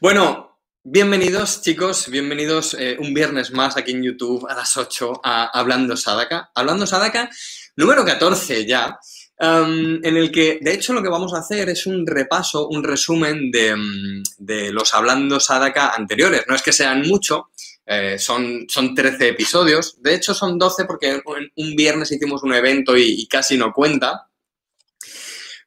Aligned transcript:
Bueno, 0.00 0.58
bienvenidos 0.82 1.62
chicos, 1.62 2.08
bienvenidos 2.08 2.74
eh, 2.74 2.96
un 2.98 3.14
viernes 3.14 3.52
más 3.52 3.76
aquí 3.76 3.92
en 3.92 4.02
YouTube 4.02 4.44
a 4.48 4.54
las 4.54 4.76
8 4.76 5.20
a 5.22 5.44
Hablando 5.56 5.96
Sadaka. 5.96 6.50
Hablando 6.52 6.84
Sadaka 6.84 7.30
número 7.76 8.04
14 8.04 8.66
ya, 8.66 8.98
um, 9.38 10.04
en 10.04 10.16
el 10.16 10.32
que 10.32 10.58
de 10.60 10.74
hecho 10.74 10.94
lo 10.94 11.02
que 11.02 11.08
vamos 11.08 11.32
a 11.32 11.38
hacer 11.38 11.68
es 11.68 11.86
un 11.86 12.04
repaso, 12.04 12.66
un 12.68 12.82
resumen 12.82 13.52
de, 13.52 13.76
mm, 13.76 14.72
los 14.72 14.92
Hablando 14.94 15.38
Sadaka 15.38 15.90
anteriores. 15.90 16.42
No 16.48 16.56
es 16.56 16.62
que 16.62 16.72
sean 16.72 17.02
mucho, 17.02 17.50
eh, 17.86 18.18
son, 18.18 18.66
son 18.68 18.96
13 18.96 19.28
episodios. 19.28 20.02
De 20.02 20.14
hecho, 20.14 20.34
son 20.34 20.58
12 20.58 20.86
porque 20.86 21.22
un 21.24 21.76
viernes 21.76 22.10
hicimos 22.10 22.42
un 22.42 22.52
evento 22.52 22.96
y 22.96 23.28
casi 23.28 23.56
no 23.56 23.72
cuenta. 23.72 24.28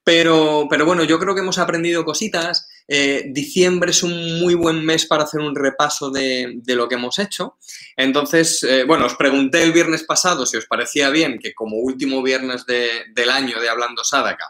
Pero, 0.07 0.67
pero, 0.69 0.85
bueno, 0.85 1.03
yo 1.03 1.19
creo 1.19 1.35
que 1.35 1.41
hemos 1.41 1.57
aprendido 1.57 2.05
cositas. 2.05 2.69
Eh, 2.87 3.25
diciembre 3.27 3.91
es 3.91 4.03
un 4.03 4.39
muy 4.39 4.53
buen 4.53 4.85
mes 4.85 5.05
para 5.05 5.23
hacer 5.23 5.41
un 5.41 5.53
repaso 5.53 6.09
de, 6.09 6.61
lo 6.65 6.87
que 6.87 6.95
hemos 6.95 7.19
hecho. 7.19 7.57
Entonces, 7.97 8.63
eh, 8.63 8.85
bueno, 8.85 9.05
os 9.05 9.15
pregunté 9.15 9.61
el 9.61 9.73
viernes 9.73 10.03
pasado 10.03 10.45
si 10.45 10.55
os 10.55 10.65
parecía 10.65 11.09
bien 11.09 11.39
que 11.39 11.53
como 11.53 11.75
último 11.75 12.23
viernes 12.23 12.65
de, 12.65 12.89
del 13.13 13.29
año 13.29 13.59
de 13.59 13.67
Hablando 13.67 14.01
Sadaka, 14.05 14.49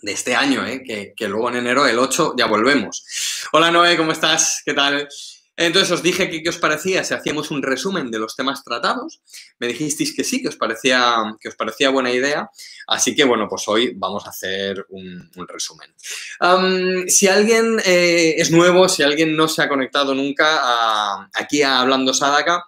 de 0.00 0.12
este 0.12 0.34
año, 0.34 0.66
eh, 0.66 0.82
que, 0.82 1.12
que 1.14 1.28
luego 1.28 1.50
en 1.50 1.56
enero, 1.56 1.86
el 1.86 1.98
8, 1.98 2.32
ya 2.38 2.46
volvemos. 2.46 3.04
Hola 3.52 3.70
Noé, 3.70 3.98
¿cómo 3.98 4.12
estás? 4.12 4.62
¿Qué 4.64 4.72
tal? 4.72 5.06
Entonces 5.56 5.90
os 5.92 6.02
dije 6.02 6.28
que 6.28 6.42
qué 6.42 6.48
os 6.48 6.58
parecía 6.58 7.04
si 7.04 7.14
hacíamos 7.14 7.50
un 7.50 7.62
resumen 7.62 8.10
de 8.10 8.18
los 8.18 8.34
temas 8.34 8.64
tratados. 8.64 9.20
Me 9.58 9.68
dijisteis 9.68 10.14
que 10.14 10.24
sí, 10.24 10.42
que 10.42 10.48
os 10.48 10.56
parecía, 10.56 11.36
que 11.40 11.48
os 11.48 11.54
parecía 11.54 11.90
buena 11.90 12.10
idea. 12.10 12.50
Así 12.88 13.14
que 13.14 13.24
bueno, 13.24 13.46
pues 13.48 13.62
hoy 13.68 13.92
vamos 13.94 14.26
a 14.26 14.30
hacer 14.30 14.84
un, 14.88 15.30
resumen. 15.46 15.94
Um, 16.40 17.08
si 17.08 17.28
alguien 17.28 17.80
eh, 17.84 18.34
es 18.36 18.50
nuevo, 18.50 18.88
si 18.88 19.02
alguien 19.02 19.36
no 19.36 19.46
se 19.46 19.62
ha 19.62 19.68
conectado 19.68 20.14
nunca 20.14 21.28
aquí 21.34 21.62
a 21.62 21.80
Hablando 21.80 22.12
Sadaka, 22.12 22.64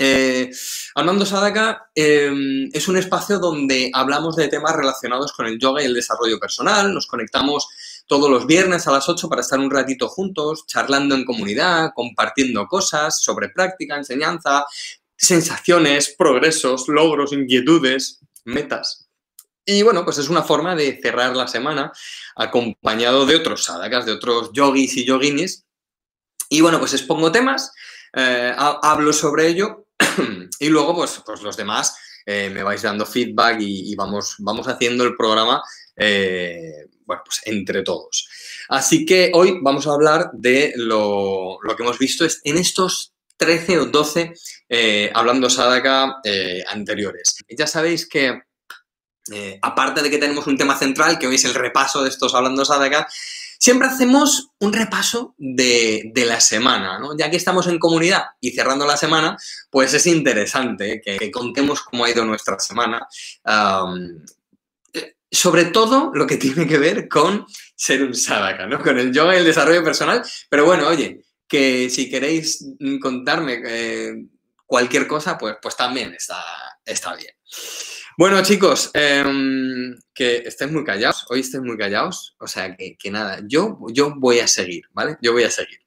eh, 0.00 0.50
Hablando 0.94 1.26
Sadaka 1.26 1.90
eh, 1.92 2.30
es 2.72 2.86
un 2.86 2.96
espacio 2.96 3.40
donde 3.40 3.90
hablamos 3.92 4.36
de 4.36 4.46
temas 4.46 4.76
relacionados 4.76 5.32
con 5.32 5.46
el 5.46 5.58
yoga 5.58 5.82
y 5.82 5.86
el 5.86 5.94
desarrollo 5.94 6.38
personal. 6.38 6.94
Nos 6.94 7.06
conectamos 7.06 7.68
todos 8.08 8.30
los 8.30 8.46
viernes 8.46 8.88
a 8.88 8.92
las 8.92 9.08
8 9.08 9.28
para 9.28 9.42
estar 9.42 9.60
un 9.60 9.70
ratito 9.70 10.08
juntos, 10.08 10.66
charlando 10.66 11.14
en 11.14 11.24
comunidad, 11.24 11.90
compartiendo 11.94 12.66
cosas 12.66 13.22
sobre 13.22 13.50
práctica, 13.50 13.96
enseñanza, 13.96 14.64
sensaciones, 15.16 16.14
progresos, 16.18 16.88
logros, 16.88 17.32
inquietudes, 17.32 18.20
metas. 18.44 19.08
Y 19.64 19.82
bueno, 19.82 20.04
pues 20.04 20.16
es 20.18 20.30
una 20.30 20.42
forma 20.42 20.74
de 20.74 20.98
cerrar 21.02 21.36
la 21.36 21.46
semana 21.46 21.92
acompañado 22.34 23.26
de 23.26 23.36
otros 23.36 23.64
sadakas, 23.64 24.06
de 24.06 24.12
otros 24.12 24.50
yogis 24.54 24.96
y 24.96 25.04
yoginis. 25.04 25.66
Y 26.48 26.62
bueno, 26.62 26.78
pues 26.78 26.94
expongo 26.94 27.30
temas, 27.30 27.72
eh, 28.16 28.54
hablo 28.56 29.12
sobre 29.12 29.48
ello 29.48 29.86
y 30.58 30.68
luego 30.70 30.96
pues, 30.96 31.20
pues 31.26 31.42
los 31.42 31.58
demás 31.58 31.94
eh, 32.24 32.48
me 32.48 32.62
vais 32.62 32.80
dando 32.80 33.04
feedback 33.04 33.58
y, 33.60 33.94
vamos, 33.94 34.36
vamos 34.38 34.66
haciendo 34.68 35.04
el 35.04 35.14
programa 35.14 35.62
eh, 35.96 36.86
bueno, 37.08 37.22
pues 37.24 37.40
entre 37.46 37.82
todos. 37.82 38.28
Así 38.68 39.06
que 39.06 39.32
hoy 39.34 39.58
vamos 39.62 39.86
a 39.86 39.94
hablar 39.94 40.30
de 40.34 40.74
lo, 40.76 41.58
que 41.74 41.82
hemos 41.82 41.98
visto 41.98 42.26
en 42.44 42.58
estos 42.58 43.14
13 43.38 43.78
o 43.78 43.86
12 43.86 44.34
eh, 44.68 45.10
hablando 45.14 45.48
Sadaka 45.48 46.16
eh, 46.22 46.62
anteriores. 46.68 47.34
Ya 47.48 47.66
sabéis 47.66 48.06
que, 48.06 48.42
eh, 49.32 49.58
aparte 49.62 50.02
de 50.02 50.10
que 50.10 50.18
tenemos 50.18 50.46
un 50.46 50.58
tema 50.58 50.78
central, 50.78 51.18
que 51.18 51.26
hoy 51.26 51.36
es 51.36 51.46
el 51.46 51.54
repaso 51.54 52.02
de 52.02 52.10
estos 52.10 52.34
hablando 52.34 52.66
Sadaka, 52.66 53.08
siempre 53.58 53.88
hacemos 53.88 54.50
un 54.60 54.74
repaso 54.74 55.34
de, 55.38 56.12
la 56.14 56.40
semana, 56.40 56.98
¿no? 56.98 57.16
Ya 57.16 57.30
que 57.30 57.38
estamos 57.38 57.66
en 57.68 57.78
comunidad 57.78 58.24
y 58.38 58.50
cerrando 58.50 58.86
la 58.86 58.98
semana, 58.98 59.38
pues 59.70 59.94
es 59.94 60.06
interesante 60.06 61.00
que, 61.02 61.30
contemos 61.30 61.80
cómo 61.80 62.04
ha 62.04 62.10
ido 62.10 62.26
nuestra 62.26 62.58
semana. 62.58 63.08
Sobre 65.30 65.66
todo 65.66 66.10
lo 66.14 66.26
que 66.26 66.36
tiene 66.36 66.66
que 66.66 66.78
ver 66.78 67.08
con 67.08 67.46
ser 67.76 68.02
un 68.02 68.14
sadaka, 68.14 68.66
¿no? 68.66 68.82
Con 68.82 68.98
el 68.98 69.12
yoga 69.12 69.34
y 69.34 69.38
el 69.38 69.44
desarrollo 69.44 69.84
personal. 69.84 70.22
Pero 70.48 70.64
bueno, 70.64 70.88
oye, 70.88 71.22
que 71.46 71.90
si 71.90 72.10
queréis 72.10 72.64
contarme 73.00 73.60
eh, 73.64 74.14
cualquier 74.66 75.06
cosa, 75.06 75.36
pues, 75.38 75.56
pues 75.60 75.76
también 75.76 76.14
está, 76.14 76.42
está 76.84 77.14
bien. 77.14 77.32
Bueno, 78.16 78.42
chicos, 78.42 78.90
eh, 78.94 79.24
que 80.12 80.38
estéis 80.38 80.72
muy 80.72 80.84
callados, 80.84 81.24
hoy 81.30 81.40
estéis 81.40 81.62
muy 81.62 81.78
callados, 81.78 82.34
o 82.40 82.48
sea 82.48 82.74
que, 82.76 82.96
que, 82.98 83.10
nada, 83.10 83.40
yo, 83.46 83.78
yo 83.92 84.14
voy 84.16 84.40
a 84.40 84.48
seguir, 84.48 84.82
¿vale? 84.92 85.16
Yo 85.22 85.32
voy 85.32 85.44
a 85.44 85.50
seguir. 85.50 85.78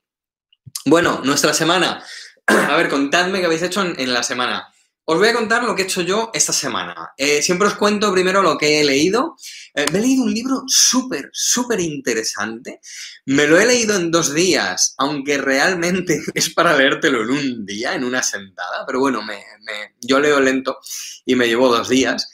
Bueno, 0.85 1.21
nuestra 1.25 1.53
semana. 1.53 2.03
A 2.47 2.75
ver, 2.77 2.89
contadme 2.89 3.39
qué 3.39 3.45
habéis 3.45 3.63
hecho 3.63 3.81
en 3.81 4.13
la 4.13 4.23
semana. 4.23 4.67
Os 5.03 5.17
voy 5.17 5.29
a 5.29 5.33
contar 5.33 5.63
lo 5.63 5.75
que 5.75 5.81
he 5.81 5.85
hecho 5.85 6.01
yo 6.01 6.29
esta 6.33 6.53
semana. 6.53 7.11
Eh, 7.17 7.41
siempre 7.41 7.67
os 7.67 7.75
cuento 7.75 8.13
primero 8.13 8.41
lo 8.41 8.57
que 8.57 8.79
he 8.79 8.83
leído. 8.83 9.35
Eh, 9.73 9.85
me 9.91 9.99
he 9.99 10.01
leído 10.01 10.23
un 10.23 10.33
libro 10.33 10.63
súper, 10.67 11.29
súper 11.33 11.79
interesante. 11.79 12.79
Me 13.25 13.47
lo 13.47 13.59
he 13.59 13.65
leído 13.65 13.95
en 13.95 14.11
dos 14.11 14.33
días, 14.33 14.93
aunque 14.97 15.37
realmente 15.37 16.21
es 16.35 16.53
para 16.53 16.77
leértelo 16.77 17.23
en 17.23 17.29
un 17.31 17.65
día, 17.65 17.95
en 17.95 18.03
una 18.03 18.21
sentada. 18.21 18.85
Pero 18.85 18.99
bueno, 18.99 19.23
me, 19.23 19.43
me, 19.61 19.95
yo 20.01 20.19
leo 20.19 20.39
lento 20.39 20.77
y 21.25 21.35
me 21.35 21.47
llevo 21.47 21.69
dos 21.69 21.89
días. 21.89 22.29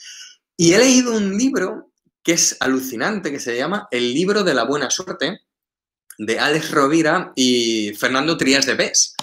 Y 0.56 0.74
he 0.74 0.78
leído 0.78 1.16
un 1.16 1.36
libro 1.38 1.92
que 2.22 2.32
es 2.32 2.56
alucinante, 2.60 3.30
que 3.30 3.40
se 3.40 3.56
llama 3.56 3.88
El 3.90 4.12
libro 4.12 4.44
de 4.44 4.52
la 4.52 4.64
buena 4.64 4.90
suerte, 4.90 5.40
de 6.18 6.38
Alex 6.38 6.72
Rovira 6.72 7.32
y 7.34 7.94
Fernando 7.94 8.36
Trías 8.36 8.66
de 8.66 8.74
Bes. 8.74 9.14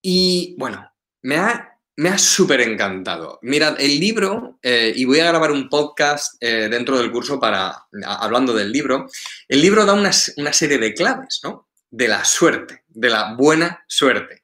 Y 0.00 0.54
bueno, 0.56 0.90
me 1.22 1.36
ha 1.36 1.75
me 1.96 2.10
ha 2.10 2.18
súper 2.18 2.60
encantado. 2.60 3.38
Mirad, 3.42 3.80
el 3.80 3.98
libro, 3.98 4.58
eh, 4.62 4.92
y 4.94 5.04
voy 5.06 5.20
a 5.20 5.28
grabar 5.28 5.50
un 5.50 5.68
podcast 5.68 6.34
eh, 6.40 6.68
dentro 6.70 6.98
del 6.98 7.10
curso 7.10 7.40
para, 7.40 7.86
hablando 8.04 8.52
del 8.52 8.70
libro, 8.70 9.08
el 9.48 9.62
libro 9.62 9.86
da 9.86 9.94
una, 9.94 10.10
una, 10.36 10.52
serie 10.52 10.78
de 10.78 10.92
claves, 10.92 11.40
¿no? 11.42 11.68
De 11.90 12.06
la 12.06 12.24
suerte, 12.24 12.84
de 12.88 13.08
la 13.08 13.34
buena 13.34 13.84
suerte, 13.88 14.42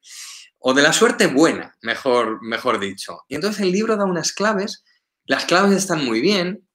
o 0.58 0.72
de 0.72 0.82
la 0.82 0.94
suerte 0.94 1.26
buena, 1.26 1.76
mejor, 1.82 2.42
mejor 2.42 2.80
dicho. 2.80 3.20
Y 3.28 3.34
entonces 3.34 3.60
el 3.60 3.72
libro 3.72 3.96
da 3.96 4.04
unas 4.04 4.32
claves, 4.32 4.82
las 5.26 5.44
claves 5.44 5.76
están 5.76 6.04
muy 6.04 6.22
bien, 6.22 6.66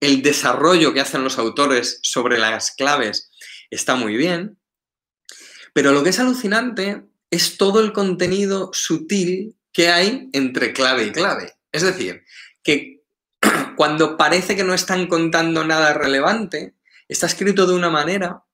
el 0.00 0.22
desarrollo 0.22 0.94
que 0.94 1.00
hacen 1.00 1.22
los 1.22 1.38
autores 1.38 1.98
sobre 2.02 2.38
las 2.38 2.70
claves 2.70 3.30
está 3.70 3.94
muy 3.94 4.16
bien, 4.16 4.58
pero 5.74 5.92
lo 5.92 6.02
que 6.02 6.10
es 6.10 6.20
alucinante 6.20 7.04
es 7.30 7.58
todo 7.58 7.80
el 7.80 7.92
contenido 7.92 8.70
sutil 8.72 9.56
que 9.74 9.90
hay 9.90 10.30
entre 10.32 10.72
clave 10.72 11.04
y 11.04 11.12
clave. 11.12 11.52
Es 11.70 11.82
decir, 11.82 12.24
que 12.62 13.02
cuando 13.76 14.16
parece 14.16 14.56
que 14.56 14.64
no 14.64 14.72
están 14.72 15.08
contando 15.08 15.64
nada 15.64 15.92
relevante, 15.92 16.76
está 17.08 17.26
escrito 17.26 17.66
de 17.66 17.74
una 17.74 17.90
manera 17.90 18.44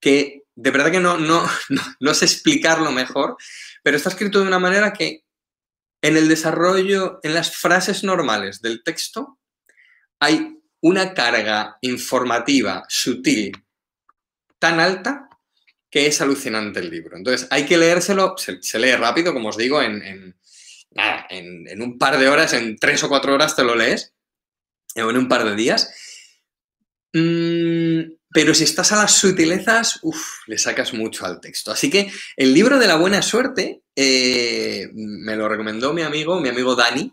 que 0.00 0.44
de 0.54 0.70
verdad 0.70 0.90
que 0.90 1.00
no, 1.00 1.18
no, 1.18 1.42
no, 1.68 1.82
no 2.00 2.14
sé 2.14 2.24
explicarlo 2.24 2.90
mejor, 2.92 3.36
pero 3.82 3.96
está 3.96 4.08
escrito 4.08 4.40
de 4.40 4.46
una 4.46 4.58
manera 4.58 4.92
que 4.92 5.24
en 6.00 6.16
el 6.16 6.28
desarrollo, 6.28 7.18
en 7.22 7.34
las 7.34 7.54
frases 7.54 8.04
normales 8.04 8.62
del 8.62 8.82
texto, 8.84 9.40
hay 10.20 10.58
una 10.80 11.14
carga 11.14 11.78
informativa 11.80 12.84
sutil 12.88 13.52
tan 14.58 14.78
alta 14.78 15.28
que 15.96 16.06
es 16.06 16.20
alucinante 16.20 16.80
el 16.80 16.90
libro. 16.90 17.16
Entonces, 17.16 17.48
hay 17.50 17.64
que 17.64 17.78
leérselo, 17.78 18.34
se, 18.36 18.78
lee 18.78 18.94
rápido, 18.96 19.32
como 19.32 19.48
os 19.48 19.56
digo, 19.56 19.80
en, 19.80 20.34
en, 21.30 21.82
un 21.82 21.96
par 21.96 22.18
de 22.18 22.28
horas, 22.28 22.52
en 22.52 22.76
tres 22.76 23.02
o 23.02 23.08
cuatro 23.08 23.32
horas 23.32 23.56
te 23.56 23.64
lo 23.64 23.74
lees, 23.74 24.12
o 24.94 25.08
en 25.08 25.16
un 25.16 25.26
par 25.26 25.46
de 25.46 25.56
días. 25.56 25.90
Mm, 27.14 28.12
pero 28.30 28.52
si 28.52 28.64
estás 28.64 28.92
a 28.92 28.96
las 28.96 29.14
sutilezas, 29.14 30.02
le 30.46 30.58
sacas 30.58 30.92
mucho 30.92 31.24
al 31.24 31.40
texto. 31.40 31.72
Así 31.72 31.88
que 31.88 32.12
el 32.36 32.52
libro 32.52 32.78
de 32.78 32.88
la 32.88 32.96
buena 32.96 33.22
suerte 33.22 33.80
eh, 33.94 34.90
me 34.92 35.34
lo 35.34 35.48
recomendó 35.48 35.94
mi 35.94 36.02
amigo, 36.02 36.38
mi 36.42 36.50
amigo 36.50 36.76
Dani, 36.76 37.10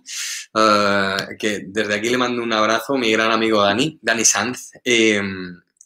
uh, 0.56 1.38
que 1.40 1.64
desde 1.68 1.94
aquí 1.94 2.10
le 2.10 2.18
mando 2.18 2.44
un 2.44 2.52
abrazo, 2.52 2.98
mi 2.98 3.14
gran 3.14 3.32
amigo 3.32 3.62
Dani, 3.62 3.98
Dani 4.02 4.26
Sanz. 4.26 4.72
Eh, 4.84 5.22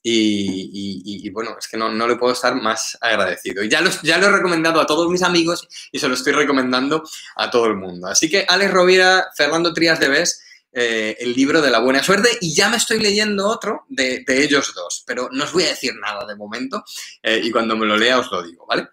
y, 0.09 1.29
bueno, 1.31 1.55
es 1.59 1.67
que 1.67 1.77
no, 1.77 1.89
no, 1.89 2.07
le 2.07 2.15
puedo 2.15 2.33
estar 2.33 2.55
más 2.55 2.97
agradecido. 3.01 3.63
Y 3.63 3.69
ya, 3.69 3.81
los, 3.81 4.01
ya 4.01 4.17
lo 4.17 4.27
he 4.27 4.31
recomendado 4.31 4.79
a 4.79 4.85
todos 4.85 5.09
mis 5.09 5.23
amigos 5.23 5.67
y 5.91 5.99
se 5.99 6.07
lo 6.07 6.13
estoy 6.13 6.33
recomendando 6.33 7.03
a 7.35 7.49
todo 7.49 7.65
el 7.65 7.75
mundo. 7.75 8.07
Así 8.07 8.29
que 8.29 8.45
Alex 8.47 8.71
Rovira, 8.71 9.27
Fernando 9.35 9.73
Trías 9.73 9.99
de 9.99 10.07
Bes, 10.07 10.41
eh, 10.71 11.17
el 11.19 11.33
libro 11.33 11.61
de 11.61 11.71
la 11.71 11.79
buena 11.79 12.03
suerte 12.03 12.29
y 12.39 12.53
ya 12.53 12.69
me 12.69 12.77
estoy 12.77 12.99
leyendo 12.99 13.47
otro 13.47 13.85
de, 13.89 14.23
de 14.27 14.43
ellos 14.43 14.73
dos, 14.75 15.03
pero 15.07 15.29
no 15.31 15.45
os 15.45 15.53
voy 15.53 15.63
a 15.63 15.69
decir 15.69 15.95
nada 15.95 16.25
de 16.25 16.35
momento 16.35 16.83
eh, 17.23 17.41
y 17.41 17.49
cuando 17.51 17.75
me 17.75 17.85
lo 17.85 17.97
lea 17.97 18.19
os 18.19 18.29
lo 18.31 18.43
digo, 18.43 18.65
¿vale? 18.67 18.87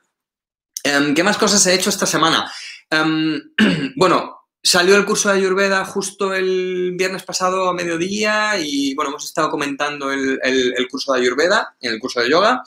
Um, 0.85 1.15
¿Qué 1.15 1.23
más 1.23 1.37
cosas 1.37 1.67
he 1.67 1.75
hecho 1.75 1.91
esta 1.91 2.07
semana? 2.07 2.51
Um, 2.91 3.39
bueno, 3.97 4.44
Salió 4.67 4.97
el 4.97 5.05
curso 5.05 5.29
de 5.29 5.37
Ayurveda 5.37 5.85
justo 5.85 6.33
el 6.33 6.95
viernes 6.97 7.23
pasado 7.23 7.69
a 7.69 7.75
mediodía 7.75 8.59
y 8.59 8.95
bueno, 8.95 9.11
hemos 9.11 9.27
estado 9.27 9.51
comentando 9.51 10.11
el, 10.11 10.41
el, 10.43 10.89
curso 10.89 11.13
de 11.13 11.21
Ayurveda 11.21 11.77
el 11.83 12.01
curso 12.01 12.21
de 12.21 12.31
yoga. 12.31 12.63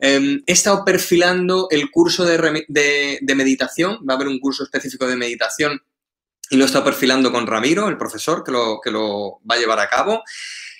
Em, 0.00 0.42
he 0.44 0.52
estado 0.52 0.84
perfilando 0.84 1.68
el 1.70 1.88
curso 1.92 2.24
de, 2.24 3.36
meditación, 3.36 4.00
va 4.08 4.14
a 4.14 4.16
haber 4.16 4.26
un 4.26 4.40
curso 4.40 4.64
específico 4.64 5.06
de 5.06 5.14
meditación 5.14 5.80
y 6.50 6.56
lo 6.56 6.64
he 6.64 6.66
estado 6.66 6.84
perfilando 6.84 7.30
con 7.30 7.46
Ramiro, 7.46 7.88
el 7.88 7.96
profesor, 7.96 8.42
que 8.42 8.50
lo, 8.50 8.80
que 8.82 8.90
lo 8.90 9.38
va 9.48 9.54
a 9.54 9.58
llevar 9.58 9.78
a 9.78 9.88
cabo. 9.88 10.24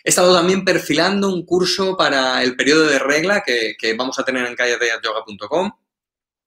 He 0.03 0.11
estado 0.11 0.35
también 0.35 0.65
perfilando 0.65 1.33
un 1.33 1.47
curso 1.47 1.97
para 1.97 2.43
el 2.43 2.57
periodo 2.57 2.87
de 2.87 2.99
regla 2.99 3.45
que, 3.45 3.95
vamos 3.97 4.19
a 4.19 4.25
tener 4.25 4.45
en 4.45 4.57
calledeyoga.com, 4.57 5.71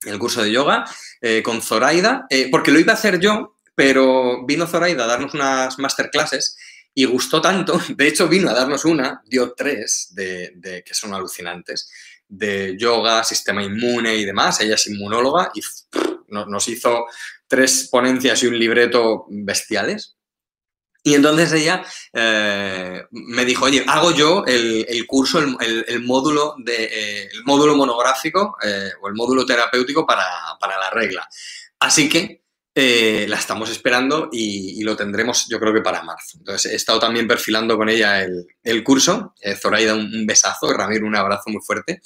el 0.03 0.19
curso 0.19 0.43
de 0.43 0.51
yoga, 0.51 0.83
eh, 1.21 1.41
con 1.41 1.61
Zoraida, 1.61 2.27
eh, 2.29 2.49
porque 2.51 2.71
lo 2.71 2.79
iba 2.79 2.91
a 2.91 2.95
hacer 2.95 3.19
yo, 3.21 3.58
pero 3.79 4.45
vino 4.45 4.67
Zoraida 4.67 5.05
a 5.05 5.07
darnos 5.07 5.33
unas 5.33 5.79
masterclasses 5.79 6.57
y 6.93 7.05
gustó 7.05 7.39
tanto, 7.39 7.79
de 7.95 8.07
hecho 8.09 8.27
vino 8.27 8.49
a 8.49 8.53
darnos 8.53 8.83
una, 8.83 9.21
dio 9.25 9.53
tres, 9.53 10.09
de, 10.11 10.83
que 10.85 10.93
son 10.93 11.13
alucinantes, 11.13 11.89
de 12.27 12.75
yoga, 12.77 13.23
sistema 13.23 13.63
inmune 13.63 14.17
y 14.17 14.25
demás. 14.25 14.59
Ella 14.59 14.75
es 14.75 14.85
inmunóloga 14.87 15.53
y 15.55 15.61
nos 16.27 16.67
hizo 16.67 17.05
tres 17.47 17.87
ponencias 17.89 18.43
y 18.43 18.47
un 18.47 18.59
libreto 18.59 19.27
bestiales. 19.29 20.17
Y 21.01 21.13
entonces 21.13 21.53
ella 21.53 21.81
eh, 22.11 23.05
me 23.11 23.45
dijo, 23.45 23.63
oye, 23.63 23.85
hago 23.87 24.11
yo 24.11 24.43
el, 24.45 25.05
curso, 25.07 25.39
el, 25.39 26.03
módulo, 26.03 26.55
de, 26.57 26.83
eh, 26.83 27.29
el 27.31 27.45
módulo 27.45 27.77
monográfico 27.77 28.57
eh, 28.61 28.91
o 29.01 29.07
el 29.07 29.13
módulo 29.13 29.45
terapéutico 29.45 30.05
para, 30.05 30.25
para 30.59 30.77
la 30.77 30.89
regla. 30.89 31.29
Así 31.79 32.09
que 32.09 32.39
eh, 32.75 33.25
la 33.27 33.37
estamos 33.37 33.69
esperando 33.71 34.29
y, 34.31 34.81
lo 34.83 34.95
tendremos 34.95 35.47
yo 35.49 35.59
creo 35.59 35.73
que 35.73 35.81
para 35.81 36.03
marzo. 36.03 36.37
Entonces 36.37 36.71
he 36.71 36.75
estado 36.75 36.99
también 36.99 37.27
perfilando 37.27 37.77
con 37.77 37.89
ella 37.89 38.21
el, 38.21 38.83
curso. 38.83 39.33
Eh, 39.41 39.55
Zoraida, 39.55 39.95
un, 39.95 40.25
besazo. 40.25 40.71
Ramiro, 40.71 41.07
un 41.07 41.15
abrazo 41.15 41.49
muy 41.49 41.61
fuerte. 41.61 42.01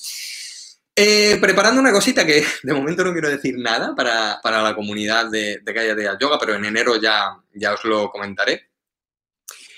Eh, 0.95 1.37
preparando 1.41 1.81
una 1.81 1.91
cosita 1.91 2.25
que 2.25 2.45
de 2.63 2.73
momento 2.73 3.03
no 3.03 3.13
quiero 3.13 3.29
decir 3.29 3.55
nada 3.57 3.93
para, 3.95 4.39
la 4.61 4.75
comunidad 4.75 5.29
de, 5.29 5.59
de 5.63 5.73
Calle 5.73 5.95
de 5.95 6.09
Yoga, 6.19 6.37
pero 6.39 6.55
en 6.55 6.65
enero 6.65 6.99
ya, 7.01 7.35
ya 7.53 7.73
os 7.73 7.83
lo 7.83 8.09
comentaré. 8.09 8.69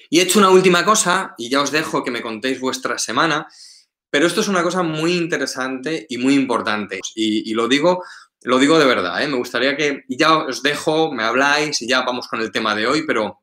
Y 0.09 0.19
he 0.19 0.23
hecho 0.23 0.39
una 0.39 0.49
última 0.49 0.85
cosa 0.85 1.33
y 1.37 1.49
ya 1.49 1.61
os 1.61 1.71
dejo 1.71 2.03
que 2.03 2.11
me 2.11 2.21
contéis 2.21 2.59
vuestra 2.59 2.97
semana, 2.97 3.47
pero 4.09 4.27
esto 4.27 4.41
es 4.41 4.47
una 4.47 4.61
cosa 4.61 4.83
muy 4.83 5.17
interesante 5.17 6.05
y 6.07 6.17
muy 6.17 6.35
importante. 6.35 6.99
y 7.15 7.53
lo 7.53 7.67
digo 7.67 8.03
lo 8.45 8.59
digo 8.59 8.77
de 8.77 8.85
verdad, 8.85 9.21
¿eh? 9.21 9.27
me 9.27 9.37
gustaría 9.37 9.75
que, 9.75 10.03
ya 10.07 10.37
os 10.37 10.61
dejo, 10.61 11.11
me 11.11 11.23
habláis 11.23 11.81
y 11.81 11.87
ya 11.87 12.01
vamos 12.01 12.27
con 12.27 12.41
el 12.41 12.51
tema 12.51 12.75
de 12.75 12.85
hoy, 12.85 13.03
pero, 13.05 13.41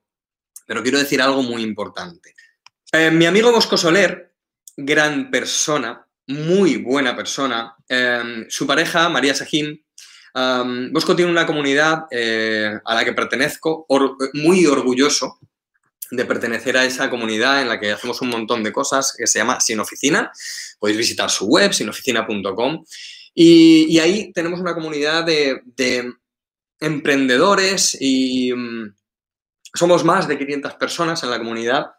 pero 0.67 0.83
quiero 0.83 0.99
decir 0.99 1.21
algo 1.21 1.43
muy 1.43 1.63
importante. 1.63 2.35
Eh, 2.93 3.11
mi 3.11 3.27
amigo 3.27 3.51
Bosco 3.51 3.77
Soler, 3.77 4.35
gran 4.77 5.31
persona, 5.31 6.07
muy 6.29 6.77
buena 6.77 7.17
persona, 7.17 7.75
em, 7.89 8.47
su 8.49 8.67
pareja, 8.67 9.09
María 9.09 9.35
Sajín, 9.35 9.85
em, 10.35 10.93
Bosco 10.93 11.17
tiene 11.17 11.33
una 11.33 11.47
comunidad 11.47 12.05
eh, 12.11 12.79
a 12.85 12.95
la 12.95 13.05
que 13.05 13.13
pertenezco, 13.13 13.87
muy 14.35 14.67
orgulloso 14.67 15.39
de 16.13 16.25
pertenecer 16.27 16.77
a 16.77 16.85
esa 16.85 17.11
comunidad 17.11 17.63
en 17.63 17.69
la 17.69 17.81
que 17.81 17.91
hacemos 17.91 18.21
un 18.21 18.29
montón 18.29 18.63
de 18.63 18.73
cosas 18.73 19.15
que 19.17 19.27
se 19.27 19.39
llama 19.39 19.61
Sin 19.61 19.81
Oficina. 19.81 20.31
Podéis 20.79 20.99
visitar 20.99 21.31
su 21.31 21.47
web, 21.47 21.73
sinoficina.com. 21.73 22.85
Y, 23.35 23.99
ahí 23.99 24.33
tenemos 24.33 24.61
una 24.61 24.75
comunidad 24.75 25.25
de, 25.25 26.13
emprendedores 26.81 27.97
y 28.01 28.53
mm, 28.53 28.95
somos 29.73 30.05
más 30.05 30.27
de 30.27 30.37
500 30.37 30.75
personas 30.75 31.23
en 31.23 31.31
la 31.31 31.39
comunidad. 31.39 31.93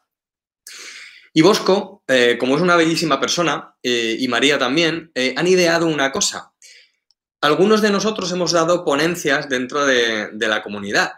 Y 1.34 1.42
Bosco, 1.42 2.04
eh, 2.08 2.38
como 2.40 2.56
es 2.56 2.62
una 2.62 2.76
bellísima 2.76 3.20
persona, 3.20 3.76
eh, 3.82 4.18
y 4.20 4.28
María 4.28 4.60
también, 4.60 5.12
eh, 5.16 5.34
han 5.38 5.48
ideado 5.48 5.88
una 5.88 6.12
cosa. 6.12 6.54
Algunos 7.42 7.82
de 7.82 7.90
nosotros 7.90 8.32
hemos 8.32 8.52
dado 8.52 8.86
ponencias 8.86 9.50
dentro 9.50 9.86
de, 9.86 10.30
la 10.38 10.62
comunidad. 10.62 11.12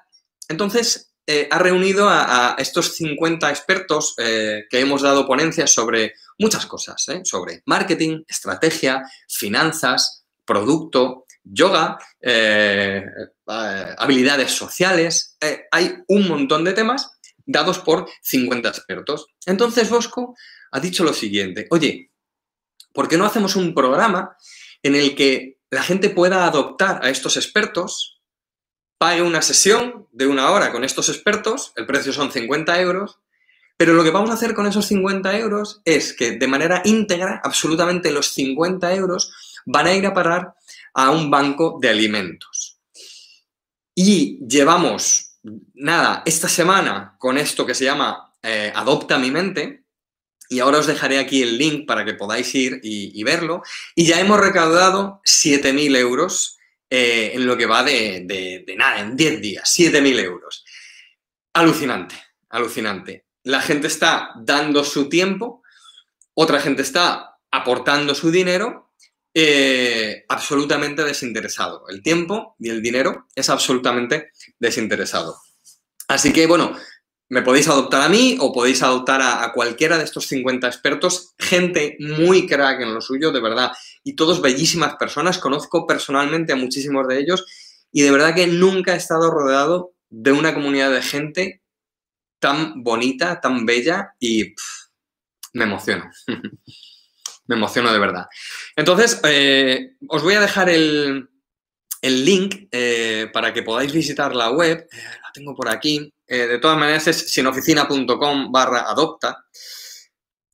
Entonces, 0.48 1.15
ha 1.50 1.60
reunido 1.60 2.08
a, 2.08 2.56
estos 2.60 2.96
50 2.96 3.50
expertos 3.50 4.16
que 4.16 4.80
hemos 4.80 5.02
dado 5.02 5.26
ponencias 5.26 5.74
sobre 5.74 6.14
muchas 6.38 6.66
cosas, 6.66 7.08
¿eh? 7.10 7.22
sobre 7.24 7.62
marketing, 7.66 8.24
estrategia, 8.28 9.04
finanzas, 9.28 10.26
producto, 10.44 11.26
yoga, 11.44 11.98
eh, 12.22 13.04
eh, 13.48 13.96
habilidades 13.98 14.52
sociales. 14.52 15.38
hay 15.72 15.96
un 16.08 16.28
montón 16.28 16.64
de 16.64 16.74
temas 16.74 17.12
dados 17.46 17.80
por 17.80 18.08
50 18.22 18.70
expertos. 18.70 19.28
Entonces 19.46 19.90
Bosco 19.90 20.36
ha 20.72 20.80
dicho 20.80 21.04
lo 21.04 21.14
siguiente, 21.14 21.68
oye, 21.70 22.12
¿por 22.92 23.08
qué 23.08 23.18
no 23.18 23.26
hacemos 23.26 23.56
un 23.56 23.74
programa 23.74 24.36
en 24.82 24.96
el 24.96 25.16
que 25.16 25.60
la 25.70 25.84
gente 25.84 26.10
pueda 26.10 26.46
adoptar 26.46 27.04
a 27.04 27.10
estos 27.10 27.38
expertos, 27.38 28.15
pague 28.98 29.22
una 29.22 29.42
sesión 29.42 30.08
de 30.12 30.28
una 30.28 30.52
hora 30.52 30.72
con 30.72 30.84
estos 30.84 31.10
expertos, 31.10 31.74
el 31.76 31.86
precio 31.86 32.14
son 32.14 32.32
50 32.32 32.80
euros, 32.82 33.20
pero 33.78 33.94
lo 33.94 34.04
que 34.04 34.12
vamos 34.12 34.30
a 34.30 34.36
hacer 34.36 34.54
con 34.54 34.68
esos 34.68 34.86
50 34.86 35.38
euros 35.38 35.82
es 35.84 36.14
que 36.14 36.32
de 36.32 36.48
manera 36.48 36.82
íntegra, 36.86 37.42
absolutamente 37.44 38.12
los 38.12 38.30
50 38.34 38.94
euros 38.96 39.34
van 39.66 39.88
a 39.88 39.94
ir 39.94 40.06
a 40.06 40.14
parar 40.14 40.54
a 40.94 41.12
un 41.12 41.30
banco 41.30 41.78
de 41.82 41.90
alimentos. 41.90 42.80
Y 43.94 44.40
llevamos, 44.46 45.40
nada, 45.74 46.24
esta 46.26 46.48
semana 46.48 47.16
con 47.18 47.38
esto 47.38 47.66
que 47.66 47.76
se 47.76 47.86
llama 47.86 48.34
eh, 48.42 48.72
Adopta 48.76 49.18
mi 49.18 49.32
mente, 49.32 49.86
y 50.50 50.60
ahora 50.60 50.80
os 50.80 50.88
dejaré 50.88 51.18
aquí 51.18 51.42
el 51.42 51.58
link 51.58 51.88
para 51.88 52.06
que 52.06 52.14
podáis 52.14 52.54
ir 52.56 52.80
y, 52.84 53.24
verlo, 53.24 53.64
y 53.96 54.06
ya 54.06 54.20
hemos 54.20 54.40
recaudado 54.40 55.22
7.000 55.26 55.98
euros 55.98 56.55
eh, 56.96 57.32
en 57.34 57.46
lo 57.46 57.58
que 57.58 57.66
va 57.66 57.84
de, 57.84 58.66
nada, 58.78 59.00
en 59.00 59.16
10 59.16 59.42
días, 59.42 59.76
7.000 59.78 60.20
euros. 60.20 60.66
Alucinante, 61.54 62.16
alucinante 62.50 63.26
la 63.46 63.62
gente 63.62 63.88
está 63.88 64.32
dando 64.38 64.84
su 64.84 65.08
tiempo, 65.08 65.62
otra 66.34 66.60
gente 66.60 66.82
está 66.82 67.38
aportando 67.52 68.16
su 68.16 68.32
dinero, 68.32 68.92
eh, 69.34 70.26
absolutamente 70.28 71.04
desinteresado. 71.04 71.88
El 71.88 72.02
tiempo 72.02 72.56
y 72.60 72.70
el 72.70 72.82
dinero 72.82 73.28
es 73.36 73.50
absolutamente 73.50 74.32
desinteresado. 74.58 75.38
Así 76.08 76.34
que, 76.34 76.48
bueno, 76.48 76.76
me 77.30 77.42
podéis 77.42 77.68
adoptar 77.68 78.02
a 78.02 78.10
mí 78.10 78.38
o 78.40 78.54
podéis 78.54 78.84
adoptar 78.84 79.22
a, 79.22 79.52
cualquiera 79.54 79.98
de 79.98 80.04
estos 80.04 80.28
50 80.28 80.68
expertos, 80.68 81.34
gente 81.40 81.98
muy 82.00 82.48
crack 82.48 82.82
en 82.82 82.94
lo 82.94 83.02
suyo, 83.02 83.32
de 83.32 83.42
verdad, 83.42 83.72
y 84.04 84.16
todos 84.16 84.42
bellísimas 84.42 84.96
personas. 84.96 85.40
Conozco 85.40 85.88
personalmente 85.88 86.54
a 86.54 86.56
muchísimos 86.56 87.08
de 87.08 87.20
ellos 87.20 87.46
y 87.92 88.02
de 88.02 88.12
verdad 88.12 88.36
que 88.36 88.48
nunca 88.48 88.94
he 88.94 88.98
estado 88.98 89.32
rodeado 89.32 89.94
de 90.10 90.32
una 90.32 90.54
comunidad 90.54 90.92
de 90.92 91.02
gente 91.02 91.62
tan 92.40 92.84
bonita, 92.84 93.42
tan 93.42 93.66
bella 93.66 94.14
y 94.20 94.54
me 95.54 95.64
emociono. 95.64 96.12
me 97.48 97.56
emociono 97.56 97.92
de 97.92 98.00
verdad. 98.00 98.28
Entonces, 98.76 99.20
eh, 99.24 99.96
os 100.08 100.22
voy 100.22 100.36
a 100.36 100.42
dejar 100.42 100.70
el, 100.70 101.30
link 102.02 102.68
eh, 102.72 103.30
para 103.34 103.52
que 103.52 103.64
podáis 103.64 103.92
visitar 103.92 104.36
la 104.36 104.52
web. 104.52 104.88
Eh, 104.92 104.98
la 105.24 105.32
tengo 105.34 105.56
por 105.56 105.70
aquí. 105.70 106.14
De 106.28 106.60
todas 106.60 106.78
maneras 106.78 107.08
es 107.08 107.32
sinoficina.com 107.32 108.52
barra 108.52 108.90
adopta. 108.90 109.46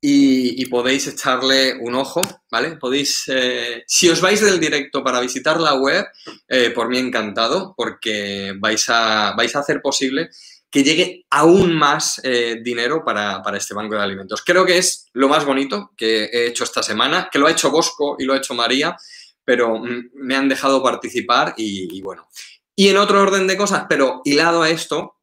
Y, 0.04 0.66
podéis 0.66 1.06
echarle 1.06 1.78
un 1.80 1.94
ojo, 1.94 2.22
¿vale? 2.50 2.76
Podéis, 2.76 3.24
si 3.86 4.08
os 4.10 4.20
vais 4.20 4.40
del 4.40 4.58
directo 4.58 5.04
para 5.04 5.20
visitar 5.20 5.60
la 5.60 5.74
web, 5.74 6.04
por 6.74 6.88
mí 6.88 6.98
encantado, 6.98 7.72
porque 7.76 8.52
vais 8.58 8.84
a, 8.88 9.32
vais 9.36 9.54
a 9.54 9.60
hacer 9.60 9.80
posible 9.80 10.28
que 10.72 10.82
llegue 10.82 11.26
aún 11.28 11.74
más 11.74 12.18
eh, 12.24 12.60
dinero 12.62 13.04
para, 13.04 13.42
este 13.54 13.74
banco 13.74 13.94
de 13.94 14.00
alimentos. 14.00 14.42
Creo 14.42 14.64
que 14.64 14.78
es 14.78 15.10
lo 15.12 15.28
más 15.28 15.44
bonito 15.44 15.92
que 15.94 16.24
he 16.24 16.46
hecho 16.46 16.64
esta 16.64 16.82
semana, 16.82 17.28
que 17.30 17.38
lo 17.38 17.46
ha 17.46 17.50
hecho 17.50 17.70
Bosco 17.70 18.16
y 18.18 18.24
lo 18.24 18.32
ha 18.32 18.38
hecho 18.38 18.54
María, 18.54 18.96
pero 19.44 19.82
me 20.14 20.34
han 20.34 20.48
dejado 20.48 20.82
participar 20.82 21.52
y, 21.58 22.00
bueno. 22.00 22.26
Y 22.74 22.88
en 22.88 22.96
otro 22.96 23.20
orden 23.20 23.46
de 23.46 23.58
cosas, 23.58 23.84
pero 23.86 24.22
hilado 24.24 24.62
a 24.62 24.70
esto, 24.70 25.16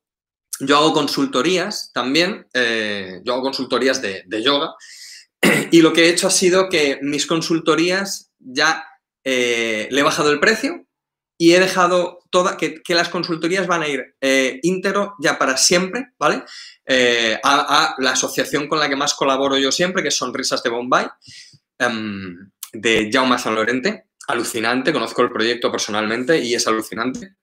yo 0.60 0.78
hago 0.78 0.94
consultorías 0.94 1.92
también, 1.94 2.48
eh, 2.54 3.22
yo 3.24 3.34
hago 3.34 3.44
consultorías 3.44 4.02
de, 4.02 4.26
yoga 4.44 4.76
y 5.72 5.82
lo 5.82 5.94
que 5.94 6.06
he 6.06 6.10
hecho 6.10 6.28
ha 6.28 6.32
sido 6.32 6.70
que 6.70 7.00
mis 7.02 7.26
consultorías 7.26 8.32
ya 8.40 8.86
eh, 9.24 9.88
le 9.92 10.00
he 10.00 10.04
bajado 10.04 10.32
el 10.32 10.40
precio 10.40 10.86
y 11.42 11.54
he 11.54 11.60
dejado 11.60 12.20
toda, 12.30 12.58
que, 12.58 12.82
las 12.90 13.08
consultorías 13.08 13.66
van 13.66 13.84
a 13.84 13.88
ir 13.88 14.16
eh, 14.20 14.60
ya 15.20 15.40
para 15.40 15.56
siempre, 15.56 16.10
¿vale? 16.20 16.44
Eh, 16.86 17.40
a, 17.44 17.96
la 17.98 18.12
asociación 18.12 18.68
con 18.68 18.80
la 18.80 18.90
que 18.90 18.98
más 18.98 19.14
colaboro 19.14 19.58
yo 19.58 19.72
siempre, 19.72 20.02
que 20.02 20.10
es 20.10 20.18
Sonrisas 20.18 20.62
de 20.62 20.70
Bombay, 20.70 21.08
em, 21.78 22.52
de 22.74 23.10
Jaume 23.12 23.40
San 23.40 23.56
Lorente. 23.56 24.06
Alucinante, 24.28 24.92
conozco 24.92 25.22
el 25.22 25.32
proyecto 25.32 25.72
personalmente 25.72 26.38
y 26.40 26.54
es 26.54 26.68
alucinante. 26.68 27.36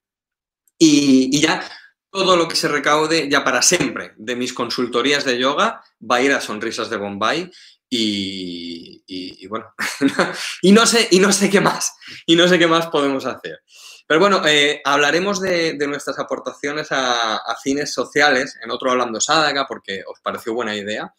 Y, 0.79 1.41
ya 1.41 1.67
todo 2.11 2.37
lo 2.37 2.49
que 2.49 2.57
se 2.57 2.69
recaude 2.69 3.29
ya 3.29 3.45
para 3.45 3.63
siempre 3.63 4.13
de 4.17 4.37
mis 4.37 4.53
consultorías 4.53 5.25
de 5.25 5.39
yoga 5.39 5.83
va 6.01 6.17
a 6.17 6.23
ir 6.23 6.33
a 6.33 6.41
Sonrisas 6.41 6.89
de 6.91 6.97
Bombay 6.97 7.51
y, 7.89 9.47
bueno, 9.49 9.73
y, 10.63 10.73
no 10.73 10.87
sé, 10.87 11.09
y 11.11 11.21
no 11.21 11.33
sé 11.33 11.51
qué 11.51 11.61
más, 11.61 11.95
y 12.27 12.37
no 12.37 12.49
sé 12.49 12.59
qué 12.59 12.67
más 12.67 12.89
podemos 12.89 13.25
hacer. 13.27 13.61
Pero 14.07 14.21
bueno, 14.21 14.43
eh, 14.47 14.81
hablaremos 14.85 15.41
de, 15.41 15.77
nuestras 15.87 16.19
aportaciones 16.19 16.89
a, 16.91 17.41
fines 17.63 17.93
sociales 17.93 18.57
en 18.63 18.71
otro 18.71 18.91
Hablando 18.91 19.21
Sádaga, 19.21 19.67
porque 19.67 20.03
os 20.07 20.21
pareció 20.21 20.55
buena 20.55 20.77
idea. 20.77 21.13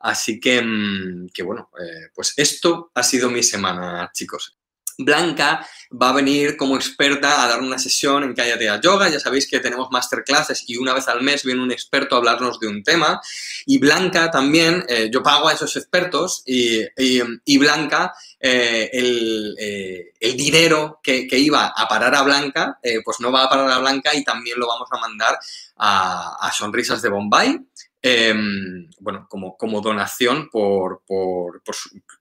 Así 0.00 0.38
que, 0.38 0.60
mm, 0.62 1.28
que 1.32 1.42
bueno, 1.42 1.70
eh, 1.80 2.10
pues 2.14 2.34
esto 2.36 2.90
ha 2.94 3.02
sido 3.02 3.30
mi 3.30 3.42
semana, 3.42 4.10
chicos. 4.12 4.58
Blanca 4.98 5.66
va 5.90 6.10
a 6.10 6.12
venir 6.12 6.56
como 6.56 6.76
experta 6.76 7.44
a 7.44 7.48
dar 7.48 7.60
una 7.60 7.78
sesión 7.78 8.24
en 8.24 8.34
Cállate 8.34 8.68
Yoga. 8.82 9.08
Ya 9.08 9.20
sabéis 9.20 9.48
que 9.48 9.60
tenemos 9.60 9.88
masterclasses 9.90 10.64
y 10.66 10.76
una 10.76 10.94
vez 10.94 11.08
al 11.08 11.22
mes 11.22 11.44
viene 11.44 11.62
un 11.62 11.72
experto 11.72 12.14
a 12.14 12.18
hablarnos 12.18 12.58
de 12.60 12.68
un 12.68 12.82
tema. 12.82 13.20
Y 13.66 13.78
Blanca 13.78 14.30
también, 14.30 14.84
eh, 14.88 15.10
yo 15.12 15.22
pago 15.22 15.48
a 15.48 15.52
esos 15.52 15.76
expertos 15.76 16.42
y, 16.46 17.58
Blanca, 17.58 18.14
eh, 18.40 18.90
eh, 18.92 20.12
el, 20.20 20.36
dinero 20.36 21.00
que, 21.02 21.26
iba 21.30 21.72
a 21.76 21.88
parar 21.88 22.14
a 22.14 22.22
Blanca, 22.22 22.78
pues 23.04 23.20
no 23.20 23.30
va 23.30 23.44
a 23.44 23.48
parar 23.48 23.70
a 23.70 23.78
Blanca 23.78 24.14
y 24.14 24.24
también 24.24 24.58
lo 24.58 24.66
vamos 24.66 24.88
a 24.90 24.98
mandar 24.98 25.38
a, 25.76 26.36
a 26.40 26.52
Sonrisas 26.52 27.02
de 27.02 27.08
Bombay. 27.10 27.60
Em, 28.06 28.86
bueno, 29.00 29.26
como, 29.30 29.56
como 29.56 29.80
donación 29.80 30.50
por, 30.50 31.00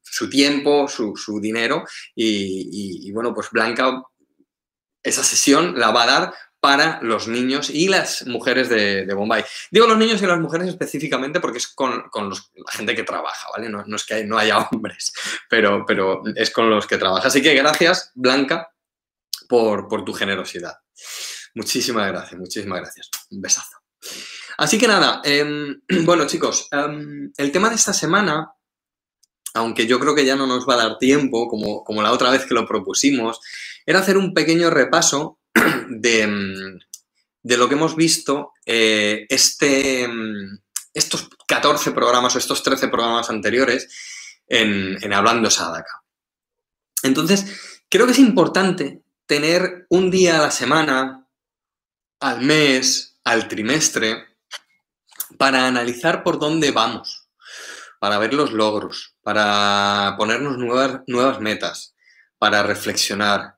su, 0.02 0.30
tiempo, 0.30 0.88
su, 0.88 1.42
dinero 1.42 1.84
y, 2.16 3.12
bueno, 3.12 3.34
pues 3.34 3.50
esa 5.04 5.24
sesión 5.24 5.80
la 5.80 5.92
va 5.92 6.04
a 6.04 6.08
dar 6.08 6.34
para 6.64 7.02
los 7.02 7.28
niños 7.28 7.70
y 7.70 7.90
las 7.90 8.26
mujeres 8.26 8.70
de, 8.70 9.14
Bombay. 9.14 9.44
Digo 9.70 9.86
los 9.86 9.98
niños 9.98 10.22
y 10.22 10.26
las 10.26 10.40
mujeres 10.40 10.70
específicamente 10.70 11.42
porque 11.42 11.58
es 11.58 11.68
con, 11.68 12.06
la 12.14 12.72
gente 12.72 12.96
que 12.96 13.04
trabaja, 13.04 13.50
¿vale? 13.54 13.68
No, 13.68 13.84
es 13.94 14.06
que 14.06 14.24
no 14.24 14.38
haya 14.38 14.60
hombres, 14.72 15.12
pero, 15.50 15.86
pero 15.86 16.24
es 16.36 16.52
con 16.52 16.70
los 16.70 16.88
que 16.88 16.98
trabaja. 16.98 17.28
Así 17.28 17.42
que 17.42 17.54
gracias, 17.54 18.12
Blanca, 18.16 18.72
por, 19.50 19.90
por 19.90 20.06
tu 20.06 20.14
generosidad. 20.14 20.78
Muchísimas 21.56 22.08
gracias, 22.08 22.40
muchísimas 22.40 22.80
gracias. 22.80 23.10
Un 23.32 23.42
besazo. 23.42 23.78
Así 24.58 24.78
que 24.78 24.88
nada, 24.88 25.22
em, 25.26 25.82
bueno 26.06 26.26
chicos, 26.28 26.70
em, 26.72 27.32
el 27.36 27.52
tema 27.52 27.70
de 27.70 27.76
esta 27.76 27.92
semana, 27.92 28.54
aunque 29.54 29.88
yo 29.88 30.00
creo 30.00 30.16
que 30.16 30.26
ya 30.26 30.36
no 30.36 30.48
nos 30.48 30.68
va 30.68 30.74
a 30.74 30.88
dar 30.88 30.98
tiempo, 30.98 31.48
como, 31.48 31.84
como 31.84 32.02
la 32.02 32.12
otra 32.12 32.32
vez 32.32 32.46
que 32.46 32.54
lo 32.54 32.68
propusimos, 32.68 33.40
era 33.86 34.00
hacer 34.00 34.18
un 34.18 34.34
pequeño 34.34 34.70
repaso 34.70 35.40
de, 35.90 36.22
em, 36.22 36.80
de 37.44 37.58
lo 37.58 37.68
que 37.68 37.76
hemos 37.76 37.96
visto 37.96 38.54
eh, 38.66 39.26
este, 39.30 40.10
estos 40.94 41.30
14 41.48 41.92
programas 41.92 42.36
o 42.36 42.40
estos 42.40 42.64
13 42.64 42.88
programas 42.88 43.30
anteriores 43.30 43.90
en, 44.48 44.98
en 45.02 45.14
Hablando 45.14 45.52
Sadaka. 45.52 46.04
Entonces, 47.04 47.46
creo 47.90 48.06
que 48.06 48.14
es 48.14 48.20
importante 48.20 49.04
tener 49.26 49.86
un 49.90 50.10
día 50.10 50.40
a 50.40 50.42
la 50.44 50.52
semana, 50.52 51.28
al 52.20 52.42
mes, 52.42 53.20
al 53.24 53.48
trimestre, 53.48 54.26
para 55.38 55.68
analizar 55.68 56.24
por 56.24 56.40
dónde 56.40 56.72
vamos, 56.72 57.28
para 58.00 58.18
ver 58.18 58.34
los 58.34 58.52
logros, 58.52 59.13
para 59.24 60.16
ponernos 60.18 60.58
nuevas, 60.58 61.40
metas, 61.40 61.96
para 62.38 62.62
reflexionar. 62.62 63.56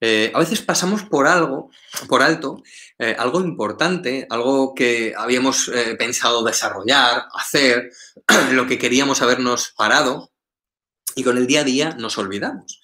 Eh, 0.00 0.32
a 0.34 0.40
veces 0.40 0.60
pasamos 0.62 1.04
por 1.04 1.28
algo, 1.28 1.70
por 2.08 2.22
alto, 2.22 2.62
eh, 2.98 3.14
algo 3.16 3.40
importante, 3.40 4.26
algo 4.30 4.74
que 4.74 5.14
habíamos 5.16 5.68
eh, 5.68 5.94
pensado 5.96 6.42
desarrollar, 6.42 7.26
hacer, 7.34 7.92
lo 8.52 8.66
que 8.66 8.78
queríamos 8.78 9.22
habernos 9.22 9.72
parado, 9.76 10.32
y 11.14 11.22
con 11.22 11.36
el 11.36 11.46
día 11.46 11.60
a 11.60 11.64
día 11.64 11.90
nos 11.98 12.18
olvidamos. 12.18 12.80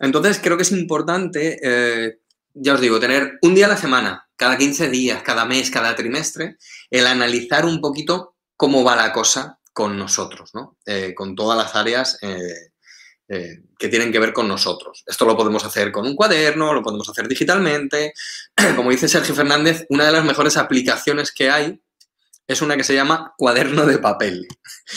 Entonces 0.00 0.40
creo 0.42 0.56
que 0.56 0.64
es 0.64 0.72
importante, 0.72 2.18
ya 2.54 2.74
os 2.74 2.80
digo, 2.80 2.98
tener 2.98 3.38
un 3.42 3.54
día 3.54 3.66
a 3.66 3.68
la 3.68 3.76
semana, 3.76 4.28
cada 4.34 4.56
15 4.56 4.88
días, 4.88 5.22
cada 5.22 5.44
mes, 5.44 5.70
cada 5.70 5.94
trimestre, 5.94 6.56
el 6.90 7.06
analizar 7.06 7.66
un 7.66 7.80
poquito 7.80 8.34
cómo 8.56 8.82
va 8.82 8.96
la 8.96 9.12
cosa 9.12 9.59
con 9.72 9.98
nosotros, 9.98 10.50
¿no? 10.54 10.78
Eh, 10.86 11.14
con 11.14 11.34
todas 11.34 11.56
las 11.56 11.74
áreas 11.74 12.18
eh, 12.22 12.72
eh, 13.28 13.62
que 13.78 13.88
tienen 13.88 14.12
que 14.12 14.18
ver 14.18 14.32
con 14.32 14.48
nosotros. 14.48 15.04
Esto 15.06 15.24
lo 15.24 15.36
podemos 15.36 15.64
hacer 15.64 15.92
con 15.92 16.06
un 16.06 16.16
cuaderno, 16.16 16.74
lo 16.74 16.82
podemos 16.82 17.08
hacer 17.08 17.28
digitalmente. 17.28 18.12
Como 18.76 18.90
dice 18.90 19.08
Sergio 19.08 19.34
Fernández, 19.34 19.86
una 19.88 20.06
de 20.06 20.12
las 20.12 20.24
mejores 20.24 20.56
aplicaciones 20.56 21.32
que 21.32 21.50
hay 21.50 21.80
es 22.46 22.62
una 22.62 22.76
que 22.76 22.84
se 22.84 22.94
llama 22.94 23.34
cuaderno 23.36 23.86
de 23.86 23.98
papel. 23.98 24.48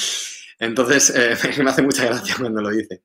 Entonces, 0.60 1.13
me 1.60 1.70
hace 1.70 1.82
mucha 1.82 2.06
gracia 2.06 2.36
cuando 2.39 2.62
lo 2.62 2.70
dice. 2.70 3.03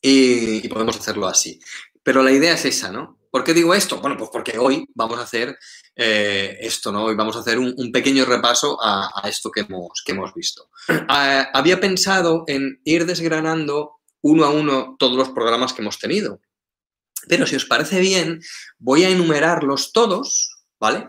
y 0.00 0.66
podemos 0.68 0.96
hacerlo 0.96 1.26
así. 1.26 1.60
Pero 2.02 2.22
la 2.22 2.32
idea 2.32 2.54
es 2.54 2.64
esa, 2.64 2.90
¿no? 2.90 3.21
¿Por 3.32 3.44
qué 3.44 3.54
digo 3.54 3.72
esto? 3.72 3.98
Bueno, 3.98 4.18
pues 4.18 4.28
porque 4.30 4.58
hoy 4.58 4.86
vamos 4.94 5.18
a 5.18 5.22
hacer 5.22 5.58
eh, 5.96 6.58
esto, 6.60 6.92
¿no? 6.92 7.04
Hoy 7.04 7.14
vamos 7.14 7.34
a 7.34 7.38
hacer 7.38 7.58
un, 7.58 7.90
pequeño 7.90 8.26
repaso 8.26 8.78
a, 8.78 9.26
esto 9.26 9.50
que 9.50 9.62
hemos, 9.62 10.02
que 10.04 10.12
hemos 10.12 10.34
visto. 10.34 10.68
Ah, 11.08 11.48
había 11.54 11.80
pensado 11.80 12.44
en 12.46 12.82
ir 12.84 13.06
desgranando 13.06 14.02
uno 14.20 14.44
a 14.44 14.50
uno 14.50 14.96
todos 14.98 15.16
los 15.16 15.30
programas 15.30 15.72
que 15.72 15.80
hemos 15.80 15.98
tenido. 15.98 16.42
Pero 17.26 17.46
si 17.46 17.56
os 17.56 17.64
parece 17.64 18.00
bien, 18.00 18.42
voy 18.78 19.04
a 19.04 19.08
enumerarlos 19.08 19.92
todos, 19.92 20.50
¿vale? 20.78 21.08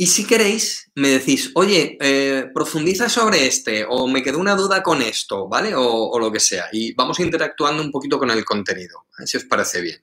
Y 0.00 0.06
si 0.06 0.28
queréis, 0.28 0.92
me 0.94 1.08
decís, 1.08 1.50
oye, 1.56 1.98
eh, 2.00 2.48
profundiza 2.54 3.08
sobre 3.08 3.48
este, 3.48 3.84
o 3.84 4.06
me 4.06 4.22
quedó 4.22 4.38
una 4.38 4.54
duda 4.54 4.80
con 4.80 5.02
esto, 5.02 5.48
¿vale? 5.48 5.72
O, 5.74 6.16
lo 6.20 6.30
que 6.30 6.38
sea. 6.38 6.68
Y 6.70 6.94
vamos 6.94 7.18
interactuando 7.18 7.82
un 7.82 7.90
poquito 7.90 8.16
con 8.16 8.30
el 8.30 8.44
contenido, 8.44 9.06
si 9.24 9.38
os 9.38 9.44
parece 9.44 9.80
bien. 9.80 10.00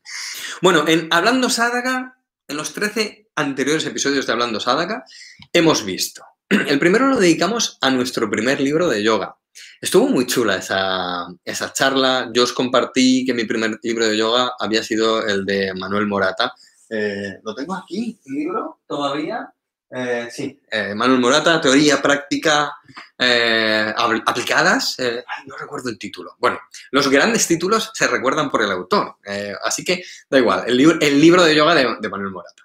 Bueno, 0.62 0.86
en 0.86 1.08
Hablando 1.12 1.50
Sádaga, 1.50 2.18
en 2.46 2.58
los 2.58 2.74
13 2.74 3.30
anteriores 3.38 3.86
episodios 3.86 4.28
de 4.28 4.34
Hablando 4.34 4.60
Sádaga, 4.60 5.06
hemos 5.54 5.86
visto. 5.86 6.26
El 6.50 6.78
primero 6.78 7.08
lo 7.08 7.18
dedicamos 7.18 7.78
a 7.80 7.90
nuestro 7.90 8.30
primer 8.30 8.60
libro 8.60 8.90
de 8.90 9.02
yoga. 9.02 9.38
Estuvo 9.80 10.10
muy 10.10 10.28
chula 10.28 10.58
esa, 10.58 11.26
esa 11.46 11.72
charla. 11.72 12.30
Yo 12.34 12.44
os 12.44 12.52
compartí 12.52 13.24
que 13.26 13.34
mi 13.34 13.46
primer 13.46 13.80
libro 13.82 14.06
de 14.06 14.18
yoga 14.18 14.56
había 14.60 14.84
sido 14.84 15.26
el 15.26 15.46
de 15.46 15.74
Manuel 15.74 16.06
Morata. 16.06 16.54
Eh, 16.90 17.40
lo 17.44 17.56
tengo 17.56 17.74
aquí, 17.76 18.20
libro, 18.26 18.82
todavía. 18.88 19.55
Eh, 19.98 20.28
sí, 20.30 20.60
eh, 20.70 20.94
Manuel 20.94 21.22
Morata, 21.22 21.62
teoría, 21.62 22.02
práctica, 22.02 22.70
eh, 23.18 23.94
aplicadas. 23.96 24.98
no 25.46 25.56
recuerdo 25.56 25.90
el 25.90 25.98
título. 25.98 26.36
Bueno, 26.38 26.60
los 26.92 27.08
grandes 27.08 27.48
títulos 27.48 27.92
se 27.94 28.06
recuerdan 28.08 28.52
por 28.52 28.62
el 28.62 28.72
autor, 28.72 29.16
así 29.64 29.86
que 29.86 30.04
da 30.30 30.38
igual, 30.38 30.66
el, 30.68 30.76
libro, 30.76 30.98
el 31.00 31.22
libro 31.22 31.46
de 31.46 31.56
yoga 31.56 31.76
de, 31.76 32.10
Manuel 32.10 32.32
Morata. 32.32 32.64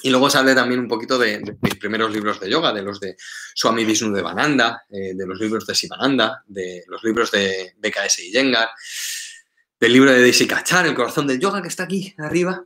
Y 0.00 0.08
luego 0.08 0.30
se 0.30 0.38
también 0.54 0.80
un 0.80 0.88
poquito 0.88 1.18
de, 1.18 1.42
mis 1.60 1.74
primeros 1.74 2.10
libros 2.10 2.40
de 2.40 2.48
yoga, 2.48 2.72
de 2.72 2.80
los 2.80 2.98
de 2.98 3.14
Swami 3.54 3.84
Vishnu 3.84 4.10
de 4.10 5.26
los 5.26 5.38
libros 5.38 5.66
de 5.66 5.74
Sivananda, 5.74 6.44
de 6.46 6.82
los 6.86 7.04
libros 7.04 7.30
de 7.30 7.74
BKS 7.76 8.20
y 8.20 8.30
del 8.30 9.92
libro 9.92 10.10
de 10.10 10.22
Daisy 10.22 10.46
Kachar, 10.46 10.86
El 10.86 10.94
corazón 10.94 11.26
del 11.26 11.38
yoga, 11.38 11.60
que 11.60 11.68
está 11.68 11.82
aquí 11.82 12.14
arriba, 12.16 12.64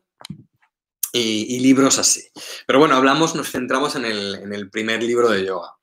y, 1.13 1.61
libros 1.61 1.99
así. 1.99 2.25
Pero 2.67 2.79
bueno, 2.79 2.97
hablamos, 2.97 3.35
nos 3.35 3.51
centramos 3.51 3.97
en 3.97 4.05
el, 4.05 4.71
primer 4.71 5.03
libro 5.03 5.29
de 5.29 5.45
yoga. 5.45 5.75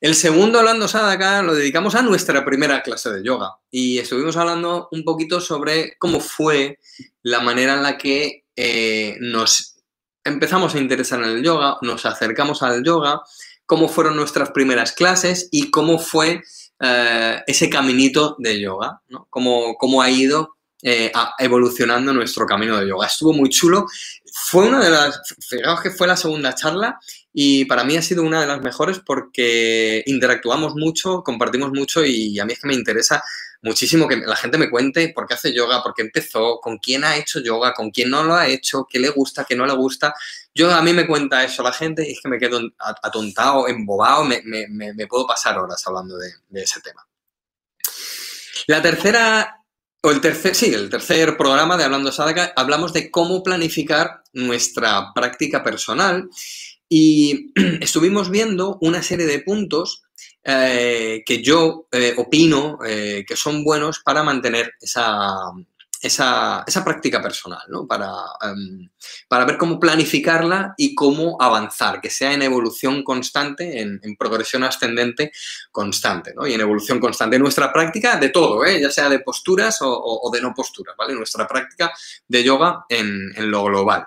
El 0.00 0.14
segundo, 0.14 0.58
hablando 0.58 0.88
Sadaka, 0.88 1.42
lo 1.42 1.54
dedicamos 1.54 1.94
a 1.94 2.02
nuestra 2.02 2.44
primera 2.44 2.82
clase 2.82 3.10
de 3.10 3.24
yoga 3.24 3.56
y 3.70 3.98
estuvimos 3.98 4.36
hablando 4.36 4.88
un 4.92 5.04
poquito 5.04 5.40
sobre 5.40 5.96
cómo 5.98 6.20
fue 6.20 6.78
la 7.22 7.40
manera 7.40 7.74
en 7.74 7.82
la 7.82 7.96
que 7.96 8.44
eh, 8.56 9.16
nos 9.20 9.76
empezamos 10.22 10.74
a 10.74 10.78
interesar 10.78 11.22
en 11.22 11.30
el 11.30 11.42
yoga, 11.42 11.78
nos 11.80 12.04
acercamos 12.04 12.62
al 12.62 12.84
yoga, 12.84 13.22
cómo 13.64 13.88
fueron 13.88 14.16
nuestras 14.16 14.50
primeras 14.50 14.92
clases 14.92 15.48
y 15.50 15.70
cómo 15.70 15.98
fue 15.98 16.42
eh, 16.80 17.42
ese 17.46 17.70
caminito 17.70 18.36
de 18.38 18.60
yoga, 18.60 19.00
¿no? 19.08 19.26
cómo, 19.30 19.76
cómo 19.76 20.02
ha 20.02 20.10
ido 20.10 20.55
eh, 20.82 21.10
evolucionando 21.38 22.12
nuestro 22.12 22.46
camino 22.46 22.78
de 22.78 22.88
yoga. 22.88 23.06
Estuvo 23.06 23.32
muy 23.32 23.48
chulo 23.48 23.86
fue 24.38 24.68
una 24.68 24.80
de 24.84 24.90
las, 24.90 25.22
fijaos 25.48 25.80
que 25.80 25.90
fue 25.90 26.06
la 26.06 26.16
segunda 26.16 26.54
charla 26.54 27.00
y 27.32 27.64
para 27.64 27.84
mí 27.84 27.96
ha 27.96 28.02
sido 28.02 28.22
una 28.22 28.42
de 28.42 28.46
las 28.46 28.60
mejores 28.60 29.00
porque 29.00 30.02
interactuamos 30.04 30.74
mucho, 30.74 31.22
compartimos 31.22 31.72
mucho 31.72 32.04
y 32.04 32.38
a 32.38 32.44
mí 32.44 32.52
es 32.52 32.60
que 32.60 32.68
me 32.68 32.74
interesa 32.74 33.24
muchísimo 33.62 34.06
que 34.06 34.18
la 34.18 34.36
gente 34.36 34.58
me 34.58 34.68
cuente 34.68 35.08
por 35.14 35.26
qué 35.26 35.34
hace 35.34 35.54
yoga, 35.54 35.82
por 35.82 35.94
qué 35.94 36.02
empezó, 36.02 36.60
con 36.60 36.76
quién 36.76 37.02
ha 37.04 37.16
hecho 37.16 37.40
yoga, 37.40 37.72
con 37.72 37.90
quién 37.90 38.10
no 38.10 38.24
lo 38.24 38.34
ha 38.34 38.46
hecho, 38.46 38.86
qué 38.88 38.98
le 38.98 39.08
gusta, 39.08 39.46
qué 39.46 39.56
no 39.56 39.64
le 39.64 39.74
gusta. 39.74 40.14
Yo 40.54 40.70
a 40.70 40.82
mí 40.82 40.92
me 40.92 41.06
cuenta 41.06 41.42
eso 41.42 41.62
la 41.62 41.72
gente 41.72 42.06
y 42.06 42.12
es 42.12 42.20
que 42.20 42.28
me 42.28 42.38
quedo 42.38 42.60
atontado, 42.78 43.68
embobado, 43.68 44.22
me, 44.24 45.06
puedo 45.08 45.26
pasar 45.26 45.58
horas 45.58 45.82
hablando 45.86 46.18
de 46.18 46.62
ese 46.62 46.82
tema. 46.82 47.06
La 48.66 48.82
tercera 48.82 49.65
el 50.10 50.20
tercer, 50.20 50.54
sí, 50.54 50.72
el 50.72 50.90
tercer 50.90 51.36
programa 51.36 51.76
de 51.76 51.84
Hablando 51.84 52.12
Sadaka, 52.12 52.52
hablamos 52.56 52.92
de 52.92 53.10
cómo 53.10 53.42
planificar 53.42 54.22
nuestra 54.32 55.12
práctica 55.14 55.62
personal 55.62 56.28
y 56.88 57.52
estuvimos 57.80 58.30
viendo 58.30 58.78
una 58.80 59.02
serie 59.02 59.26
de 59.26 59.40
puntos 59.40 60.04
eh, 60.44 61.22
que 61.26 61.42
yo 61.42 61.88
eh, 61.90 62.14
opino 62.16 62.78
eh, 62.86 63.24
que 63.26 63.36
son 63.36 63.64
buenos 63.64 64.00
para 64.04 64.22
mantener 64.22 64.70
esa, 64.80 65.34
esa, 66.06 66.64
práctica 66.84 67.20
personal, 67.20 67.62
¿no? 67.68 67.86
Para, 67.86 68.10
em, 68.42 68.88
para, 69.28 69.44
ver 69.44 69.58
cómo 69.58 69.78
planificarla 69.78 70.74
y 70.76 70.94
cómo 70.94 71.36
avanzar, 71.40 72.00
que 72.00 72.10
sea 72.10 72.32
en 72.32 72.42
evolución 72.42 73.02
constante, 73.02 73.80
en, 73.80 74.00
progresión 74.18 74.64
ascendente 74.64 75.32
constante, 75.70 76.32
¿no? 76.34 76.46
Y 76.46 76.54
en 76.54 76.60
evolución 76.60 77.00
constante. 77.00 77.38
Nuestra 77.38 77.72
práctica 77.72 78.16
de 78.16 78.30
todo, 78.30 78.64
¿eh? 78.64 78.80
ya 78.80 78.90
sea 78.90 79.08
de 79.08 79.20
posturas 79.20 79.78
o, 79.80 80.30
de 80.32 80.40
no 80.40 80.54
posturas, 80.54 80.96
¿vale? 80.96 81.14
Nuestra 81.14 81.46
práctica 81.46 81.92
de 82.26 82.42
yoga 82.42 82.84
en, 82.88 83.50
lo 83.50 83.64
global. 83.64 84.06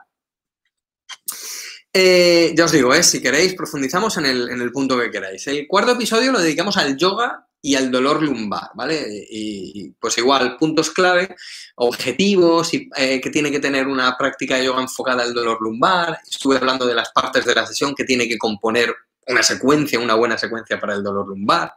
Eh, 1.92 2.54
ya 2.56 2.66
os 2.66 2.72
digo, 2.72 2.94
¿eh? 2.94 3.04
si 3.04 3.22
queréis, 3.22 3.56
profundizamos 3.56 4.18
en 4.18 4.26
el, 4.26 4.50
en 4.50 4.62
el 4.62 4.72
punto 4.72 4.98
que 4.98 5.12
queráis. 5.12 5.46
El 5.48 5.68
cuarto 5.68 5.92
episodio 5.92 6.32
lo 6.32 6.40
dedicamos 6.40 6.78
al 6.78 6.98
yoga 6.98 7.49
y 7.62 7.76
al 7.76 7.92
dolor 7.92 8.24
lumbar, 8.24 8.70
¿vale? 8.74 9.06
Y, 9.30 9.90
pues 10.00 10.18
igual, 10.18 10.56
puntos 10.58 10.92
clave, 10.92 11.36
objetivos 11.76 12.74
y, 12.74 12.90
eh, 12.96 13.20
que 13.20 13.30
tiene 13.30 13.52
que 13.52 13.60
tener 13.60 13.88
una 13.88 14.18
práctica 14.18 14.56
de 14.56 14.66
yoga 14.66 14.82
enfocada 14.82 15.24
al 15.24 15.34
dolor 15.34 15.58
lumbar. 15.62 16.20
Estuve 16.30 16.58
hablando 16.58 16.86
de 16.86 16.96
las 16.96 17.12
partes 17.12 17.46
de 17.46 17.56
la 17.56 17.66
sesión 17.66 17.94
que 17.96 18.06
tiene 18.06 18.28
que 18.28 18.38
componer 18.38 18.96
una 19.28 19.44
secuencia, 19.44 20.00
una 20.00 20.16
buena 20.16 20.38
secuencia 20.38 20.80
para 20.80 20.96
el 20.96 21.04
dolor 21.04 21.28
lumbar. 21.28 21.74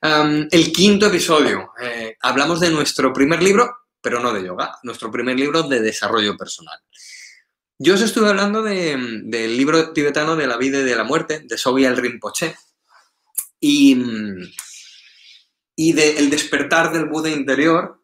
el 0.00 0.72
quinto 0.72 1.06
episodio, 1.06 1.72
eh, 1.80 2.16
hablamos 2.20 2.60
de 2.60 2.70
nuestro 2.70 3.12
primer 3.12 3.42
libro, 3.42 3.78
pero 4.00 4.20
no 4.20 4.32
de 4.32 4.44
yoga, 4.44 4.78
nuestro 4.84 5.10
primer 5.10 5.36
libro 5.36 5.64
de 5.64 5.80
desarrollo 5.80 6.36
personal. 6.36 6.78
Yo 7.78 7.94
os 7.94 8.00
estuve 8.00 8.28
hablando 8.28 8.62
del 8.62 9.56
libro 9.56 9.92
tibetano 9.92 10.36
de 10.36 10.46
la 10.46 10.56
vida 10.56 10.80
y 10.80 10.84
de 10.84 10.96
la 10.96 11.04
muerte, 11.04 11.40
de 11.44 11.58
Sogyal 11.58 11.96
Rinpoche, 11.96 12.56
y 13.60 13.96
y 15.80 15.92
de 15.92 16.18
El 16.18 16.28
despertar 16.28 16.92
del 16.92 17.04
Buda 17.04 17.30
interior 17.30 18.02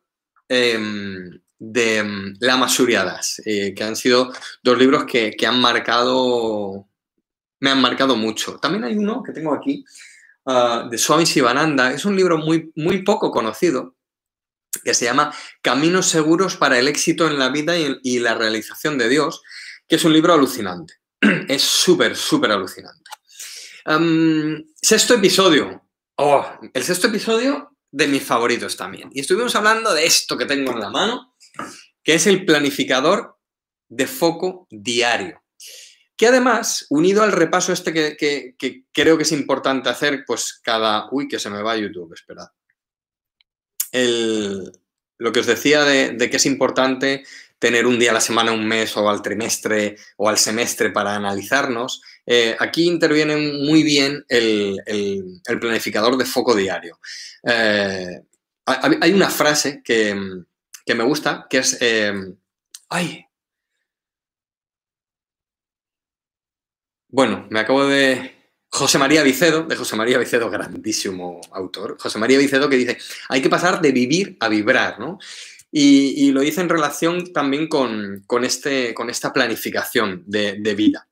em, 0.48 1.28
de 1.58 1.96
em, 1.98 2.34
Lama 2.38 2.68
Suryadas, 2.68 3.42
eh, 3.44 3.74
que 3.74 3.82
han 3.82 3.96
sido 3.96 4.32
dos 4.62 4.78
libros 4.78 5.06
que, 5.06 5.34
han 5.44 5.60
marcado, 5.60 6.88
me 7.58 7.70
han 7.70 7.80
marcado 7.80 8.14
mucho. 8.14 8.60
También 8.60 8.84
hay 8.84 8.96
uno 8.96 9.24
que 9.24 9.32
tengo 9.32 9.52
aquí, 9.52 9.84
ah, 10.46 10.86
de 10.88 10.96
Swami 10.96 11.26
Sivananda, 11.26 11.90
es 11.90 12.04
un 12.04 12.14
libro 12.14 12.38
muy, 12.38 12.70
muy 12.76 13.02
poco 13.02 13.32
conocido, 13.32 13.96
que 14.84 14.94
se 14.94 15.06
llama 15.06 15.34
Caminos 15.60 16.06
seguros 16.06 16.56
para 16.56 16.78
el 16.78 16.86
éxito 16.86 17.26
en 17.26 17.40
la 17.40 17.48
vida 17.48 17.74
y, 17.76 18.20
la 18.20 18.36
realización 18.36 18.98
de 18.98 19.08
Dios, 19.08 19.42
que 19.88 19.96
es 19.96 20.04
un 20.04 20.12
libro 20.12 20.32
alucinante. 20.32 20.94
Es 21.48 21.62
súper, 21.62 22.14
súper 22.14 22.52
alucinante. 22.52 23.10
Em, 23.84 24.64
sexto 24.80 25.14
episodio, 25.14 25.83
Oh, 26.16 26.46
el 26.72 26.82
sexto 26.82 27.08
episodio 27.08 27.76
de 27.90 28.06
mis 28.06 28.22
favoritos 28.22 28.76
también. 28.76 29.10
Y 29.12 29.20
estuvimos 29.20 29.54
hablando 29.56 29.92
de 29.92 30.06
esto 30.06 30.36
que 30.36 30.46
tengo 30.46 30.72
en 30.72 30.80
la 30.80 30.90
mano, 30.90 31.34
que 32.02 32.14
es 32.14 32.26
el 32.26 32.44
planificador 32.44 33.36
de 33.88 34.06
foco 34.06 34.66
diario. 34.70 35.42
Que 36.16 36.28
además, 36.28 36.86
unido 36.90 37.24
al 37.24 37.32
repaso 37.32 37.72
este 37.72 37.92
que, 37.92 38.84
creo 38.92 39.16
que 39.16 39.24
es 39.24 39.32
importante 39.32 39.88
hacer, 39.88 40.24
pues 40.24 40.60
cada... 40.62 41.08
Uy, 41.10 41.26
que 41.26 41.40
se 41.40 41.50
me 41.50 41.62
va 41.62 41.76
YouTube, 41.76 42.14
esperad. 42.14 42.46
lo 43.92 45.32
que 45.32 45.40
os 45.40 45.46
decía 45.46 45.82
de, 45.82 46.30
que 46.30 46.36
es 46.36 46.46
importante 46.46 47.24
tener 47.58 47.86
un 47.86 47.98
día 47.98 48.12
a 48.12 48.14
la 48.14 48.20
semana, 48.20 48.52
un 48.52 48.66
mes 48.66 48.96
o 48.96 49.08
al 49.08 49.22
trimestre 49.22 49.96
o 50.16 50.28
al 50.28 50.38
semestre 50.38 50.90
para 50.90 51.16
analizarnos, 51.16 52.02
eh, 52.26 52.56
aquí 52.58 52.86
interviene 52.86 53.36
muy 53.36 53.82
bien 53.82 54.24
el, 54.28 54.80
planificador 55.60 56.16
de 56.16 56.24
foco 56.24 56.54
diario. 56.54 56.98
Eh, 57.42 58.22
hay 58.66 59.12
una 59.12 59.28
frase 59.28 59.82
que, 59.84 60.14
me 60.14 61.04
gusta, 61.04 61.46
que 61.48 61.58
es... 61.58 61.80
Em, 61.80 62.36
¡Ay! 62.88 63.26
Bueno, 67.08 67.46
me 67.50 67.60
acabo 67.60 67.86
de... 67.86 68.32
José 68.70 68.98
María 68.98 69.22
Vicedo, 69.22 69.62
de 69.62 69.76
José 69.76 69.94
María 69.94 70.18
Vicedo, 70.18 70.50
grandísimo 70.50 71.40
autor. 71.52 71.96
José 72.00 72.18
María 72.18 72.38
Vicedo 72.38 72.68
que 72.68 72.76
dice, 72.76 72.98
hay 73.28 73.40
que 73.40 73.48
pasar 73.48 73.80
de 73.80 73.92
vivir 73.92 74.36
a 74.40 74.48
vibrar, 74.48 74.98
¿no? 74.98 75.18
Y, 75.70 76.32
lo 76.32 76.40
dice 76.40 76.60
en 76.60 76.68
relación 76.68 77.32
también 77.32 77.68
con, 77.68 78.24
este, 78.42 78.94
con 78.94 79.10
esta 79.10 79.32
planificación 79.32 80.24
de 80.26 80.74
vida. 80.74 81.08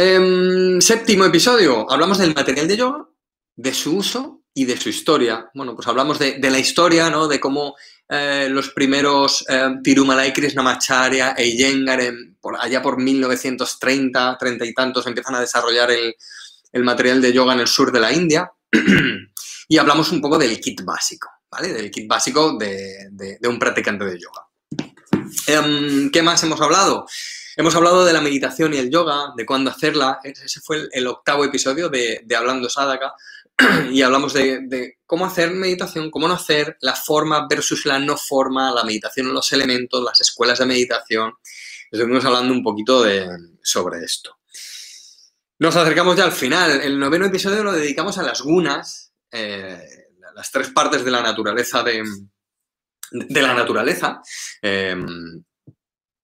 Em, 0.00 0.80
séptimo 0.80 1.24
episodio, 1.24 1.90
hablamos 1.90 2.18
del 2.18 2.32
material 2.32 2.68
de 2.68 2.76
yoga, 2.76 3.08
de 3.56 3.74
su 3.74 3.96
uso 3.96 4.44
y 4.54 4.64
de 4.64 4.76
su 4.76 4.90
historia. 4.90 5.50
Bueno, 5.54 5.74
pues 5.74 5.88
hablamos 5.88 6.20
de, 6.20 6.38
la 6.38 6.60
historia, 6.60 7.10
¿no? 7.10 7.26
De 7.26 7.40
cómo 7.40 7.74
eh, 8.08 8.46
los 8.48 8.70
primeros 8.70 9.44
eh, 9.48 9.70
Tirumalai 9.82 10.32
Krishnamacharya 10.32 11.32
e 11.32 11.48
Iyengar, 11.48 12.00
por, 12.40 12.54
allá 12.60 12.80
por 12.80 12.96
1930, 12.96 14.36
30 14.38 14.66
y 14.66 14.72
tantos, 14.72 15.04
empiezan 15.08 15.34
a 15.34 15.40
desarrollar 15.40 15.90
el, 15.90 16.14
material 16.84 17.20
de 17.20 17.32
yoga 17.32 17.54
en 17.54 17.60
el 17.60 17.66
sur 17.66 17.90
de 17.90 17.98
la 17.98 18.12
India. 18.12 18.48
y 19.68 19.78
hablamos 19.78 20.12
un 20.12 20.20
poco 20.20 20.38
del 20.38 20.60
kit 20.60 20.80
básico, 20.84 21.28
¿vale? 21.50 21.72
Del 21.72 21.90
kit 21.90 22.06
básico 22.06 22.56
de, 22.56 23.36
un 23.48 23.58
practicante 23.58 24.04
de 24.04 24.16
yoga. 24.20 24.46
Em, 25.48 26.08
¿Qué 26.12 26.22
más 26.22 26.40
hemos 26.44 26.60
hablado? 26.60 27.04
Hemos 27.58 27.74
hablado 27.74 28.04
de 28.04 28.12
la 28.12 28.20
meditación 28.20 28.72
y 28.72 28.76
el 28.76 28.88
yoga, 28.88 29.32
de 29.36 29.44
cuándo 29.44 29.72
hacerla. 29.72 30.20
Ese 30.22 30.60
fue 30.60 30.88
el, 30.92 31.06
octavo 31.08 31.44
episodio 31.44 31.88
de, 31.88 32.24
Hablando 32.36 32.70
Sadaka. 32.70 33.14
Y 33.90 34.00
hablamos 34.02 34.32
de, 34.32 34.98
cómo 35.04 35.26
hacer 35.26 35.50
meditación, 35.50 36.08
cómo 36.08 36.28
no 36.28 36.34
hacer, 36.34 36.76
la 36.82 36.94
forma 36.94 37.48
versus 37.50 37.84
la 37.84 37.98
no 37.98 38.16
forma, 38.16 38.70
la 38.70 38.84
meditación 38.84 39.26
en 39.26 39.34
los 39.34 39.50
elementos, 39.50 40.04
las 40.04 40.20
escuelas 40.20 40.60
de 40.60 40.66
meditación. 40.66 41.32
Estuvimos 41.90 42.24
hablando 42.24 42.54
un 42.54 42.62
poquito 42.62 43.02
de, 43.02 43.26
sobre 43.60 44.04
esto. 44.04 44.38
Nos 45.58 45.74
acercamos 45.74 46.14
ya 46.14 46.26
al 46.26 46.32
final. 46.32 46.80
El 46.80 46.96
noveno 46.96 47.26
episodio 47.26 47.64
lo 47.64 47.72
dedicamos 47.72 48.18
a 48.18 48.22
las 48.22 48.40
gunas, 48.40 49.12
eh, 49.32 49.82
las 50.32 50.52
tres 50.52 50.68
partes 50.68 51.04
de 51.04 51.10
la 51.10 51.22
naturaleza 51.22 51.82
de, 51.82 52.04
la 53.10 53.54
naturaleza. 53.54 54.22
Eh, 54.62 54.94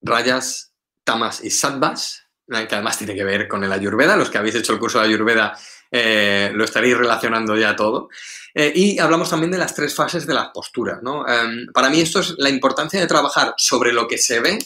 rayas, 0.01 0.74
tamas 1.05 1.45
y 1.45 1.51
sattvas, 1.51 2.25
que 2.47 2.75
además 2.75 2.99
tiene 2.99 3.15
que 3.15 3.25
ver 3.25 3.49
con 3.49 3.63
el 3.65 3.73
ayurveda. 3.73 4.17
Los 4.17 4.31
que 4.31 4.39
habéis 4.39 4.57
hecho 4.57 4.73
el 4.73 4.79
curso 4.79 4.99
de 4.99 5.07
ayurveda 5.07 5.57
eh, 5.91 6.51
lo 6.53 6.65
estaréis 6.65 6.97
relacionando 6.97 7.57
ya 7.57 7.77
todo. 7.77 8.09
Eh, 8.55 8.73
y 8.75 8.99
hablamos 8.99 9.31
también 9.31 9.51
de 9.51 9.59
las 9.59 9.75
tres 9.75 9.95
fases 9.95 10.27
de 10.27 10.35
las 10.35 10.49
posturas. 10.49 11.03
¿no? 11.03 11.27
Em, 11.29 11.67
para 11.73 11.91
mí 11.91 12.01
esto 12.01 12.21
es 12.21 12.35
la 12.39 12.51
importancia 12.51 13.01
de 13.01 13.07
trabajar 13.07 13.55
sobre 13.57 13.93
lo 13.93 14.07
que 14.07 14.19
se 14.19 14.41
ve 14.41 14.59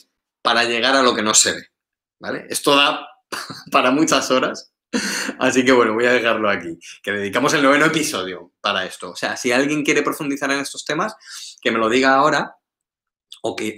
para 0.42 0.64
llegar 0.64 0.96
a 0.96 1.02
lo 1.02 1.14
que 1.14 1.22
no 1.22 1.34
se 1.34 1.52
ve. 1.52 1.66
¿vale? 2.18 2.46
Esto 2.48 2.76
da 2.76 3.06
para 3.70 3.90
muchas 3.90 4.30
horas. 4.30 4.72
Así 5.38 5.64
que 5.66 5.72
bueno, 5.72 5.92
voy 5.92 6.06
a 6.06 6.12
dejarlo 6.12 6.48
aquí, 6.48 6.78
que 7.02 7.12
dedicamos 7.12 7.52
el 7.52 7.62
noveno 7.62 7.84
episodio 7.86 8.52
para 8.60 8.86
esto. 8.86 9.10
O 9.10 9.16
sea, 9.16 9.36
si 9.36 9.52
alguien 9.52 9.84
quiere 9.84 10.02
profundizar 10.02 10.50
en 10.50 10.60
estos 10.60 10.86
temas, 10.86 11.14
que 11.60 11.70
me 11.70 11.78
lo 11.78 11.90
diga 11.90 12.14
ahora 12.14 12.57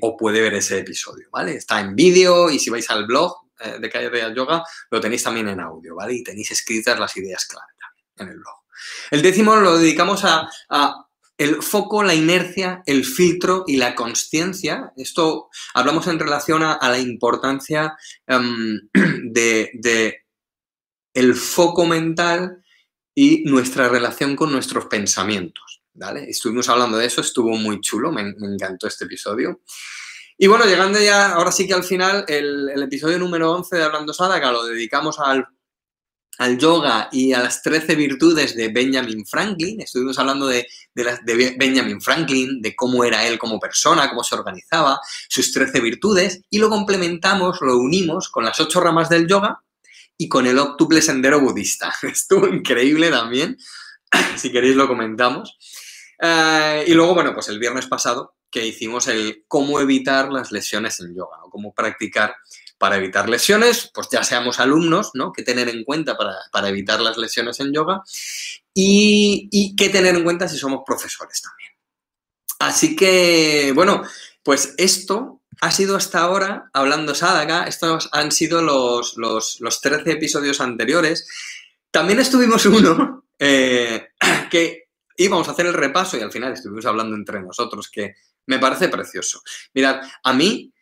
o, 0.00 0.16
puede 0.16 0.40
ver 0.40 0.54
ese 0.54 0.78
episodio, 0.78 1.28
¿vale? 1.30 1.54
Está 1.54 1.80
en 1.80 1.94
vídeo 1.94 2.50
y 2.50 2.58
si 2.58 2.70
vais 2.70 2.88
al 2.90 3.06
blog 3.06 3.34
eh, 3.60 3.78
de 3.80 3.90
Calle 3.90 4.08
Real 4.08 4.34
Yoga, 4.34 4.64
lo 4.90 5.00
tenéis 5.00 5.22
también 5.22 5.48
en 5.48 5.60
audio, 5.60 5.94
¿vale? 5.94 6.14
Y 6.14 6.22
tenéis 6.22 6.50
escritas 6.50 6.98
las 6.98 7.16
ideas 7.16 7.46
clave 7.46 7.72
en 8.16 8.28
el 8.28 8.38
blog. 8.38 8.54
El 9.10 9.22
décimo 9.22 9.56
lo 9.56 9.78
dedicamos 9.78 10.24
a, 10.24 10.48
el 11.36 11.62
foco, 11.62 12.02
la 12.02 12.14
inercia, 12.14 12.82
el 12.84 13.04
filtro 13.04 13.64
y 13.66 13.76
la 13.76 13.94
consciencia. 13.94 14.92
Esto 14.96 15.48
hablamos 15.74 16.06
en 16.06 16.18
relación 16.18 16.62
a, 16.62 16.78
la 16.82 16.98
importancia 16.98 17.96
de, 18.26 19.70
de 19.72 20.26
el 21.14 21.34
foco 21.34 21.86
mental 21.86 22.62
y 23.14 23.44
nuestra 23.44 23.88
relación 23.88 24.36
con 24.36 24.52
nuestros 24.52 24.86
pensamientos. 24.86 25.79
Estuvimos 26.26 26.68
hablando 26.68 26.96
de 26.96 27.06
eso, 27.06 27.20
estuvo 27.20 27.56
muy 27.56 27.80
chulo, 27.80 28.10
me, 28.10 28.22
encantó 28.22 28.86
este 28.86 29.04
episodio. 29.04 29.60
Y 30.38 30.46
bueno, 30.46 30.64
llegando 30.64 30.98
ya, 30.98 31.32
ahora 31.32 31.52
sí 31.52 31.66
que 31.66 31.74
al 31.74 31.84
final, 31.84 32.24
el, 32.26 32.82
episodio 32.82 33.18
número 33.18 33.52
11 33.52 33.76
de 33.76 33.82
Hablando 33.82 34.14
Sadaka 34.14 34.50
lo 34.50 34.64
dedicamos 34.64 35.18
al, 35.18 35.46
al, 36.38 36.56
yoga 36.56 37.10
y 37.12 37.34
a 37.34 37.40
las 37.40 37.62
13 37.62 37.94
virtudes 37.94 38.56
de 38.56 38.68
Benjamin 38.68 39.26
Franklin. 39.26 39.82
Estuvimos 39.82 40.18
hablando 40.18 40.46
de, 40.46 40.66
de, 40.94 41.56
Benjamin 41.58 42.00
Franklin, 42.00 42.62
de 42.62 42.74
cómo 42.74 43.04
era 43.04 43.26
él 43.26 43.38
como 43.38 43.60
persona, 43.60 44.08
cómo 44.08 44.24
se 44.24 44.34
organizaba, 44.34 44.98
sus 45.28 45.52
13 45.52 45.80
virtudes, 45.80 46.40
y 46.48 46.58
lo 46.58 46.70
complementamos, 46.70 47.60
lo 47.60 47.76
unimos 47.76 48.30
con 48.30 48.46
las 48.46 48.58
8 48.58 48.80
ramas 48.80 49.10
del 49.10 49.28
yoga 49.28 49.60
y 50.16 50.28
con 50.28 50.46
el 50.46 50.58
octuple 50.58 51.02
sendero 51.02 51.40
budista. 51.40 51.92
Estuvo 52.02 52.48
increíble 52.48 53.10
también. 53.10 53.58
si 54.36 54.50
queréis 54.50 54.76
lo 54.76 54.88
comentamos. 54.88 55.58
Eh, 56.20 56.84
y 56.86 56.92
luego, 56.94 57.14
bueno, 57.14 57.32
pues 57.32 57.48
el 57.48 57.58
viernes 57.58 57.86
pasado 57.86 58.34
que 58.50 58.66
hicimos 58.66 59.06
el 59.06 59.44
cómo 59.46 59.80
evitar 59.80 60.30
las 60.30 60.50
lesiones 60.50 61.00
en 61.00 61.14
yoga, 61.14 61.42
o 61.44 61.50
cómo 61.50 61.72
practicar 61.72 62.34
para 62.78 62.96
evitar 62.96 63.28
lesiones, 63.28 63.90
pues 63.94 64.08
ya 64.10 64.24
seamos 64.24 64.58
alumnos, 64.58 65.10
¿no? 65.14 65.32
¿Qué 65.32 65.42
tener 65.42 65.68
en 65.68 65.84
cuenta 65.84 66.16
para, 66.16 66.68
evitar 66.68 67.00
las 67.00 67.18
lesiones 67.18 67.60
en 67.60 67.72
yoga? 67.72 68.02
Y, 68.74 69.74
qué 69.76 69.90
tener 69.90 70.14
en 70.14 70.24
cuenta 70.24 70.48
si 70.48 70.56
somos 70.56 70.80
profesores 70.86 71.42
también. 71.42 71.72
Así 72.58 72.96
que, 72.96 73.72
bueno, 73.74 74.02
pues 74.42 74.74
esto 74.78 75.42
ha 75.60 75.70
sido 75.70 75.94
hasta 75.96 76.20
ahora, 76.20 76.70
hablando 76.72 77.14
Sadaka, 77.14 77.64
estos 77.64 78.08
han 78.12 78.32
sido 78.32 78.62
los, 78.62 79.16
los, 79.16 79.60
los 79.60 79.80
13 79.82 80.12
episodios 80.12 80.60
anteriores. 80.60 81.28
También 81.90 82.18
estuvimos 82.18 82.64
uno 82.64 83.24
eh, 83.38 84.08
que 84.50 84.89
íbamos 85.20 85.48
a 85.48 85.52
hacer 85.52 85.66
el 85.66 85.74
repaso 85.74 86.16
y 86.16 86.22
al 86.22 86.32
final 86.32 86.52
estuvimos 86.52 86.86
hablando 86.86 87.14
entre 87.14 87.40
nosotros, 87.40 87.90
que 87.90 88.14
me 88.46 88.58
parece 88.58 88.88
precioso. 88.88 89.42
Mirad, 89.74 90.00
a 90.24 90.32
mí, 90.32 90.72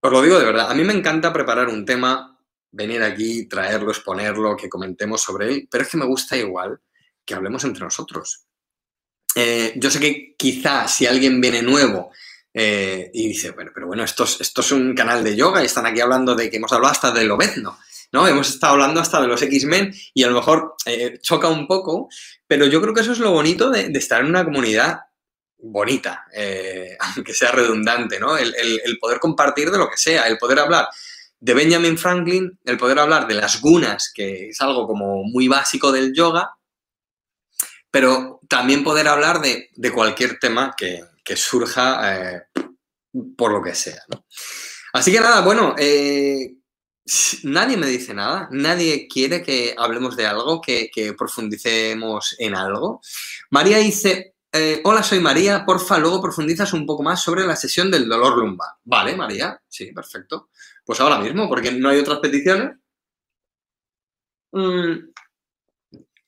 os 0.00 0.12
lo 0.12 0.20
digo 0.20 0.38
de 0.38 0.44
verdad, 0.44 0.70
a 0.70 0.74
mí 0.74 0.82
me 0.84 0.92
encanta 0.92 1.32
preparar 1.32 1.68
un 1.68 1.84
tema, 1.84 2.38
venir 2.72 3.02
aquí, 3.02 3.46
traerlo, 3.46 3.90
exponerlo, 3.90 4.56
que 4.56 4.68
comentemos 4.68 5.22
sobre 5.22 5.48
él, 5.48 5.68
pero 5.70 5.84
es 5.84 5.90
que 5.90 5.96
me 5.96 6.06
gusta 6.06 6.36
igual 6.36 6.80
que 7.24 7.34
hablemos 7.34 7.62
entre 7.64 7.84
nosotros. 7.84 8.46
Eh, 9.34 9.74
yo 9.76 9.90
sé 9.90 10.00
que 10.00 10.34
quizá 10.36 10.88
si 10.88 11.06
alguien 11.06 11.40
viene 11.40 11.62
nuevo 11.62 12.10
eh, 12.52 13.10
y 13.14 13.28
dice, 13.28 13.52
bueno, 13.52 13.70
pero 13.72 13.86
bueno, 13.86 14.02
esto 14.02 14.24
es, 14.24 14.40
esto 14.40 14.60
es 14.60 14.72
un 14.72 14.94
canal 14.94 15.22
de 15.22 15.36
yoga 15.36 15.62
y 15.62 15.66
están 15.66 15.86
aquí 15.86 16.00
hablando 16.00 16.34
de 16.34 16.50
que 16.50 16.56
hemos 16.56 16.72
hablado 16.72 16.92
hasta 16.92 17.12
de 17.12 17.24
Lobezno, 17.24 17.78
¿no? 18.12 18.28
Hemos 18.28 18.50
estado 18.50 18.74
hablando 18.74 19.00
hasta 19.00 19.20
de 19.20 19.26
los 19.26 19.42
X-Men 19.42 19.92
y 20.14 20.22
a 20.22 20.28
lo 20.28 20.34
mejor 20.34 20.76
eh, 20.86 21.18
choca 21.20 21.48
un 21.48 21.66
poco, 21.66 22.08
pero 22.46 22.66
yo 22.66 22.80
creo 22.80 22.94
que 22.94 23.00
eso 23.00 23.12
es 23.12 23.18
lo 23.18 23.32
bonito 23.32 23.70
de, 23.70 23.90
estar 23.94 24.20
en 24.20 24.28
una 24.28 24.44
comunidad 24.44 25.00
bonita, 25.58 26.26
eh, 26.34 26.96
aunque 27.16 27.34
sea 27.34 27.50
redundante, 27.50 28.20
¿no? 28.20 28.36
El, 28.36 28.52
poder 29.00 29.18
compartir 29.18 29.70
de 29.70 29.78
lo 29.78 29.88
que 29.88 29.96
sea, 29.96 30.28
el 30.28 30.38
poder 30.38 30.60
hablar 30.60 30.88
de 31.40 31.54
Benjamin 31.54 31.98
Franklin, 31.98 32.58
el 32.64 32.78
poder 32.78 32.98
hablar 32.98 33.26
de 33.26 33.34
las 33.34 33.60
gunas, 33.60 34.12
que 34.14 34.50
es 34.50 34.60
algo 34.60 34.86
como 34.86 35.24
muy 35.24 35.48
básico 35.48 35.90
del 35.90 36.14
yoga, 36.14 36.54
pero 37.90 38.40
también 38.48 38.84
poder 38.84 39.08
hablar 39.08 39.40
de, 39.40 39.70
de 39.74 39.92
cualquier 39.92 40.38
tema 40.38 40.74
que, 40.76 41.02
que 41.24 41.36
surja 41.36 42.36
eh, 42.36 42.42
por 43.36 43.52
lo 43.52 43.62
que 43.62 43.74
sea. 43.74 44.02
Así 44.92 45.10
que 45.10 45.20
nada, 45.20 45.40
bueno, 45.40 45.74
nadie 47.42 47.76
me 47.76 47.86
dice 47.86 48.14
nada, 48.14 48.48
nadie 48.50 49.08
quiere 49.08 49.42
que 49.42 49.74
hablemos 49.76 50.16
de 50.16 50.26
algo, 50.26 50.60
que, 50.60 50.90
profundicemos 51.16 52.36
en 52.38 52.54
algo. 52.54 53.00
María 53.50 53.78
dice, 53.78 54.34
eh, 54.52 54.80
hola, 54.84 55.02
soy 55.02 55.20
María, 55.20 55.64
porfa, 55.64 55.98
luego 55.98 56.22
profundizas 56.22 56.72
un 56.72 56.86
poco 56.86 57.02
más 57.02 57.22
sobre 57.22 57.46
la 57.46 57.56
sesión 57.56 57.90
del 57.90 58.08
dolor 58.08 58.38
lumbar. 58.38 58.70
Vale, 58.84 59.16
María, 59.16 59.60
sí, 59.68 59.92
perfecto. 59.92 60.50
Pues 60.84 61.00
ahora 61.00 61.18
mismo, 61.18 61.48
porque 61.48 61.72
no 61.72 61.88
hay 61.88 61.98
otras 61.98 62.18
peticiones. 62.18 62.76
Mm. 64.52 65.10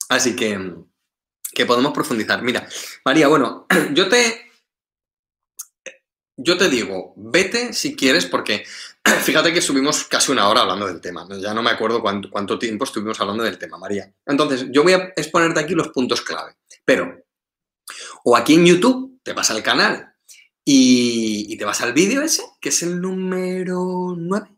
Así 0.08 0.36
que, 0.36 0.74
que 1.52 1.66
podemos 1.66 1.92
profundizar. 1.92 2.42
Mira, 2.42 2.66
María, 3.04 3.28
bueno, 3.28 3.66
yo 3.92 4.08
te 4.08 4.43
yo 6.36 6.58
te 6.58 6.68
digo, 6.68 7.14
vete 7.16 7.72
si 7.72 7.94
quieres, 7.94 8.26
porque 8.26 8.64
fíjate 9.22 9.52
que 9.52 9.62
subimos 9.62 10.04
casi 10.04 10.32
una 10.32 10.48
hora 10.48 10.62
hablando 10.62 10.86
del 10.86 11.00
tema. 11.00 11.26
Ya 11.40 11.54
no 11.54 11.62
me 11.62 11.70
acuerdo 11.70 12.02
cuánto, 12.02 12.58
tiempo 12.58 12.84
estuvimos 12.84 13.20
hablando 13.20 13.44
del 13.44 13.58
tema, 13.58 13.78
María. 13.78 14.12
Entonces, 14.26 14.66
yo 14.70 14.82
voy 14.82 14.94
a 14.94 15.12
exponerte 15.16 15.60
aquí 15.60 15.74
los 15.74 15.88
puntos 15.88 16.20
clave. 16.22 16.56
Pero, 16.84 17.24
o 18.24 18.36
aquí 18.36 18.54
en 18.54 18.66
YouTube, 18.66 19.20
te 19.22 19.32
vas 19.32 19.50
al 19.50 19.62
canal 19.62 20.14
y, 20.64 21.56
te 21.56 21.64
vas 21.64 21.80
al 21.80 21.92
vídeo 21.92 22.22
ese, 22.22 22.42
que 22.60 22.70
es 22.70 22.82
el 22.82 23.00
número 23.00 24.14
9. 24.16 24.48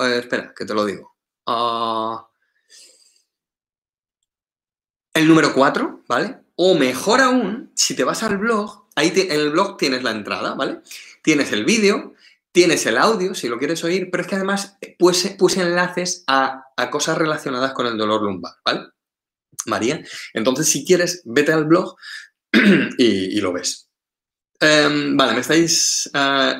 Eh, 0.00 0.18
espera, 0.18 0.52
que 0.56 0.64
te 0.64 0.74
lo 0.74 0.84
digo. 0.84 1.16
Ah, 1.46 2.28
el 5.12 5.28
número 5.28 5.52
4, 5.54 6.04
¿vale? 6.08 6.40
O 6.56 6.74
mejor 6.74 7.20
aún, 7.20 7.72
si 7.74 7.96
te 7.96 8.04
vas 8.04 8.22
al 8.22 8.38
blog, 8.38 8.83
Ahí 8.96 9.12
en 9.14 9.40
el 9.40 9.50
blog 9.50 9.76
tienes 9.76 10.02
la 10.02 10.12
entrada, 10.12 10.54
¿vale? 10.54 10.80
Tienes 11.22 11.52
el 11.52 11.64
vídeo, 11.64 12.14
tienes 12.52 12.86
el 12.86 12.96
audio, 12.96 13.34
si 13.34 13.48
lo 13.48 13.58
quieres 13.58 13.82
oír, 13.82 14.08
pero 14.10 14.22
es 14.22 14.28
que 14.28 14.36
además 14.36 14.78
puse, 14.98 15.36
enlaces 15.56 16.24
a, 16.26 16.66
cosas 16.90 17.18
relacionadas 17.18 17.72
con 17.72 17.86
el 17.86 17.98
dolor 17.98 18.22
lumbar, 18.22 18.54
¿vale? 18.64 18.86
María. 19.66 20.04
Entonces, 20.32 20.68
si 20.68 20.84
quieres, 20.84 21.22
vete 21.24 21.52
al 21.52 21.64
blog 21.64 21.96
y, 22.98 23.40
lo 23.40 23.52
ves. 23.52 23.88
Em, 24.60 25.16
vale, 25.16 25.34
me 25.34 25.40
estáis, 25.40 26.08
eh, 26.14 26.54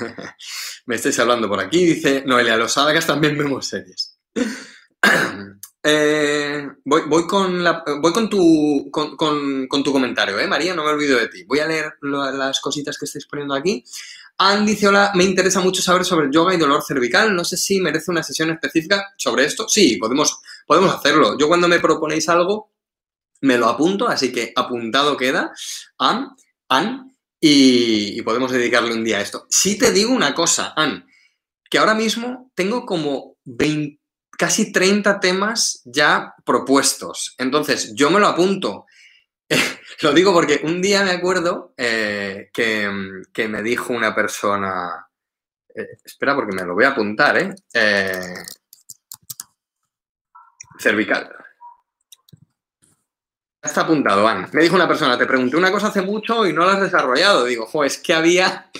me 0.86 0.96
estáis 0.96 1.18
hablando 1.20 1.48
por 1.48 1.60
aquí. 1.60 1.84
Dice 1.84 2.24
Noelia, 2.26 2.56
los 2.56 2.76
Adagas 2.76 3.06
también 3.06 3.38
vemos 3.38 3.66
series. 3.66 4.18
Eh, 5.88 6.68
voy, 6.84 7.28
con 7.28 7.62
voy 8.00 8.12
con, 8.12 8.28
tu, 8.28 8.90
con, 8.90 9.84
tu 9.84 9.92
comentario, 9.92 10.36
¿eh, 10.36 10.48
María? 10.48 10.74
No 10.74 10.82
me 10.82 10.90
olvido 10.90 11.16
de 11.16 11.28
ti. 11.28 11.44
Voy 11.44 11.60
a 11.60 11.68
leer 11.68 11.94
las 12.02 12.58
cositas 12.60 12.98
que 12.98 13.04
estáis 13.04 13.24
poniendo 13.26 13.54
aquí. 13.54 13.84
Anne 14.38 14.66
dice, 14.66 14.88
hola, 14.88 15.12
me 15.14 15.22
interesa 15.22 15.60
mucho 15.60 15.80
saber 15.82 16.04
sobre 16.04 16.28
yoga 16.32 16.52
y 16.52 16.58
dolor 16.58 16.82
cervical. 16.82 17.36
No 17.36 17.44
sé 17.44 17.56
si 17.56 17.80
merece 17.80 18.10
una 18.10 18.24
sesión 18.24 18.50
específica 18.50 19.14
sobre 19.16 19.44
esto. 19.44 19.68
Sí, 19.68 19.96
podemos, 19.96 20.40
podemos 20.66 20.92
hacerlo. 20.92 21.38
Yo 21.38 21.46
cuando 21.46 21.68
me 21.68 21.78
proponéis 21.78 22.28
algo, 22.28 22.72
me 23.42 23.56
lo 23.56 23.68
apunto, 23.68 24.08
así 24.08 24.32
que 24.32 24.52
apuntado 24.56 25.16
queda. 25.16 25.52
Anne, 25.98 26.30
Anne 26.68 27.12
y, 27.38 28.18
y 28.18 28.22
podemos 28.22 28.50
dedicarle 28.50 28.92
un 28.92 29.04
día 29.04 29.18
a 29.18 29.22
esto. 29.22 29.46
Sí 29.48 29.78
te 29.78 29.92
digo 29.92 30.10
una 30.10 30.34
cosa, 30.34 30.72
Anne, 30.74 31.04
que 31.70 31.78
ahora 31.78 31.94
mismo 31.94 32.50
tengo 32.56 32.84
como 32.84 33.36
20 33.44 34.00
casi 34.36 34.72
30 34.72 35.20
temas 35.20 35.82
ya 35.84 36.34
propuestos. 36.44 37.34
Entonces, 37.38 37.94
yo 37.94 38.10
me 38.10 38.20
lo 38.20 38.26
apunto. 38.26 38.86
lo 40.02 40.12
digo 40.12 40.32
porque 40.32 40.60
un 40.64 40.82
día 40.82 41.04
me 41.04 41.12
acuerdo 41.12 41.72
eh, 41.76 42.50
que, 42.52 42.88
me 43.48 43.62
dijo 43.62 43.92
una 43.92 44.14
persona, 44.14 45.08
eh, 45.74 45.98
espera 46.04 46.34
porque 46.34 46.54
me 46.54 46.64
lo 46.64 46.74
voy 46.74 46.84
a 46.84 46.90
apuntar, 46.90 47.38
¿eh? 47.38 47.54
¿eh? 47.72 48.34
cervical. 50.78 51.32
Está 53.62 53.80
apuntado, 53.80 54.28
Anne. 54.28 54.48
Me 54.52 54.62
dijo 54.62 54.76
una 54.76 54.86
persona, 54.86 55.18
te 55.18 55.26
pregunté 55.26 55.56
una 55.56 55.72
cosa 55.72 55.88
hace 55.88 56.02
mucho 56.02 56.46
y 56.46 56.52
no 56.52 56.64
la 56.64 56.74
has 56.74 56.80
desarrollado. 56.82 57.44
Digo, 57.44 57.66
jo, 57.66 57.82
es 57.82 57.98
que 57.98 58.14
había 58.14 58.70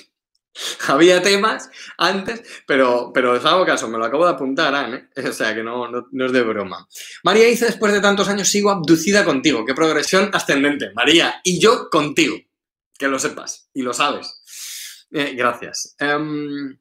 Había 0.89 1.23
temas 1.23 1.71
antes, 1.99 2.43
pero, 2.67 3.11
pero 3.13 3.33
os 3.33 3.45
hago 3.45 3.67
caso, 3.67 3.89
me 3.89 3.99
lo 3.99 4.05
acabo 4.05 4.25
de 4.25 4.33
apuntar, 4.33 4.75
Anne, 4.75 5.09
¿eh? 5.15 5.29
o 5.29 5.33
sea 5.33 5.55
que 5.55 5.63
no, 5.63 5.89
no, 5.89 6.27
es 6.27 6.33
de 6.33 6.43
broma. 6.43 6.89
María 7.25 7.47
dice, 7.47 7.67
después 7.67 7.93
de 7.93 8.01
tantos 8.01 8.29
años 8.29 8.49
sigo 8.49 8.71
abducida 8.71 9.25
contigo, 9.25 9.65
qué 9.65 9.75
progresión 9.75 10.31
ascendente. 10.33 10.93
María, 10.95 11.41
y 11.45 11.61
yo 11.61 11.89
contigo, 11.91 12.37
que 12.99 13.09
lo 13.09 13.19
sepas 13.19 13.69
y 13.75 13.83
lo 13.83 13.93
sabes. 13.93 14.43
Eh, 15.11 15.35
gracias. 15.35 15.95
Em, 15.99 16.79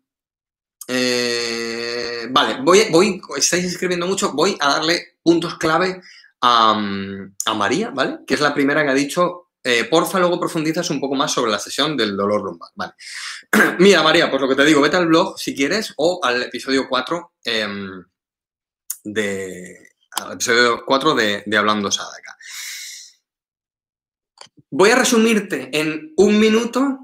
eh, 0.87 2.27
vale, 2.29 2.59
voy, 2.61 2.87
voy, 2.91 3.21
estáis 3.37 3.65
escribiendo 3.65 4.07
mucho, 4.07 4.33
voy 4.33 4.55
a 4.59 4.69
darle 4.69 5.17
puntos 5.21 5.57
clave 5.57 6.01
a, 6.41 6.71
a 7.45 7.53
María, 7.53 7.89
¿vale? 7.89 8.19
Que 8.25 8.35
es 8.35 8.41
la 8.41 8.53
primera 8.53 8.83
que 8.83 8.91
ha 8.91 8.95
dicho 8.95 9.44
eh, 9.67 9.85
porfa, 9.85 10.19
luego 10.19 10.39
profundizas 10.39 10.91
un 10.91 10.99
poco 10.99 11.15
más 11.15 11.31
sobre 11.31 11.51
la 11.51 11.57
sesión 11.57 11.97
del 11.97 12.15
dolor 12.15 12.43
lumbar. 12.43 12.69
Vale. 12.75 12.93
Mira, 13.79 14.03
María, 14.03 14.29
pues 14.29 14.39
lo 14.39 14.47
que 14.47 14.53
te 14.53 14.63
digo, 14.63 14.79
vete 14.79 14.95
al 14.95 15.07
blog 15.07 15.39
si 15.39 15.55
quieres 15.55 15.91
o 15.97 16.19
al 16.23 16.43
episodio 16.43 16.87
4 16.87 17.33
em, 17.45 18.03
de. 19.05 19.89
Al 20.11 20.33
episodio 20.33 20.85
4 20.85 21.15
de, 21.15 21.43
de 21.47 21.57
Hablando 21.57 21.91
Sadaka. 21.91 22.37
Voy 24.69 24.91
a 24.91 24.97
resumirte 24.97 25.71
en 25.73 26.13
un 26.15 26.39
minuto 26.39 26.99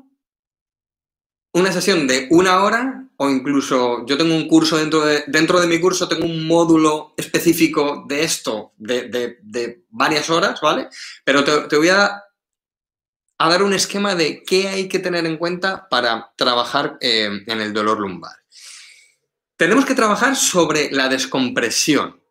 una 1.53 1.71
sesión 1.71 2.05
de 2.05 2.27
una 2.29 2.63
hora 2.63 3.09
o 3.17 3.27
incluso 3.27 4.05
yo 4.05 4.17
tengo 4.17 4.35
un 4.35 4.47
curso 4.47 4.77
dentro 4.77 5.03
de, 5.03 5.23
dentro 5.25 5.59
de 5.59 5.65
mi 5.65 5.79
curso, 5.79 6.07
tengo 6.07 6.25
un 6.25 6.45
módulo 6.45 7.15
específico 7.17 8.05
de 8.07 8.23
esto 8.23 8.73
de, 8.77 9.83
varias 9.89 10.29
horas, 10.29 10.61
¿vale? 10.61 10.89
Pero 11.25 11.43
te 11.43 11.75
voy 11.75 11.89
a 11.89 12.21
a 13.43 13.49
dar 13.49 13.63
un 13.63 13.73
esquema 13.73 14.13
de 14.13 14.43
qué 14.43 14.67
hay 14.67 14.87
que 14.87 14.99
tener 14.99 15.25
en 15.25 15.37
cuenta 15.37 15.89
para 15.89 16.31
trabajar 16.35 16.97
eh, 17.01 17.41
en 17.47 17.61
el 17.61 17.73
dolor 17.73 17.99
lumbar. 17.99 18.35
Tenemos 19.57 19.83
que 19.85 19.95
trabajar 19.95 20.35
sobre 20.35 20.91
la 20.91 21.09
descompresión, 21.09 22.21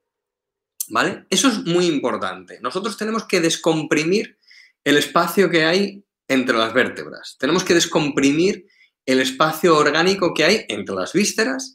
¿vale? 0.89 1.27
Eso 1.29 1.49
es 1.49 1.65
muy 1.65 1.87
importante. 1.87 2.61
Nosotros 2.61 2.97
tenemos 2.97 3.25
que 3.25 3.41
descomprimir 3.41 4.39
el 4.85 4.97
espacio 4.97 5.51
que 5.51 5.65
hay 5.65 6.05
entre 6.29 6.57
las 6.57 6.73
vértebras. 6.73 7.37
Tenemos 7.41 7.65
que 7.65 7.75
descomprimir 7.75 8.67
el 9.05 9.19
espacio 9.21 9.77
orgánico 9.77 10.33
que 10.33 10.45
hay 10.45 10.65
entre 10.69 10.95
las 10.95 11.13
vísceras 11.13 11.75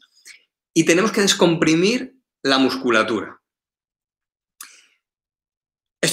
y 0.72 0.84
tenemos 0.84 1.12
que 1.12 1.20
descomprimir 1.20 2.16
la 2.42 2.56
musculatura. 2.56 3.38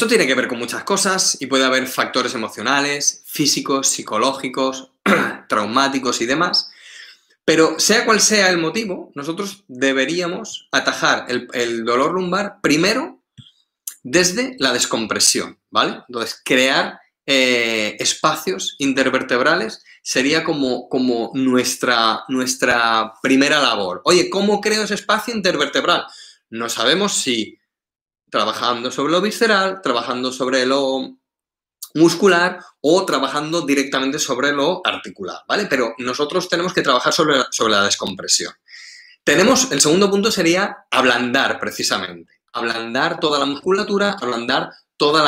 Esto 0.03 0.17
tiene 0.17 0.27
que 0.27 0.35
ver 0.35 0.49
con 0.49 0.59
muchas 0.59 0.83
cosas 0.83 1.37
y 1.39 1.45
puede 1.45 1.63
haber 1.63 1.87
factores 1.87 2.35
emocionales, 2.35 3.23
físicos, 3.25 3.87
psicológicos, 3.87 4.91
traumáticos 5.47 6.19
y 6.19 6.25
demás. 6.25 6.69
Pero 7.45 7.79
sea 7.79 8.03
cual 8.03 8.19
sea 8.19 8.49
el 8.49 8.57
motivo, 8.57 9.13
nosotros 9.15 9.63
deberíamos 9.69 10.67
atajar 10.73 11.27
el, 11.29 11.85
dolor 11.85 12.11
lumbar 12.11 12.59
primero 12.61 13.21
desde 14.03 14.57
la 14.59 14.73
descompresión, 14.73 15.57
¿vale? 15.71 16.01
Entonces, 16.09 16.41
crear 16.43 16.99
eh, 17.25 17.95
espacios 17.97 18.75
intervertebrales 18.79 19.85
sería 20.01 20.43
como, 20.43 20.89
como 20.89 21.31
nuestra, 21.33 22.25
nuestra 22.27 23.13
primera 23.21 23.61
labor. 23.61 24.01
Oye, 24.03 24.29
¿cómo 24.29 24.59
creo 24.59 24.83
ese 24.83 24.95
espacio 24.95 25.33
intervertebral? 25.33 26.05
No 26.49 26.67
sabemos 26.67 27.13
si 27.13 27.57
trabajando 28.33 28.89
sobre 28.89 29.11
lo 29.11 29.21
visceral, 29.21 29.79
trabajando 29.83 30.31
sobre 30.31 30.65
lo 30.65 31.19
muscular 31.93 32.59
o 32.81 33.05
trabajando 33.05 33.61
directamente 33.61 34.17
sobre 34.17 34.51
lo 34.51 34.81
articular, 34.83 35.41
¿vale? 35.47 35.67
Pero 35.67 35.93
nosotros 35.99 36.49
tenemos 36.49 36.73
que 36.73 36.81
trabajar 36.81 37.13
sobre, 37.13 37.43
sobre 37.51 37.73
la 37.73 37.83
descompresión. 37.83 38.51
Tenemos, 39.23 39.71
el 39.71 39.81
segundo 39.81 40.09
punto 40.09 40.31
sería 40.31 40.75
ablandar 40.89 41.59
precisamente, 41.59 42.41
ablandar 42.53 43.19
toda 43.19 43.37
la 43.37 43.45
musculatura, 43.45 44.17
ablandar 44.19 44.71
todo 44.97 45.23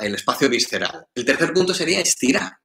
el 0.00 0.14
espacio 0.14 0.48
visceral. 0.48 1.06
El 1.14 1.26
tercer 1.26 1.52
punto 1.52 1.74
sería 1.74 2.00
estirar. 2.00 2.60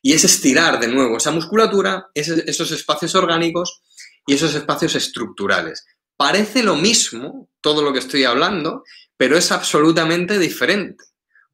Y 0.00 0.12
es 0.12 0.22
estirar 0.22 0.78
de 0.78 0.86
nuevo 0.86 1.16
esa 1.16 1.32
musculatura, 1.32 2.06
esos 2.14 2.70
espacios 2.70 3.16
orgánicos 3.16 3.82
y 4.28 4.34
esos 4.34 4.54
espacios 4.54 4.94
estructurales. 4.94 5.86
Parece 6.16 6.62
lo 6.62 6.76
mismo 6.76 7.48
todo 7.60 7.82
lo 7.82 7.92
que 7.92 8.00
estoy 8.00 8.24
hablando, 8.24 8.84
pero 9.16 9.36
es 9.36 9.52
absolutamente 9.52 10.38
diferente. 10.38 11.04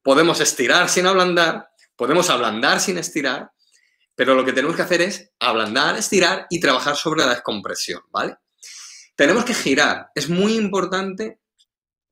Podemos 0.03 0.41
estirar 0.41 0.89
sin 0.89 1.07
ablandar, 1.07 1.69
podemos 1.97 2.31
ablandar 2.31 2.81
sin 2.81 2.99
estirar, 2.99 3.51
pero 4.15 4.35
lo 4.35 4.45
que 4.45 4.53
tenemos 4.53 4.75
que 4.75 4.83
hacer 4.83 5.03
es 5.03 5.31
ablandar, 5.39 5.97
estirar 5.97 6.47
y 6.51 6.61
trabajar 6.61 6.97
sobre 6.97 7.21
la 7.21 7.31
descompresión, 7.31 8.03
¿vale? 8.11 8.37
Tenemos 9.15 9.45
que 9.45 9.55
girar. 9.55 10.09
Es 10.15 10.29
muy 10.29 10.57
importante 10.57 11.39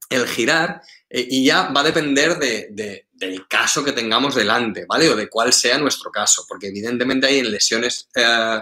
el 0.09 0.27
girar 0.27 0.83
eh, 1.09 1.27
y 1.29 1.45
ya 1.45 1.69
va 1.71 1.81
a 1.81 1.85
depender 1.85 2.39
del 2.39 3.49
caso 3.49 3.85
que 3.85 3.93
tengamos 3.93 4.35
delante, 4.35 4.85
¿vale? 4.87 5.09
O 5.09 5.17
de 5.17 5.29
cuál 5.29 5.53
sea 5.53 5.79
nuestro 5.79 6.11
caso, 6.11 6.45
porque 6.49 6.69
evidentemente 6.69 7.27
hay 7.27 7.43
lesiones 7.43 8.09
eh, 8.15 8.61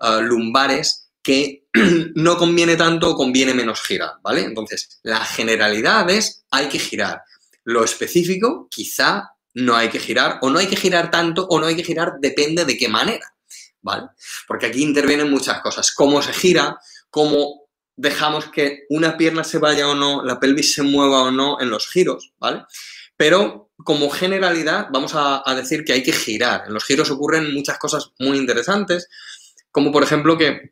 eh, 0.00 0.20
lumbares 0.22 1.10
que 1.22 1.66
no 2.14 2.36
conviene 2.36 2.76
tanto 2.76 3.10
o 3.10 3.16
conviene 3.16 3.54
menos 3.54 3.82
girar, 3.82 4.14
¿vale? 4.22 4.42
Entonces, 4.42 5.00
la 5.02 5.24
generalidad 5.24 6.08
es 6.10 6.44
hay 6.50 6.68
que 6.68 6.78
girar. 6.78 7.22
Lo 7.64 7.84
específico, 7.84 8.68
quizá 8.70 9.30
no 9.54 9.76
hay 9.76 9.88
que 9.88 10.00
girar, 10.00 10.38
o 10.42 10.50
no 10.50 10.58
hay 10.58 10.66
que 10.66 10.76
girar 10.76 11.10
tanto, 11.10 11.46
o 11.46 11.60
no 11.60 11.66
hay 11.66 11.76
que 11.76 11.84
girar, 11.84 12.14
depende 12.20 12.64
de 12.64 12.76
qué 12.76 12.88
manera, 12.88 13.34
¿vale? 13.80 14.08
Porque 14.48 14.66
aquí 14.66 14.82
intervienen 14.82 15.30
muchas 15.30 15.60
cosas. 15.60 15.92
Cómo 15.92 16.22
se 16.22 16.32
gira, 16.32 16.78
cómo 17.10 17.62
dejamos 17.96 18.46
que 18.46 18.84
una 18.88 19.16
pierna 19.16 19.44
se 19.44 19.58
vaya 19.58 19.88
o 19.88 19.94
no, 19.94 20.24
la 20.24 20.40
pelvis 20.40 20.74
se 20.74 20.82
mueva 20.82 21.22
o 21.22 21.30
no 21.30 21.60
en 21.60 21.70
los 21.70 21.88
giros, 21.88 22.32
¿vale? 22.38 22.64
Pero 23.16 23.70
como 23.76 24.10
generalidad 24.10 24.88
vamos 24.90 25.12
a, 25.14 25.42
decir 25.54 25.84
que 25.84 25.92
hay 25.92 26.02
que 26.02 26.12
girar. 26.12 26.64
En 26.66 26.74
los 26.74 26.84
giros 26.84 27.10
ocurren 27.10 27.52
muchas 27.54 27.78
cosas 27.78 28.12
muy 28.18 28.38
interesantes, 28.38 29.08
como 29.70 29.92
por 29.92 30.02
ejemplo 30.02 30.36
que 30.36 30.71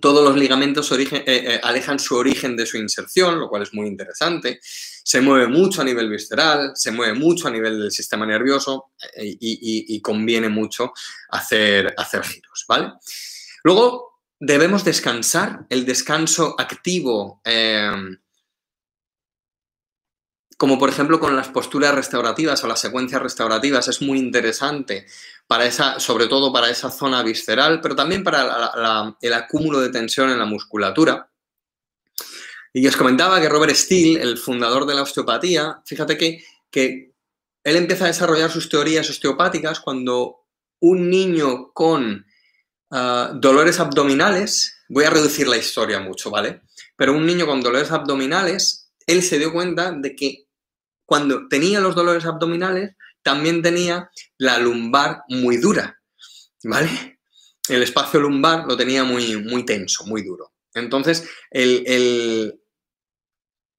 todos 0.00 0.24
los 0.24 0.36
ligamentos 0.36 0.90
eh, 0.92 1.06
eh, 1.26 1.60
alejan 1.62 1.98
su 1.98 2.16
origen 2.16 2.56
de 2.56 2.66
su 2.66 2.76
inserción, 2.78 3.38
lo 3.38 3.48
cual 3.48 3.62
es 3.62 3.74
muy 3.74 3.86
interesante. 3.86 4.60
Se 4.62 5.20
mueve 5.20 5.46
mucho 5.46 5.82
a 5.82 5.84
nivel 5.84 6.08
visceral, 6.08 6.72
se 6.74 6.90
mueve 6.90 7.14
mucho 7.14 7.48
a 7.48 7.50
nivel 7.50 7.78
del 7.78 7.92
sistema 7.92 8.26
nervioso 8.26 8.92
eh, 9.16 9.36
y, 9.38 10.00
conviene 10.00 10.48
mucho 10.48 10.92
hacer, 11.30 11.94
hacer 11.96 12.24
giros, 12.24 12.64
¿vale? 12.66 12.92
Luego, 13.62 14.20
debemos 14.40 14.84
descansar. 14.84 15.66
El 15.68 15.84
descanso 15.84 16.54
activo, 16.58 17.40
como 20.56 20.78
por 20.78 20.88
ejemplo 20.88 21.20
con 21.20 21.36
las 21.36 21.48
posturas 21.48 21.94
restaurativas 21.94 22.62
o 22.62 22.68
las 22.68 22.80
secuencias 22.80 23.22
restaurativas, 23.22 23.88
es 23.88 24.02
muy 24.02 24.18
interesante 24.18 25.06
para 25.46 25.66
esa, 25.66 26.00
sobre 26.00 26.26
todo 26.26 26.52
para 26.52 26.70
esa 26.70 26.90
zona 26.90 27.22
visceral, 27.22 27.80
pero 27.80 27.96
también 27.96 28.22
para 28.22 29.14
el 29.20 29.32
acúmulo 29.32 29.80
de 29.80 29.90
tensión 29.90 30.30
en 30.30 30.38
la 30.38 30.44
musculatura. 30.44 31.30
Y 32.72 32.86
os 32.86 32.96
comentaba 32.96 33.40
que 33.40 33.48
Robert 33.48 33.74
Steele, 33.74 34.20
el 34.20 34.36
fundador 34.36 34.86
de 34.86 34.94
la 34.94 35.02
osteopatía, 35.02 35.80
fíjate 35.84 36.16
que, 36.16 36.44
que 36.70 37.12
él 37.62 37.76
empieza 37.76 38.04
a 38.04 38.08
desarrollar 38.08 38.50
sus 38.50 38.68
teorías 38.68 39.08
osteopáticas 39.08 39.80
cuando 39.80 40.44
un 40.80 41.08
niño 41.08 41.72
con 41.72 42.26
ah, 42.90 43.32
dolores 43.34 43.80
abdominales, 43.80 44.82
voy 44.88 45.04
a 45.04 45.10
reducir 45.10 45.48
la 45.48 45.56
historia 45.56 46.00
mucho, 46.00 46.30
¿vale? 46.30 46.62
Pero 46.96 47.12
un 47.12 47.24
niño 47.24 47.46
con 47.46 47.60
dolores 47.60 47.90
abdominales, 47.90 48.83
él 49.06 49.22
se 49.22 49.38
dio 49.38 49.52
cuenta 49.52 49.92
de 49.92 50.14
que 50.14 50.46
cuando 51.04 51.48
tenía 51.48 51.80
los 51.80 51.94
dolores 51.94 52.24
abdominales, 52.24 52.96
también 53.22 53.62
tenía 53.62 54.10
la 54.38 54.58
lumbar 54.58 55.22
muy 55.28 55.56
dura, 55.56 55.98
¿vale? 56.64 57.20
El 57.68 57.82
espacio 57.82 58.20
lumbar 58.20 58.66
lo 58.66 58.76
tenía 58.76 59.04
muy, 59.04 59.36
muy 59.36 59.64
tenso, 59.64 60.04
muy 60.04 60.22
duro. 60.22 60.52
Entonces, 60.74 61.28
el, 61.50 62.60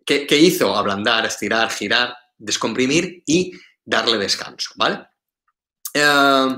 ¿qué, 0.05 0.38
hizo? 0.38 0.75
Ablandar, 0.75 1.25
estirar, 1.25 1.69
girar, 1.71 2.15
descomprimir 2.38 3.23
y 3.25 3.51
darle 3.83 4.17
descanso, 4.17 4.71
¿vale? 4.75 5.05
Eh, 5.93 6.57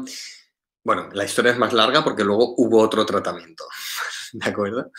bueno, 0.83 1.09
la 1.11 1.25
historia 1.25 1.51
es 1.51 1.57
más 1.57 1.73
larga 1.73 2.01
porque 2.01 2.23
luego 2.23 2.55
hubo 2.57 2.79
otro 2.79 3.05
tratamiento, 3.05 3.65
¿de 4.33 4.49
acuerdo? 4.49 4.91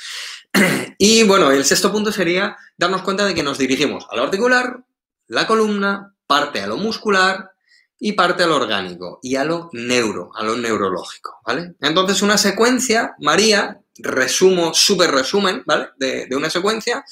Y 1.00 1.22
bueno, 1.22 1.52
el 1.52 1.64
sexto 1.64 1.92
punto 1.92 2.10
sería 2.10 2.56
darnos 2.76 3.02
cuenta 3.02 3.24
de 3.24 3.32
que 3.32 3.44
nos 3.44 3.58
dirigimos 3.58 4.04
a 4.10 4.16
lo 4.16 4.24
articular, 4.24 4.84
la 5.28 5.46
columna, 5.46 6.14
parte 6.26 6.60
a 6.60 6.66
lo 6.66 6.76
muscular 6.76 7.52
y 7.98 8.12
parte 8.12 8.44
a 8.44 8.46
lo 8.46 8.56
orgánico 8.56 9.18
y 9.22 9.36
a 9.36 9.44
lo 9.44 9.70
neuro, 9.72 10.30
a 10.34 10.42
lo 10.42 10.56
neurológico, 10.56 11.40
¿vale? 11.44 11.74
Entonces 11.80 12.22
una 12.22 12.38
secuencia, 12.38 13.14
María, 13.20 13.80
resumo, 13.98 14.72
súper 14.72 15.10
resumen, 15.10 15.62
¿vale? 15.66 15.88
De, 15.96 16.28
una 16.36 16.50
secuencia, 16.50 17.04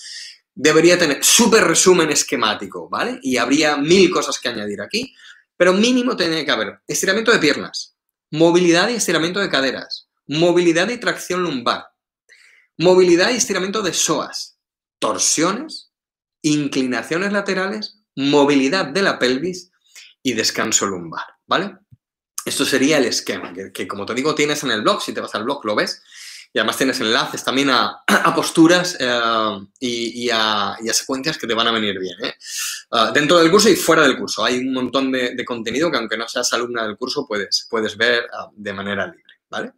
debería 0.54 0.98
tener 0.98 1.24
súper 1.24 1.64
resumen 1.64 2.10
esquemático, 2.10 2.88
¿vale? 2.88 3.18
Y 3.22 3.36
habría 3.36 3.76
mil 3.76 4.10
cosas 4.10 4.38
que 4.38 4.48
añadir 4.48 4.80
aquí, 4.80 5.14
pero 5.56 5.72
mínimo 5.72 6.16
tiene 6.16 6.44
que 6.44 6.50
haber 6.50 6.80
estiramiento 6.86 7.32
de 7.32 7.38
piernas, 7.38 7.96
movilidad 8.30 8.88
y 8.88 8.94
estiramiento 8.94 9.40
de 9.40 9.50
caderas, 9.50 10.08
movilidad 10.26 10.88
y 10.88 10.98
tracción 10.98 11.42
lumbar, 11.42 11.86
movilidad 12.78 13.30
y 13.30 13.36
estiramiento 13.36 13.82
de 13.82 13.92
psoas, 13.92 14.58
torsiones, 14.98 15.92
inclinaciones 16.42 17.32
laterales, 17.32 18.00
movilidad 18.14 18.86
de 18.86 19.02
la 19.02 19.18
pelvis, 19.18 19.70
y 20.26 20.32
descanso 20.32 20.86
lumbar, 20.86 21.22
¿vale? 21.46 21.76
Esto 22.44 22.64
sería 22.64 22.98
el 22.98 23.04
esquema, 23.04 23.52
que, 23.72 23.86
como 23.86 24.04
te 24.04 24.12
digo 24.12 24.34
tienes 24.34 24.60
en 24.64 24.72
el 24.72 24.82
blog, 24.82 25.00
si 25.00 25.12
te 25.12 25.20
vas 25.20 25.32
al 25.36 25.44
blog 25.44 25.64
lo 25.64 25.76
ves, 25.76 26.02
y 26.52 26.58
además 26.58 26.76
tienes 26.76 26.98
enlaces 26.98 27.44
también 27.44 27.70
a, 27.70 28.02
posturas 28.34 28.96
eh, 28.98 29.10
y, 29.78 30.28
a, 30.32 30.76
secuencias 30.92 31.38
que 31.38 31.46
te 31.46 31.54
van 31.54 31.68
a 31.68 31.70
venir 31.70 31.96
bien. 32.00 32.16
¿eh? 32.24 32.34
Ah, 32.90 33.12
dentro 33.14 33.38
del 33.38 33.52
curso 33.52 33.68
y 33.68 33.76
fuera 33.76 34.02
del 34.02 34.18
curso. 34.18 34.44
Hay 34.44 34.58
un 34.58 34.72
montón 34.72 35.12
de, 35.12 35.44
contenido 35.44 35.92
que 35.92 35.96
aunque 35.96 36.16
no 36.16 36.26
seas 36.26 36.52
alumna 36.54 36.84
del 36.84 36.96
curso 36.96 37.24
puedes, 37.24 37.68
puedes 37.70 37.96
ver 37.96 38.26
ah, 38.32 38.50
de 38.52 38.72
manera 38.72 39.06
libre. 39.06 39.34
¿vale? 39.48 39.72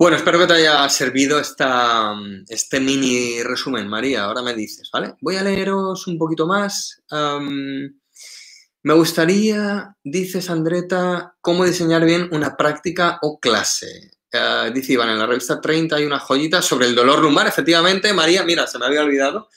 Bueno, 0.00 0.16
espero 0.16 0.38
que 0.38 0.46
te 0.46 0.54
haya 0.54 0.88
servido 0.88 1.38
esta, 1.38 2.14
este 2.48 2.80
mini 2.80 3.42
resumen, 3.42 3.86
María. 3.86 4.24
Ahora 4.24 4.40
me 4.40 4.54
dices, 4.54 4.88
¿vale? 4.90 5.12
Voy 5.20 5.36
a 5.36 5.42
leeros 5.42 6.06
un 6.06 6.16
poquito 6.16 6.46
más. 6.46 7.02
Me 7.10 8.94
gustaría, 8.94 9.94
dice 10.02 10.40
Sandreta, 10.40 11.34
cómo 11.42 11.66
diseñar 11.66 12.06
bien 12.06 12.30
una 12.32 12.56
práctica 12.56 13.18
o 13.20 13.38
clase. 13.38 14.12
Eh, 14.32 14.70
dice 14.72 14.94
Iván, 14.94 15.10
en 15.10 15.18
la 15.18 15.26
revista 15.26 15.60
30 15.60 15.96
hay 15.96 16.06
una 16.06 16.18
joyita 16.18 16.62
sobre 16.62 16.86
el 16.86 16.94
dolor 16.94 17.18
lumbar. 17.18 17.46
Efectivamente, 17.46 18.14
María, 18.14 18.42
mira, 18.42 18.66
se 18.66 18.78
me 18.78 18.86
había 18.86 19.02
olvidado. 19.02 19.50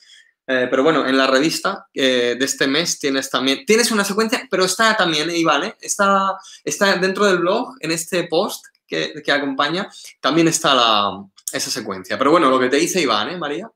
Eh, 0.45 0.67
pero 0.69 0.84
bueno, 0.84 1.08
en 1.08 1.17
la 1.17 1.27
revista 1.27 1.88
eh, 1.93 2.36
de 2.38 2.43
este 2.43 2.67
mes 2.67 2.99
tienes 2.99 3.29
también, 3.29 3.65
tienes 3.65 3.91
una 3.91 4.03
secuencia, 4.03 4.45
pero 4.51 4.65
está 4.65 4.97
también, 4.97 5.29
Iván, 5.29 5.73
está, 5.79 6.34
está 6.65 6.97
dentro 6.97 7.23
del 7.27 7.38
blog, 7.38 7.77
en 7.79 7.91
este 7.91 8.25
post 8.25 8.65
que, 9.23 9.32
acompaña, 9.32 9.89
también 10.19 10.47
está 10.47 10.73
la, 10.73 11.25
esa 11.51 11.71
secuencia. 11.71 12.17
Pero 12.17 12.32
bueno, 12.32 12.49
lo 12.49 12.60
que 12.60 12.69
te 12.69 12.77
dice 12.77 13.01
Iván, 13.01 13.29
¿eh, 13.29 13.38
María? 13.38 13.69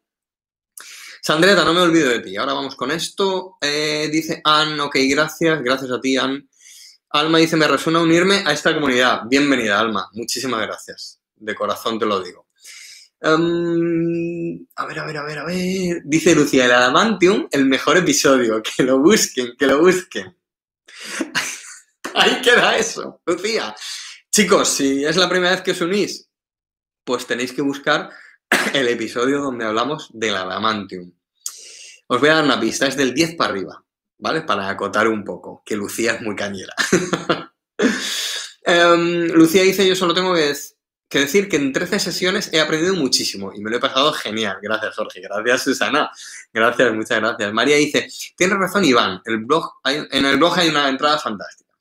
Sandreta, 1.22 1.66
no 1.66 1.74
me 1.74 1.82
olvido 1.82 2.10
de 2.10 2.20
ti. 2.20 2.38
Ahora 2.38 2.54
vamos 2.54 2.76
con 2.76 2.92
esto. 2.92 3.58
Eh, 3.60 4.10
dice 4.12 4.42
Ann, 4.44 4.80
ok, 4.80 4.96
gracias. 5.10 5.62
Gracias 5.62 5.92
a 5.92 6.00
ti, 6.00 6.16
Ann. 6.18 6.48
Alma 7.10 7.38
dice, 7.38 7.56
me 7.56 7.68
resuena 7.68 8.00
unirme 8.00 8.44
a 8.46 8.54
esta 8.54 8.74
comunidad. 8.74 9.22
Bienvenida, 9.28 9.80
Alma. 9.80 10.10
Muchísimas 10.14 10.62
gracias. 10.62 11.20
De 11.36 11.56
corazón 11.56 12.00
te 12.00 12.06
lo 12.06 12.22
digo. 12.22 12.48
Em, 13.20 14.66
a 14.76 14.86
ver, 14.86 15.00
a 15.00 15.06
ver, 15.06 15.18
a 15.18 15.24
ver, 15.24 15.40
a 15.40 15.46
ver. 15.46 16.02
Dice 16.06 16.36
Lucía, 16.36 16.66
el 16.66 16.72
Adamantium, 16.72 17.48
el 17.52 17.66
mejor 17.66 17.98
episodio. 17.98 18.62
Que 18.78 18.84
lo 18.84 19.00
busquen, 19.00 19.56
que 19.58 19.66
lo 19.66 19.80
busquen. 19.80 20.36
Ahí 22.14 22.42
queda 22.42 22.78
eso, 22.78 23.22
Lucía. 23.26 23.76
Chicos, 24.32 24.70
si 24.70 25.04
es 25.06 25.16
la 25.16 25.30
primera 25.30 25.52
vez 25.52 25.62
que 25.62 25.72
os 25.72 25.82
unís, 25.82 26.30
pues 27.04 27.26
tenéis 27.26 27.54
que 27.54 27.62
buscar 27.62 28.10
el 28.74 28.88
episodio 28.88 29.42
donde 29.42 29.66
hablamos 29.66 30.10
del 30.14 30.36
adamantium. 30.36 31.12
Os 32.08 32.20
voy 32.20 32.30
a 32.30 32.36
dar 32.36 32.46
una 32.46 32.60
pista, 32.60 32.88
es 32.88 32.96
del 32.96 33.14
10 33.14 33.36
para 33.36 33.52
arriba, 33.52 33.84
¿vale? 34.18 34.42
Para 34.42 34.70
acotar 34.70 35.08
un 35.08 35.24
poco, 35.24 35.64
que 35.66 35.76
Lucía 35.76 36.14
es 36.14 36.22
muy 36.22 36.36
cañera. 36.36 36.74
Em, 38.70 39.28
Lucía 39.28 39.64
dice, 39.64 39.88
yo 39.88 39.96
solo 39.96 40.14
tengo 40.14 40.34
que, 40.36 40.54
decir 41.20 41.48
que 41.48 41.56
en 41.56 41.72
13 41.72 42.00
sesiones 42.00 42.50
he 42.52 42.60
aprendido 42.60 42.96
muchísimo 42.96 43.54
y 43.56 43.62
me 43.62 43.70
lo 43.70 43.78
he 43.78 43.80
pasado 43.80 44.12
genial. 44.12 44.58
Gracias, 44.62 44.94
Jorge. 44.94 45.22
Gracias, 45.22 45.64
Susana. 45.64 46.12
Gracias, 46.52 46.94
muchas 46.94 47.22
gracias. 47.22 47.54
María 47.54 47.78
dice, 47.78 48.10
tienes 48.36 48.58
razón, 48.58 48.84
Iván, 48.84 49.22
el 49.24 49.38
blog, 49.38 49.72
en 49.86 50.26
el 50.26 50.36
blog 50.36 50.60
hay 50.60 50.68
una 50.68 50.90
entrada 50.90 51.18
fantástica. 51.18 51.74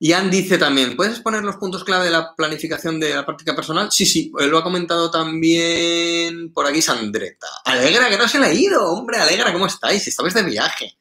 Ian 0.00 0.30
dice 0.30 0.58
también, 0.58 0.94
¿puedes 0.96 1.20
poner 1.20 1.42
los 1.42 1.56
puntos 1.56 1.84
clave 1.84 2.04
de 2.04 2.10
la 2.10 2.34
planificación 2.34 3.00
de 3.00 3.14
la 3.14 3.24
práctica 3.24 3.54
personal? 3.54 3.90
Sí, 3.90 4.04
sí, 4.04 4.30
eh, 4.38 4.46
lo 4.46 4.58
ha 4.58 4.62
comentado 4.62 5.10
también 5.10 6.52
por 6.52 6.66
aquí 6.66 6.82
Sandreta. 6.82 7.46
Alegra, 7.64 8.08
que 8.08 8.18
no 8.18 8.28
se 8.28 8.38
le 8.38 8.46
ha 8.46 8.52
ido, 8.52 8.92
hombre, 8.92 9.18
Alegra, 9.18 9.52
¿cómo 9.52 9.66
estáis? 9.66 10.06
Estabais 10.06 10.34
de 10.34 10.42
viaje. 10.42 10.96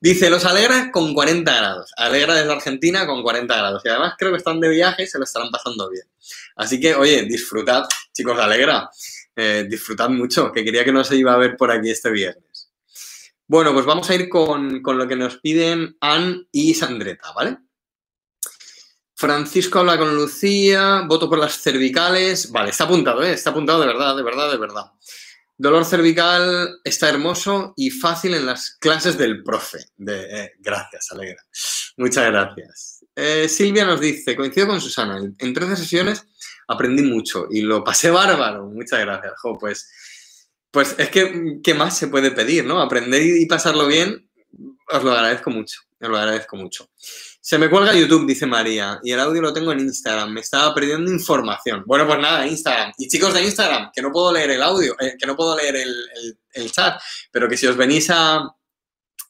Dice, 0.00 0.30
los 0.30 0.44
alegra 0.46 0.90
con 0.90 1.12
40 1.12 1.54
grados. 1.54 1.92
Alegra 1.96 2.34
desde 2.34 2.52
Argentina 2.52 3.06
con 3.06 3.22
40 3.22 3.54
grados. 3.54 3.82
Y 3.84 3.88
además 3.88 4.14
creo 4.18 4.30
que 4.30 4.38
están 4.38 4.58
de 4.58 4.70
viaje 4.70 5.02
y 5.02 5.06
se 5.06 5.18
lo 5.18 5.24
estarán 5.24 5.50
pasando 5.50 5.90
bien. 5.90 6.04
Así 6.56 6.80
que, 6.80 6.94
oye, 6.94 7.24
disfrutad, 7.24 7.84
chicos, 8.12 8.38
alegra. 8.38 8.88
Eh, 9.36 9.66
disfrutad 9.68 10.08
mucho, 10.08 10.52
que 10.52 10.64
quería 10.64 10.84
que 10.84 10.92
no 10.92 11.04
se 11.04 11.16
iba 11.16 11.34
a 11.34 11.38
ver 11.38 11.56
por 11.56 11.70
aquí 11.70 11.90
este 11.90 12.10
viernes. 12.10 12.72
Bueno, 13.46 13.74
pues 13.74 13.84
vamos 13.84 14.08
a 14.08 14.14
ir 14.14 14.28
con, 14.28 14.80
con 14.80 14.96
lo 14.96 15.06
que 15.08 15.16
nos 15.16 15.38
piden 15.38 15.96
Ann 16.00 16.46
y 16.52 16.74
Sandreta, 16.74 17.32
¿vale? 17.32 17.58
Francisco 19.20 19.80
habla 19.80 19.98
con 19.98 20.16
Lucía, 20.16 21.02
voto 21.06 21.28
por 21.28 21.38
las 21.38 21.60
cervicales. 21.60 22.50
Vale, 22.50 22.70
está 22.70 22.84
apuntado, 22.84 23.22
¿eh? 23.22 23.34
Está 23.34 23.50
apuntado 23.50 23.82
de 23.82 23.86
verdad, 23.86 24.16
de 24.16 24.22
verdad, 24.22 24.50
de 24.50 24.56
verdad. 24.56 24.84
Dolor 25.58 25.84
cervical 25.84 26.80
está 26.82 27.10
hermoso 27.10 27.74
y 27.76 27.90
fácil 27.90 28.32
en 28.32 28.46
las 28.46 28.78
clases 28.80 29.18
del 29.18 29.42
profe. 29.42 29.76
Eh, 30.08 30.52
gracias, 30.60 31.12
Alegra. 31.12 31.44
Muchas 31.98 32.30
gracias. 32.30 33.04
Eh, 33.14 33.46
Silvia 33.50 33.84
nos 33.84 34.00
dice, 34.00 34.34
coincido 34.34 34.68
con 34.68 34.80
Susana, 34.80 35.20
en 35.38 35.52
13 35.52 35.76
sesiones 35.76 36.24
aprendí 36.66 37.02
mucho 37.02 37.46
y 37.50 37.60
lo 37.60 37.84
pasé 37.84 38.10
bárbaro. 38.10 38.68
Muchas 38.68 39.00
gracias. 39.00 39.34
pues, 39.60 39.90
pues 40.70 40.94
es 40.96 41.10
que, 41.10 41.58
¿qué 41.62 41.74
más 41.74 41.98
se 41.98 42.08
puede 42.08 42.30
pedir, 42.30 42.64
no? 42.64 42.80
Aprender 42.80 43.20
y 43.20 43.44
pasarlo 43.44 43.86
bien, 43.86 44.30
os 44.88 45.04
lo 45.04 45.12
agradezco 45.12 45.50
mucho, 45.50 45.82
os 46.00 46.08
lo 46.08 46.16
agradezco 46.16 46.56
mucho. 46.56 46.88
Se 47.42 47.56
me 47.56 47.70
cuelga 47.70 47.94
YouTube, 47.94 48.26
dice 48.26 48.44
María, 48.44 49.00
y 49.02 49.12
el 49.12 49.20
audio 49.20 49.40
lo 49.40 49.52
tengo 49.52 49.72
en 49.72 49.80
Instagram. 49.80 50.30
Me 50.30 50.42
estaba 50.42 50.74
perdiendo 50.74 51.10
información. 51.10 51.84
Bueno, 51.86 52.06
pues 52.06 52.18
nada, 52.18 52.46
Instagram. 52.46 52.92
Y 52.98 53.08
chicos 53.08 53.32
de 53.32 53.42
Instagram, 53.42 53.90
que 53.94 54.02
no 54.02 54.12
puedo 54.12 54.30
leer 54.30 54.50
el 54.50 54.62
audio, 54.62 54.94
eh, 55.00 55.14
que 55.18 55.26
no 55.26 55.34
puedo 55.34 55.56
leer 55.56 55.76
el, 55.76 56.70
chat, 56.70 57.00
pero 57.32 57.48
que 57.48 57.56
si 57.56 57.66
os 57.66 57.78
venís 57.78 58.10
a, 58.10 58.46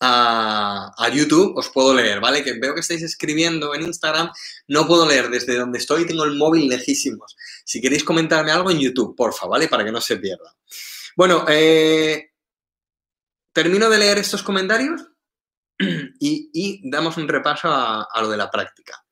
a, 0.00 1.08
YouTube 1.12 1.56
os 1.56 1.68
puedo 1.68 1.94
leer, 1.94 2.18
¿vale? 2.18 2.42
Que 2.42 2.54
veo 2.54 2.74
que 2.74 2.80
estáis 2.80 3.02
escribiendo 3.02 3.74
en 3.76 3.82
Instagram, 3.82 4.32
no 4.66 4.88
puedo 4.88 5.06
leer 5.06 5.30
desde 5.30 5.56
donde 5.56 5.78
estoy, 5.78 6.04
tengo 6.04 6.24
el 6.24 6.34
móvil 6.34 6.68
lejísimos. 6.68 7.36
Si 7.64 7.80
queréis 7.80 8.02
comentarme 8.02 8.50
algo 8.50 8.72
en 8.72 8.80
YouTube, 8.80 9.14
porfa, 9.14 9.46
¿vale? 9.46 9.68
Para 9.68 9.84
que 9.84 9.92
no 9.92 10.00
se 10.00 10.16
pierda. 10.16 10.56
Bueno, 11.14 11.44
eh, 11.48 12.30
termino 13.52 13.88
de 13.88 13.98
leer 13.98 14.18
estos 14.18 14.42
comentarios 14.42 15.09
y, 16.20 16.90
damos 16.90 17.16
un 17.16 17.26
repaso 17.26 17.68
a, 17.68 18.06
lo 18.20 18.28
de 18.28 18.36
la 18.36 18.50
práctica. 18.50 19.02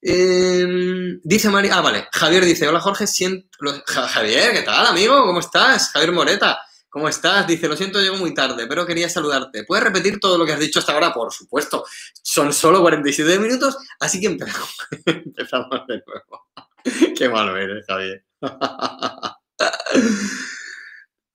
Em, 0.00 1.20
dice 1.22 1.50
María, 1.50 1.76
ah, 1.76 1.82
vale, 1.82 2.08
Javier 2.10 2.44
dice, 2.44 2.66
hola 2.66 2.80
Jorge, 2.80 3.06
siento, 3.06 3.48
Javier, 3.86 4.52
¿qué 4.52 4.62
tal 4.62 4.86
amigo? 4.86 5.26
¿Cómo 5.26 5.40
estás? 5.40 5.90
Javier 5.90 6.12
Moreta, 6.12 6.58
¿cómo 6.88 7.08
estás? 7.08 7.46
Dice, 7.46 7.68
lo 7.68 7.76
siento, 7.76 8.00
llego 8.00 8.16
muy 8.16 8.32
tarde, 8.32 8.66
pero 8.66 8.86
quería 8.86 9.10
saludarte. 9.10 9.64
¿Puedes 9.64 9.84
repetir 9.84 10.18
todo 10.18 10.38
lo 10.38 10.46
que 10.46 10.52
has 10.52 10.60
dicho 10.60 10.78
hasta 10.78 10.92
ahora? 10.92 11.12
Por 11.12 11.30
supuesto, 11.32 11.84
son 12.22 12.52
solo 12.54 12.80
47 12.80 13.38
minutos, 13.38 13.76
así 13.98 14.20
que 14.20 14.28
empezamos, 14.28 14.74
empezamos 15.04 15.86
de 15.86 16.02
nuevo. 16.06 16.46
Qué 17.16 17.28
malo 17.28 17.56
eres, 17.56 17.84
Javier. 17.86 18.24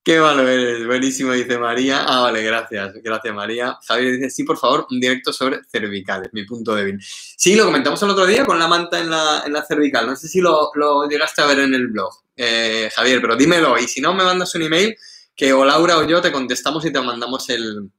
Qué 0.06 0.20
malo 0.20 0.48
eres, 0.48 0.86
buenísimo, 0.86 1.32
dice 1.32 1.58
María. 1.58 2.06
Ah, 2.08 2.22
vale, 2.22 2.44
gracias, 2.44 2.94
gracias 3.02 3.34
María. 3.34 3.80
Javier 3.88 4.18
dice, 4.18 4.30
sí, 4.30 4.44
por 4.44 4.56
favor, 4.56 4.86
un 4.91 5.00
directo 5.00 5.34
sobre 5.34 5.62
cervicales, 5.63 6.30
mi 6.32 6.46
punto 6.46 6.76
débil. 6.76 7.00
Sí, 7.02 7.56
lo 7.56 7.65
comentamos 7.65 8.04
el 8.04 8.12
otro 8.12 8.28
día 8.28 8.46
con 8.46 8.60
la 8.60 8.68
manta 8.68 9.00
en 9.00 9.10
la, 9.10 9.41
en 9.44 9.52
la 9.52 9.65
cervical. 9.65 10.06
No 10.06 10.15
sé 10.15 10.28
si 10.28 10.41
lo, 10.41 10.72
llegaste 11.10 11.41
a 11.41 11.48
ver 11.48 11.58
en 11.58 11.74
el 11.74 11.88
blog, 11.88 12.13
eh, 12.38 12.88
Javier, 12.96 13.20
pero 13.20 13.36
dímelo. 13.36 13.80
Y 13.80 13.88
si 13.88 14.00
no, 14.00 14.13
me 14.13 14.24
mandas 14.24 14.54
un 14.54 14.62
email 14.62 14.96
que 15.36 15.52
o 15.54 15.65
Laura 15.65 15.98
o 15.98 16.08
yo 16.08 16.22
te 16.22 16.32
contestamos 16.32 16.86
y 16.86 16.94
te 16.94 17.02
mandamos 17.02 17.50
el, 17.50 17.89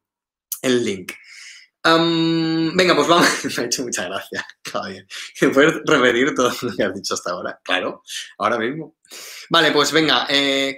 el 0.62 0.84
link 0.84 1.10
venga, 2.74 2.94
pues 2.94 3.08
vamos. 3.08 3.28
Me 3.56 3.62
ha 3.62 3.66
hecho 3.66 3.82
mucha 3.82 4.04
gracia, 4.04 4.46
Javier. 4.72 5.06
¿Puedes 5.52 5.74
repetir 5.84 6.34
todo 6.34 6.52
lo 6.62 6.76
que 6.76 6.82
has 6.82 6.94
dicho 6.94 7.14
hasta 7.14 7.30
ahora? 7.30 7.60
Claro, 7.62 8.02
ahora 8.38 8.58
mismo. 8.58 8.96
Vale, 9.50 9.72
pues 9.72 9.92
venga, 9.92 10.26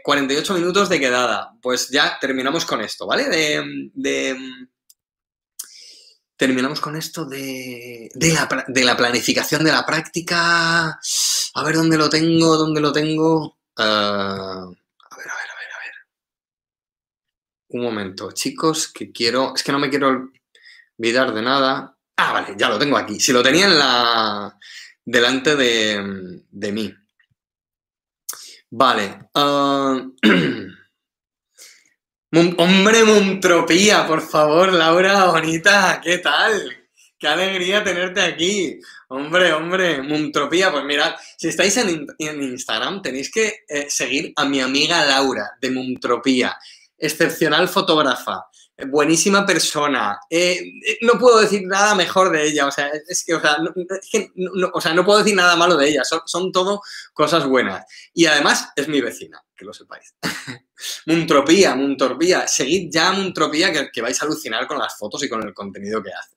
48 0.03 0.53
eh, 0.57 0.59
minutos 0.59 0.89
de 0.89 1.01
quedada. 1.01 1.53
Pues 1.63 1.89
ya 1.89 2.19
terminamos 2.21 2.65
con 2.65 2.81
esto, 2.81 3.07
¿vale? 3.07 3.29
De, 3.29 4.37
terminamos 6.37 6.81
con 6.81 6.97
esto 6.97 7.25
de, 7.25 8.11
de, 8.15 8.85
la, 8.85 8.97
planificación 8.97 9.65
de 9.65 9.73
la 9.73 9.87
práctica. 9.87 11.01
A 11.55 11.65
ver 11.65 11.77
dónde 11.77 11.97
lo 11.97 12.09
tengo, 12.11 12.57
dónde 12.57 12.81
lo 12.81 12.93
tengo. 12.93 13.59
Ah, 13.77 14.65
a 14.65 15.17
ver, 15.17 15.29
a 15.29 15.35
ver, 15.35 15.51
a 15.51 15.57
ver, 15.59 15.73
a 15.73 15.79
ver. 15.79 15.95
Un 17.69 17.83
momento, 17.83 18.33
chicos, 18.33 18.89
que 18.89 19.11
quiero. 19.11 19.55
Es 19.55 19.63
que 19.63 19.73
no 19.73 19.79
me 19.79 19.89
quiero 19.89 20.31
Vidar 20.99 21.33
de 21.33 21.43
nada. 21.43 21.97
Ah, 22.17 22.33
vale, 22.33 22.55
ya 22.59 22.69
lo 22.69 22.79
tengo 22.79 22.97
aquí. 22.97 23.21
Si 23.21 23.33
lo 23.33 23.43
tenía 23.43 23.67
en 23.67 23.79
la. 23.79 24.59
delante 25.05 25.55
de, 25.55 26.43
de 26.51 26.73
mí. 26.73 26.93
Vale. 28.71 29.29
Ah, 29.35 30.05
hombre, 32.59 33.05
Mumtropía, 33.05 34.07
por 34.07 34.21
favor, 34.21 34.73
Laura, 34.73 35.27
bonita, 35.27 36.01
¿qué 36.03 36.19
tal? 36.19 36.77
Qué 37.17 37.29
alegría 37.29 37.85
tenerte 37.85 38.21
aquí. 38.21 38.81
Hombre, 39.09 39.53
hombre, 39.53 40.03
Mumtropía, 40.03 40.73
pues 40.73 40.85
mirad, 40.85 41.15
si 41.37 41.49
estáis 41.49 41.77
en, 41.79 42.07
Instagram 42.19 43.01
tenéis 43.01 43.31
que 43.31 43.65
eh, 43.69 43.87
seguir 43.89 44.33
a 44.37 44.45
mi 44.45 44.61
amiga 44.61 45.05
Laura 45.05 45.53
de 45.61 45.71
Mumtropía, 45.71 46.59
excepcional 46.99 47.69
fotógrafa 47.69 48.45
buenísima 48.87 49.45
persona. 49.45 50.19
Eh, 50.31 50.61
eh, 50.87 50.99
no 51.03 51.19
puedo 51.19 51.41
decir 51.41 51.63
nada 51.67 51.95
mejor 51.95 52.31
de 52.31 52.47
ella, 52.47 52.67
o 52.67 52.71
sea, 52.71 52.91
es 53.09 53.25
que, 53.25 53.35
o 53.35 53.41
sea, 53.41 53.59
no, 54.95 55.05
puedo 55.05 55.19
decir 55.19 55.35
nada 55.35 55.57
malo 55.57 55.77
de 55.77 55.89
ella, 55.89 56.03
son, 56.05 56.53
todo 56.53 56.81
cosas 57.13 57.47
buenas. 57.47 57.85
Y 58.15 58.27
además 58.27 58.71
es 58.77 58.89
mi 58.89 59.01
vecina, 59.01 59.43
que 59.57 59.65
lo 59.65 59.73
sepáis. 59.73 60.15
Muntropía, 61.07 61.75
Muntropía, 61.75 62.47
seguid 62.47 62.89
ya 62.93 63.13
Muntropía 63.13 63.73
que, 63.73 63.91
que 63.91 64.03
vais 64.03 64.21
a 64.23 64.27
alucinar 64.27 64.67
con 64.67 64.79
las 64.79 64.97
fotos 64.97 65.25
y 65.25 65.29
con 65.29 65.43
el 65.43 65.53
contenido 65.53 66.03
que 66.03 66.13
hace. 66.13 66.37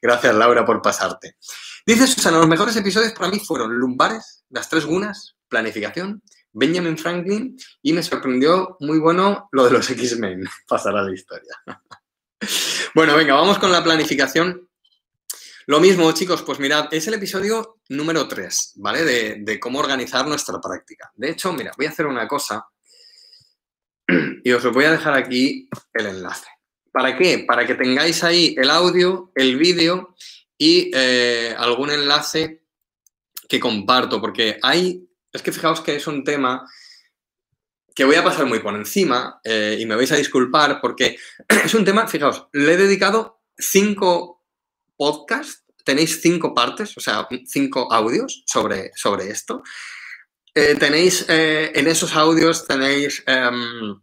Gracias 0.00 0.34
Laura 0.34 0.64
por 0.64 0.80
pasarte. 0.80 1.36
Dice 1.84 2.06
Susana, 2.06 2.38
los 2.38 2.48
mejores 2.48 2.76
episodios 2.76 3.12
para 3.12 3.28
mí 3.28 3.38
fueron 3.40 3.74
lumbares, 3.74 4.44
las 4.50 4.68
tres 4.68 4.86
gunas, 4.86 5.36
planificación, 5.48 6.22
Benjamin 6.52 6.98
Franklin 6.98 7.56
y 7.82 7.92
me 7.92 8.02
sorprendió 8.02 8.76
muy 8.80 8.98
bueno 8.98 9.48
lo 9.52 9.64
de 9.64 9.70
los 9.70 9.90
X-Men. 9.90 10.44
Pasará 10.68 11.02
la 11.02 11.14
historia. 11.14 11.62
bueno, 12.94 13.16
venga, 13.16 13.34
vamos 13.34 13.58
con 13.58 13.72
la 13.72 13.82
planificación. 13.82 14.68
Lo 15.66 15.80
mismo, 15.80 16.10
chicos, 16.12 16.42
pues 16.42 16.58
mirad, 16.58 16.92
es 16.92 17.06
el 17.06 17.14
episodio 17.14 17.78
número 17.88 18.26
3, 18.26 18.72
¿vale? 18.76 19.04
De, 19.04 19.60
cómo 19.60 19.78
organizar 19.78 20.26
nuestra 20.26 20.60
práctica. 20.60 21.12
De 21.14 21.30
hecho, 21.30 21.52
mira, 21.52 21.72
voy 21.76 21.86
a 21.86 21.90
hacer 21.90 22.06
una 22.06 22.26
cosa 22.26 22.66
y 24.44 24.50
os 24.50 24.72
voy 24.72 24.84
a 24.84 24.92
dejar 24.92 25.14
aquí 25.14 25.68
el 25.94 26.06
enlace. 26.06 26.48
¿Para 26.90 27.16
qué? 27.16 27.44
Para 27.46 27.66
que 27.66 27.76
tengáis 27.76 28.24
ahí 28.24 28.54
el 28.58 28.70
audio, 28.70 29.30
el 29.36 29.56
vídeo 29.56 30.14
y 30.58 30.90
eh, 30.94 31.54
algún 31.56 31.90
enlace 31.90 32.64
que 33.48 33.60
comparto, 33.60 34.20
porque 34.20 34.58
hay 34.62 35.08
es 35.32 35.42
que 35.42 35.52
fijaos 35.52 35.80
que 35.80 35.96
es 35.96 36.06
un 36.06 36.24
tema 36.24 36.66
que 37.94 38.04
voy 38.04 38.16
a 38.16 38.24
pasar 38.24 38.46
muy 38.46 38.60
por 38.60 38.74
encima 38.74 39.40
eh, 39.44 39.76
y 39.78 39.86
me 39.86 39.96
vais 39.96 40.10
a 40.12 40.16
disculpar 40.16 40.80
porque 40.80 41.16
es 41.64 41.74
un 41.74 41.84
tema, 41.84 42.06
fijaos, 42.06 42.48
le 42.52 42.74
he 42.74 42.76
dedicado 42.76 43.42
cinco 43.56 44.44
podcasts, 44.96 45.64
tenéis 45.84 46.20
cinco 46.20 46.54
partes, 46.54 46.96
o 46.96 47.00
sea, 47.00 47.26
cinco 47.46 47.92
audios 47.92 48.44
sobre, 48.46 48.92
sobre 48.94 49.28
esto. 49.30 49.62
Eh, 50.54 50.74
tenéis, 50.76 51.26
eh, 51.28 51.72
en 51.74 51.88
esos 51.88 52.14
audios 52.14 52.66
tenéis 52.66 53.22
em, 53.26 54.00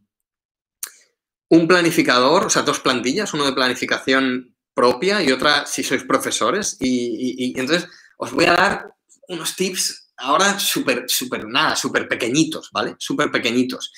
un 1.50 1.68
planificador, 1.68 2.46
o 2.46 2.50
sea, 2.50 2.64
dos 2.64 2.80
plantillas, 2.80 3.34
uno 3.34 3.46
de 3.46 3.54
planificación 3.54 4.56
propia 4.74 5.22
y 5.24 5.32
otra 5.32 5.66
si 5.66 5.84
sois 5.84 6.04
profesores. 6.04 6.78
y 6.80 7.54
entonces 7.60 7.88
os 8.18 8.32
voy 8.32 8.46
a 8.46 8.54
dar 8.54 8.96
unos 9.28 9.56
tips 9.56 10.09
ahora 10.20 10.60
súper, 10.60 11.06
súper, 11.08 11.48
nada, 11.48 11.76
súper 11.76 12.08
pequeñitos, 12.08 12.70
¿vale? 12.72 12.96
Súper 13.00 13.32
pequeñitos 13.32 13.92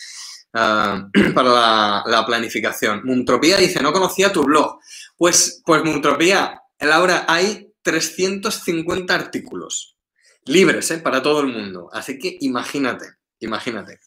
ah, 0.53 1.07
para 1.35 2.03
la, 2.05 2.23
planificación. 2.25 3.01
Muntropía 3.03 3.57
dice, 3.57 3.81
no 3.81 3.91
conocía 3.93 4.31
tu 4.31 4.43
blog. 4.43 4.79
Pues, 5.17 5.61
pues 5.65 5.83
Muntropía, 5.83 6.61
Laura, 6.79 7.25
hay 7.27 7.73
350 7.81 9.13
artículos 9.13 9.97
libres, 10.45 10.89
¿eh? 10.91 10.99
Para 10.99 11.21
todo 11.21 11.41
el 11.41 11.47
mundo. 11.47 11.89
Así 11.91 12.17
que 12.17 12.37
imagínate, 12.41 13.05
imagínate. 13.39 13.99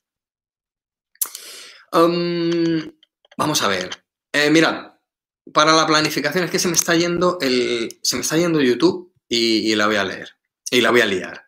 vamos 1.93 3.63
a 3.63 3.69
ver. 3.69 3.91
Eh, 4.33 4.51
mirad, 4.51 4.95
para 5.53 5.73
la 5.73 5.87
planificación 5.87 6.45
es 6.45 6.51
que 6.51 6.59
se 6.59 6.69
me 6.69 6.75
está 6.75 6.95
yendo 6.95 7.39
el. 7.41 7.99
Se 8.03 8.17
me 8.17 8.23
está 8.23 8.37
yendo 8.37 8.61
YouTube 8.61 9.13
y, 9.29 9.75
la 9.75 9.87
voy 9.87 9.97
a 9.97 10.05
leer. 10.05 10.31
Y 10.71 10.81
la 10.81 10.91
voy 10.91 11.03
a 11.03 11.07
liar. 11.07 11.47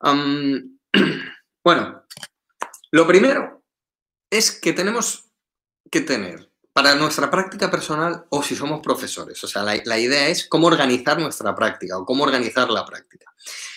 bueno, 1.64 2.04
lo 2.90 3.06
primero 3.06 3.62
es 4.30 4.50
que 4.52 4.72
tenemos 4.72 5.24
que 5.90 6.00
tener 6.00 6.50
para 6.72 6.94
nuestra 6.94 7.30
práctica 7.30 7.70
personal 7.70 8.26
o 8.30 8.42
si 8.42 8.54
somos 8.54 8.80
profesores. 8.80 9.42
O 9.42 9.48
sea, 9.48 9.62
la, 9.62 9.80
la 9.84 9.98
idea 9.98 10.28
es 10.28 10.46
cómo 10.46 10.68
organizar 10.68 11.18
nuestra 11.18 11.54
práctica 11.54 11.98
o 11.98 12.04
cómo 12.04 12.24
organizar 12.24 12.70
la 12.70 12.84
práctica. 12.84 13.32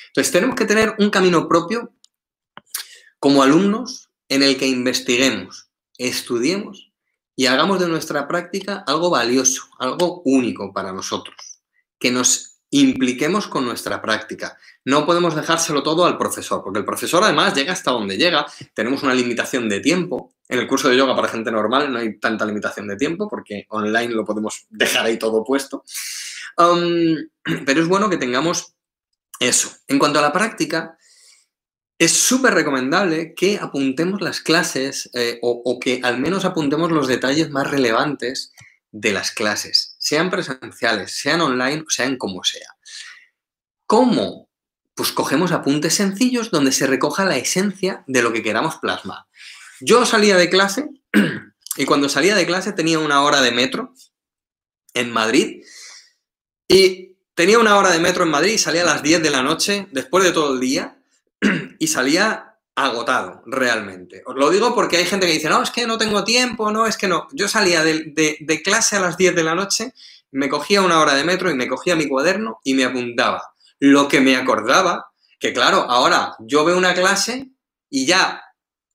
Entonces, 0.07 0.32
tenemos 0.32 0.55
que 0.55 0.65
tener 0.65 0.95
un 0.99 1.09
camino 1.09 1.47
propio 1.47 1.93
como 3.19 3.43
alumnos 3.43 4.09
en 4.30 4.43
el 4.43 4.57
que 4.57 4.67
investiguemos, 4.67 5.69
estudiemos 5.97 6.91
y 7.36 7.45
hagamos 7.47 7.80
de 7.80 7.88
nuestra 7.88 8.28
práctica 8.28 8.84
algo 8.88 9.09
valioso, 9.09 9.63
algo 9.80 10.22
único 10.26 10.74
para 10.74 10.91
nosotros, 10.91 11.36
que 11.99 12.11
nos 12.11 12.59
impliquemos 12.69 13.47
con 13.47 13.65
nuestra 13.65 14.01
práctica. 14.01 14.57
No 14.86 15.06
podemos 15.06 15.36
dejárselo 15.36 15.84
todo 15.84 16.06
al 16.06 16.18
profesor, 16.18 16.64
porque 16.64 16.80
el 16.80 16.86
profesor 16.86 17.24
además 17.24 17.54
llega 17.54 17.74
hasta 17.74 17.92
donde 17.92 18.18
llega, 18.18 18.46
tenemos 18.74 19.04
una 19.04 19.14
limitación 19.14 19.70
de 19.70 19.80
tiempo. 19.80 20.34
En 20.48 20.60
el 20.60 20.68
curso 20.68 20.90
de 20.90 20.98
yoga 20.98 21.16
para 21.16 21.28
gente 21.28 21.52
normal 21.52 21.92
no 21.92 22.00
hay 22.00 22.20
tanta 22.20 22.46
limitación 22.46 22.88
de 22.88 22.98
tiempo, 22.98 23.30
porque 23.30 23.66
online 23.70 24.14
lo 24.14 24.26
podemos 24.26 24.66
dejar 24.70 25.06
ahí 25.06 25.18
todo 25.18 25.44
puesto. 25.44 25.84
pero 26.56 27.82
es 27.82 27.88
bueno 27.88 28.10
que 28.10 28.18
tengamos 28.18 28.74
eso. 29.40 29.72
En 29.88 30.00
cuanto 30.00 30.20
a 30.20 30.22
la 30.22 30.34
práctica, 30.34 30.98
es 32.02 32.14
súper 32.14 32.56
recomendable 32.56 33.36
que 33.36 33.60
apuntemos 33.60 34.22
las 34.22 34.42
clases 34.42 35.08
eh, 35.14 35.38
o, 35.44 35.80
que 35.80 36.02
al 36.04 36.20
menos 36.20 36.46
apuntemos 36.46 36.92
los 36.92 37.08
detalles 37.08 37.52
más 37.52 37.70
relevantes 37.70 38.54
de 38.92 39.14
las 39.14 39.30
clases, 39.30 39.96
sean 40.00 40.32
presenciales, 40.32 41.12
sean 41.12 41.42
online, 41.42 41.84
sean 41.90 42.18
como 42.18 42.44
sea. 42.44 42.76
¿Cómo? 43.86 44.50
Pues 44.96 45.12
cogemos 45.12 45.52
apuntes 45.52 45.96
sencillos 45.96 46.52
donde 46.52 46.72
se 46.72 46.88
recoja 46.88 47.26
la 47.26 47.38
esencia 47.38 48.04
de 48.08 48.22
lo 48.22 48.34
que 48.34 48.44
queramos 48.44 48.76
plasmar. 48.78 49.26
Yo 49.80 50.06
salía 50.06 50.38
de 50.38 50.50
clase 50.50 50.89
y 51.78 51.86
cuando 51.86 52.10
salía 52.10 52.36
de 52.36 52.46
clase 52.46 52.74
tenía 52.74 53.00
una 53.00 53.22
hora 53.24 53.42
de 53.42 53.52
metro 53.52 53.94
en 54.94 55.12
Madrid 55.12 55.64
y 56.68 57.18
tenía 57.34 57.60
una 57.60 57.78
hora 57.78 57.92
de 57.92 58.00
metro 58.00 58.24
en 58.24 58.32
Madrid 58.32 58.54
y 58.54 58.58
salía 58.58 58.84
a 58.84 58.86
las 58.86 59.04
10 59.04 59.24
de 59.24 59.30
la 59.30 59.42
noche 59.42 59.88
después 59.92 60.24
de 60.24 60.32
todo 60.32 60.54
el 60.54 60.60
día 60.60 60.98
y 61.80 61.88
salía 61.88 62.52
agotado, 62.76 63.44
realmente. 63.46 64.24
Os 64.26 64.36
lo 64.36 64.50
digo 64.50 64.74
porque 64.74 64.98
hay 64.98 65.06
gente 65.06 65.28
que 65.28 65.34
dice, 65.34 65.50
no, 65.50 65.62
es 65.62 65.72
que 65.72 65.88
no 65.88 65.98
tengo 65.98 66.24
tiempo, 66.24 66.72
no, 66.72 66.86
es 66.86 66.98
que 66.98 67.08
no. 67.08 67.28
Yo 67.34 67.48
salía 67.48 67.84
de, 67.84 68.62
clase 68.64 68.96
a 68.96 69.02
las 69.02 69.18
10 69.18 69.36
de 69.36 69.44
la 69.44 69.56
noche, 69.56 69.94
me 70.32 70.50
cogía 70.50 70.82
una 70.82 71.00
hora 71.00 71.14
de 71.14 71.24
metro 71.24 71.52
y 71.52 71.56
me 71.56 71.68
cogía 71.68 71.96
mi 71.96 72.08
cuaderno 72.08 72.60
y 72.64 72.74
me 72.74 72.86
apuntaba. 72.86 73.51
Lo 73.82 74.08
que 74.08 74.22
me 74.22 74.36
acordaba, 74.36 75.12
que 75.40 75.54
claro, 75.54 75.90
ahora 75.90 76.36
yo 76.40 76.64
veo 76.64 76.78
una 76.78 76.94
clase 76.94 77.50
y 77.90 78.06
ya 78.06 78.44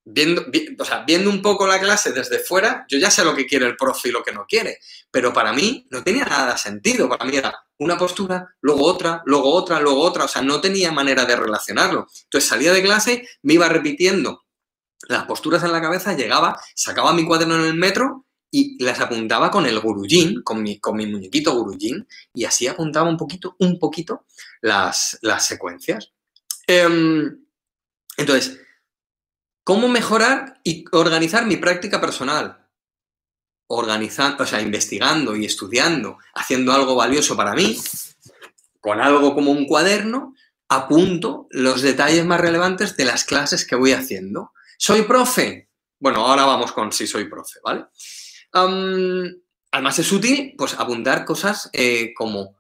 viendo, 0.05 0.47
o 0.79 0.85
sea, 0.85 1.03
viendo 1.05 1.29
un 1.29 1.43
poco 1.43 1.67
la 1.67 1.81
clase 1.81 2.13
desde 2.13 2.39
fuera, 2.39 2.87
yo 2.89 2.97
ya 2.97 3.11
sé 3.11 3.25
lo 3.25 3.35
que 3.35 3.47
quiere 3.47 3.67
el 3.67 3.77
profe 3.77 4.11
y 4.11 4.13
lo 4.13 4.23
que 4.23 4.31
no 4.31 4.47
quiere. 4.47 4.79
Pero 5.11 5.33
para 5.33 5.53
mí 5.53 5.89
no 5.91 6.05
tenía 6.05 6.25
nada 6.25 6.57
sentido. 6.57 7.09
Para 7.09 7.25
mí 7.25 7.37
era 7.37 7.59
una 7.79 7.99
postura, 7.99 8.55
luego 8.61 8.85
otra, 8.85 9.23
luego 9.27 9.53
otra, 9.53 9.81
luego 9.81 10.01
otra. 10.03 10.25
O 10.25 10.29
sea, 10.29 10.43
no 10.43 10.61
tenía 10.61 10.93
manera 10.93 11.25
de 11.25 11.35
relacionarlo. 11.35 12.07
Entonces 12.23 12.49
salía 12.49 12.73
de 12.73 12.83
clase, 12.83 13.29
me 13.43 13.55
iba 13.55 13.69
repitiendo 13.69 14.45
las 15.09 15.25
posturas 15.25 15.65
en 15.65 15.73
la 15.73 15.81
cabeza, 15.81 16.15
llegaba, 16.15 16.61
sacaba 16.77 17.13
mi 17.13 17.27
cuaderno 17.27 17.57
en 17.57 17.65
el 17.65 17.75
metro 17.75 18.26
y 18.59 18.83
las 18.83 19.01
apuntaba 19.01 19.51
con 19.51 19.67
el 19.67 19.79
gurujin, 19.81 20.43
con 20.43 20.63
mi, 20.63 20.79
con 20.79 20.97
mi 20.97 21.07
muñequito 21.07 21.55
gurujin, 21.55 22.07
y 22.35 22.45
así 22.45 22.67
apuntaba 22.67 23.09
un 23.09 23.17
poquito, 23.17 23.57
un 23.59 23.79
poquito 23.79 24.25
las, 24.61 25.19
las 25.23 25.47
secuencias. 25.47 26.13
Em, 26.67 27.45
entonces, 28.17 28.59
¿Cómo 29.67 29.89
mejorar 29.89 30.61
y 30.63 30.85
organizar 30.93 31.45
mi 31.45 31.57
práctica 31.57 32.01
personal? 32.01 32.69
Organizando, 33.67 34.45
o 34.45 34.47
sea, 34.47 34.61
investigando 34.61 35.35
y 35.35 35.45
estudiando, 35.45 36.19
haciendo 36.37 36.73
algo 36.73 36.95
valioso 36.95 37.37
para 37.37 37.53
mí, 37.53 37.77
con 38.81 39.01
algo 39.01 39.35
como 39.35 39.51
un 39.51 39.67
cuaderno, 39.67 40.37
apunto 40.69 41.49
los 41.51 41.83
detalles 41.83 42.25
más 42.25 42.41
relevantes 42.41 42.97
de 42.97 43.07
las 43.07 43.25
clases 43.25 43.67
que 43.67 43.75
voy 43.75 43.91
haciendo. 43.91 44.53
¿Soy 44.79 45.03
profe? 45.03 45.69
Bueno, 45.99 46.25
ahora 46.25 46.45
vamos 46.45 46.71
con 46.71 46.93
si 46.93 47.09
soy 47.09 47.25
profe, 47.29 47.59
¿vale? 47.65 47.87
Además 48.53 49.99
es 49.99 50.13
útil, 50.13 50.55
pues, 50.57 50.75
apuntar 50.75 51.25
cosas 51.25 51.71
eh, 51.73 52.13
como, 52.15 52.57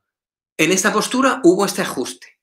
en 0.56 0.72
esta 0.72 0.92
postura 0.92 1.40
hubo 1.44 1.64
este 1.64 1.82
ajuste 1.82 2.36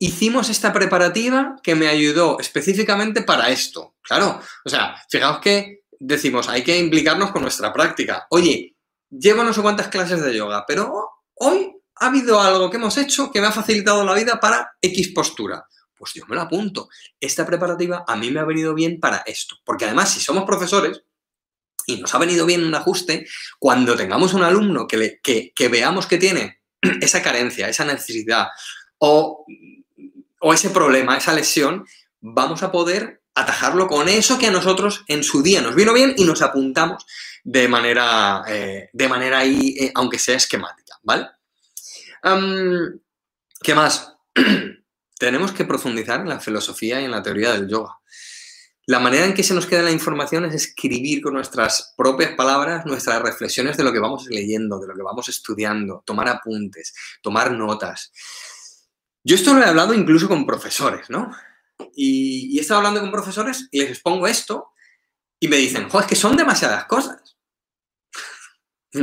hicimos 0.00 0.48
esta 0.48 0.72
preparativa 0.72 1.56
que 1.62 1.74
me 1.74 1.86
ayudó 1.86 2.40
específicamente 2.40 3.22
para 3.22 3.50
esto. 3.50 3.96
Claro, 4.02 4.40
o 4.64 4.68
sea, 4.68 4.96
fijaos 5.08 5.40
que 5.40 5.82
decimos, 5.98 6.48
hay 6.48 6.64
que 6.64 6.76
implicarnos 6.78 7.30
con 7.30 7.42
nuestra 7.42 7.72
práctica. 7.72 8.26
Oye, 8.30 8.76
llevo 9.10 9.44
no 9.44 9.52
sé 9.52 9.60
cuántas 9.60 9.88
clases 9.88 10.24
de 10.24 10.34
yoga, 10.34 10.64
pero 10.66 11.10
hoy 11.34 11.76
ha 11.96 12.06
habido 12.06 12.40
algo 12.40 12.70
que 12.70 12.78
hemos 12.78 12.96
hecho 12.96 13.30
que 13.30 13.42
me 13.42 13.48
ha 13.48 13.52
facilitado 13.52 14.02
la 14.02 14.14
vida 14.14 14.40
para 14.40 14.72
X 14.80 15.12
postura. 15.14 15.66
Pues 15.94 16.14
yo 16.14 16.24
me 16.28 16.34
lo 16.34 16.40
apunto. 16.40 16.88
Esta 17.20 17.44
preparativa 17.44 18.04
a 18.08 18.16
mí 18.16 18.30
me 18.30 18.40
ha 18.40 18.44
venido 18.44 18.72
bien 18.72 18.98
para 18.98 19.18
esto. 19.26 19.56
Porque 19.62 19.84
además, 19.84 20.10
si 20.10 20.20
somos 20.20 20.44
profesores 20.44 21.02
y 21.86 22.00
nos 22.00 22.14
ha 22.14 22.18
venido 22.18 22.46
bien 22.46 22.64
un 22.64 22.74
ajuste, 22.74 23.26
cuando 23.58 23.96
tengamos 23.96 24.34
un 24.34 24.42
alumno 24.42 24.86
que, 24.86 25.20
que 25.22 25.68
veamos 25.68 26.06
que 26.06 26.18
tiene 26.18 26.60
esa 27.00 27.22
carencia, 27.22 27.68
esa 27.68 27.84
necesidad, 27.84 28.48
o 28.98 29.44
o 30.40 30.52
ese 30.52 30.70
problema, 30.70 31.16
esa 31.16 31.32
lesión, 31.32 31.86
vamos 32.20 32.62
a 32.62 32.72
poder 32.72 33.22
atajarlo 33.34 33.86
con 33.86 34.08
eso 34.08 34.38
que 34.38 34.48
a 34.48 34.50
nosotros 34.50 35.04
en 35.06 35.22
su 35.22 35.42
día 35.42 35.60
nos 35.60 35.74
vino 35.74 35.92
bien 35.92 36.14
y 36.16 36.24
nos 36.24 36.42
apuntamos 36.42 37.06
de 37.44 37.68
manera, 37.68 38.42
eh, 38.48 38.90
de 38.92 39.08
manera 39.08 39.38
ahí, 39.38 39.76
eh, 39.78 39.92
aunque 39.94 40.18
sea 40.18 40.36
esquemática, 40.36 40.98
¿vale? 41.02 41.28
¿Qué 43.62 43.74
más? 43.74 44.14
Tenemos 45.18 45.52
que 45.52 45.64
profundizar 45.64 46.20
en 46.20 46.30
la 46.30 46.40
filosofía 46.40 47.00
y 47.00 47.04
en 47.04 47.10
la 47.10 47.22
teoría 47.22 47.52
del 47.52 47.68
yoga. 47.68 47.99
La 48.86 48.98
manera 48.98 49.26
en 49.26 49.34
que 49.34 49.42
se 49.42 49.54
nos 49.54 49.66
queda 49.66 49.82
la 49.82 49.90
información 49.90 50.44
es 50.46 50.54
escribir 50.54 51.22
con 51.22 51.34
nuestras 51.34 51.94
propias 51.96 52.34
palabras 52.34 52.86
nuestras 52.86 53.22
reflexiones 53.22 53.76
de 53.76 53.84
lo 53.84 53.92
que 53.92 53.98
vamos 53.98 54.26
leyendo, 54.28 54.78
de 54.78 54.88
lo 54.88 54.94
que 54.94 55.02
vamos 55.02 55.28
estudiando, 55.28 56.02
tomar 56.04 56.28
apuntes, 56.28 56.94
tomar 57.22 57.52
notas. 57.52 58.10
Yo 59.22 59.36
esto 59.36 59.54
lo 59.54 59.62
he 59.62 59.66
hablado 59.66 59.94
incluso 59.94 60.28
con 60.28 60.46
profesores, 60.46 61.10
¿no? 61.10 61.30
Y, 61.94 62.58
he 62.58 62.60
estado 62.60 62.78
hablando 62.78 63.00
con 63.00 63.12
profesores 63.12 63.68
y 63.70 63.80
les 63.80 63.90
expongo 63.90 64.26
esto 64.26 64.70
y 65.38 65.48
me 65.48 65.56
dicen, 65.56 65.88
joder, 65.88 66.04
es 66.04 66.08
que 66.08 66.16
son 66.16 66.36
demasiadas 66.36 66.86
cosas. 66.86 67.36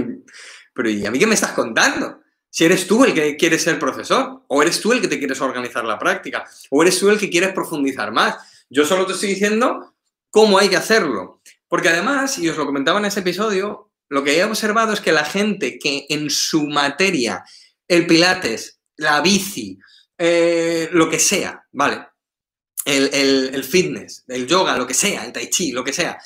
Pero 0.73 0.89
¿y 0.89 1.05
a 1.05 1.11
mí 1.11 1.19
qué 1.19 1.27
me 1.27 1.35
estás 1.35 1.53
contando? 1.53 2.21
Si 2.49 2.65
eres 2.65 2.87
tú 2.87 3.03
el 3.03 3.13
que 3.13 3.37
quieres 3.37 3.63
ser 3.63 3.77
profesor, 3.77 4.43
o 4.47 4.61
eres 4.61 4.79
tú 4.79 4.91
el 4.91 5.01
que 5.01 5.07
te 5.07 5.19
quieres 5.19 5.41
organizar 5.41 5.85
la 5.85 5.99
práctica, 5.99 6.47
o 6.71 6.81
eres 6.81 6.99
tú 6.99 7.09
el 7.09 7.19
que 7.19 7.29
quieres 7.29 7.53
profundizar 7.53 8.11
más. 8.11 8.35
Yo 8.69 8.85
solo 8.85 9.05
te 9.05 9.13
estoy 9.13 9.29
diciendo 9.29 9.95
cómo 10.29 10.57
hay 10.57 10.69
que 10.69 10.77
hacerlo. 10.77 11.41
Porque 11.67 11.89
además, 11.89 12.37
y 12.37 12.47
os 12.49 12.57
lo 12.57 12.65
comentaba 12.65 12.99
en 12.99 13.05
ese 13.05 13.19
episodio, 13.19 13.91
lo 14.09 14.23
que 14.23 14.37
he 14.37 14.43
observado 14.43 14.93
es 14.93 15.01
que 15.01 15.11
la 15.11 15.25
gente 15.25 15.77
que 15.79 16.05
en 16.09 16.29
su 16.29 16.67
materia, 16.67 17.43
el 17.87 18.07
pilates, 18.07 18.79
la 18.95 19.21
bici, 19.21 19.77
eh, 20.17 20.89
lo 20.91 21.09
que 21.09 21.19
sea, 21.19 21.65
¿vale? 21.71 22.07
El, 22.85 23.63
fitness, 23.65 24.23
el 24.27 24.47
yoga, 24.47 24.77
lo 24.77 24.87
que 24.87 24.93
sea, 24.93 25.25
el 25.25 25.33
tai 25.33 25.49
chi, 25.49 25.73
lo 25.73 25.83
que 25.83 25.91
sea. 25.91 26.17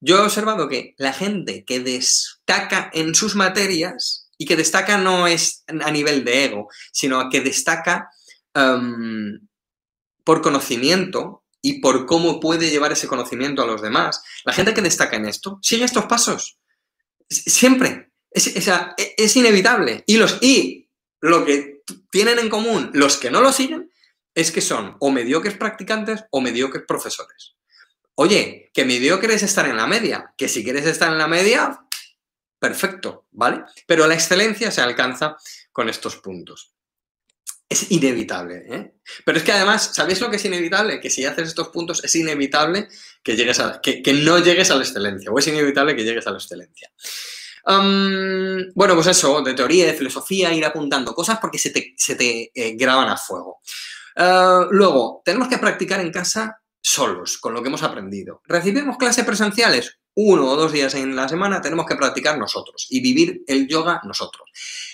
Yo 0.00 0.16
he 0.16 0.22
observado 0.22 0.66
que 0.66 0.94
la 0.96 1.12
gente 1.12 1.64
que 1.64 1.80
destaca 1.80 2.90
en 2.94 3.14
sus 3.14 3.34
materias, 3.34 4.26
y 4.38 4.44
que 4.44 4.56
destaca 4.56 4.98
no 4.98 5.26
es 5.26 5.64
a 5.66 5.90
nivel 5.90 6.24
de 6.24 6.44
ego, 6.44 6.68
sino 6.92 7.28
que 7.30 7.40
destaca 7.40 8.10
em, 8.54 9.40
por 10.24 10.42
conocimiento 10.42 11.44
y 11.66 11.80
por 11.80 12.06
cómo 12.06 12.38
puede 12.38 12.70
llevar 12.70 12.92
ese 12.92 13.08
conocimiento 13.08 13.60
a 13.60 13.66
los 13.66 13.82
demás, 13.82 14.22
la 14.44 14.52
gente 14.52 14.72
que 14.72 14.82
destaca 14.82 15.16
en 15.16 15.26
esto 15.26 15.58
sigue 15.62 15.84
estos 15.84 16.04
pasos. 16.04 16.60
Siempre. 17.28 18.12
Es, 18.30 18.52
es 19.16 19.36
inevitable. 19.36 20.04
Y, 20.06 20.16
los, 20.16 20.38
y 20.42 20.88
lo 21.20 21.44
que 21.44 21.82
tienen 22.12 22.38
en 22.38 22.48
común 22.48 22.90
los 22.94 23.16
que 23.16 23.32
no 23.32 23.40
lo 23.40 23.52
siguen 23.52 23.90
es 24.32 24.52
que 24.52 24.60
son 24.60 24.96
o 25.00 25.10
mediocres 25.10 25.56
practicantes 25.56 26.22
o 26.30 26.40
mediocres 26.40 26.84
profesores. 26.86 27.56
Oye, 28.14 28.70
que 28.72 28.84
mediocre 28.84 29.34
es 29.34 29.42
estar 29.42 29.66
en 29.66 29.76
la 29.76 29.88
media, 29.88 30.34
que 30.38 30.48
si 30.48 30.62
quieres 30.62 30.86
estar 30.86 31.10
en 31.10 31.18
la 31.18 31.26
media, 31.26 31.80
perfecto, 32.60 33.26
¿vale? 33.32 33.64
Pero 33.88 34.06
la 34.06 34.14
excelencia 34.14 34.70
se 34.70 34.82
alcanza 34.82 35.36
con 35.72 35.88
estos 35.88 36.16
puntos. 36.16 36.75
Es 37.68 37.90
inevitable, 37.90 38.64
¿eh? 38.68 38.94
Pero 39.24 39.38
es 39.38 39.44
que 39.44 39.52
además, 39.52 39.90
¿sabéis 39.92 40.20
lo 40.20 40.30
que 40.30 40.36
es 40.36 40.44
inevitable? 40.44 41.00
Que 41.00 41.10
si 41.10 41.24
haces 41.24 41.48
estos 41.48 41.68
puntos 41.68 42.02
es 42.04 42.14
inevitable 42.14 42.88
que, 43.22 43.36
llegues 43.36 43.58
a, 43.58 43.80
que, 43.80 44.02
no 44.24 44.38
llegues 44.38 44.70
a 44.70 44.76
la 44.76 44.82
excelencia, 44.82 45.30
o 45.32 45.38
es 45.38 45.46
inevitable 45.48 45.96
que 45.96 46.04
llegues 46.04 46.26
a 46.26 46.30
la 46.30 46.38
excelencia. 46.38 46.90
bueno, 47.64 48.94
pues 48.94 49.08
eso, 49.08 49.42
de 49.42 49.54
teoría, 49.54 49.86
de 49.86 49.94
filosofía, 49.94 50.52
ir 50.52 50.64
apuntando 50.64 51.12
cosas 51.12 51.38
porque 51.40 51.58
se 51.58 51.70
te, 51.70 52.50
eh, 52.54 52.76
graban 52.76 53.08
a 53.08 53.16
fuego. 53.16 53.60
Ah, 54.16 54.66
luego, 54.70 55.22
tenemos 55.24 55.48
que 55.48 55.58
practicar 55.58 56.00
en 56.00 56.12
casa 56.12 56.62
solos, 56.80 57.38
con 57.38 57.52
lo 57.52 57.62
que 57.62 57.68
hemos 57.68 57.82
aprendido. 57.82 58.42
¿Recibimos 58.46 58.96
clases 58.96 59.24
presenciales? 59.24 59.98
Uno 60.18 60.48
o 60.48 60.56
dos 60.56 60.72
días 60.72 60.94
en 60.94 61.14
la 61.14 61.28
semana 61.28 61.60
tenemos 61.60 61.84
que 61.84 61.94
practicar 61.94 62.38
nosotros 62.38 62.86
y 62.88 63.00
vivir 63.00 63.44
el 63.46 63.68
yoga 63.68 64.00
nosotros. 64.04 64.48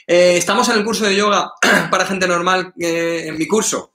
Eh, 0.04 0.36
¿Estamos 0.36 0.68
en 0.68 0.78
el 0.78 0.84
curso 0.84 1.04
de 1.04 1.14
yoga 1.14 1.52
para 1.90 2.06
gente 2.06 2.26
normal 2.26 2.72
eh, 2.76 3.26
en 3.26 3.38
mi 3.38 3.46
curso? 3.46 3.94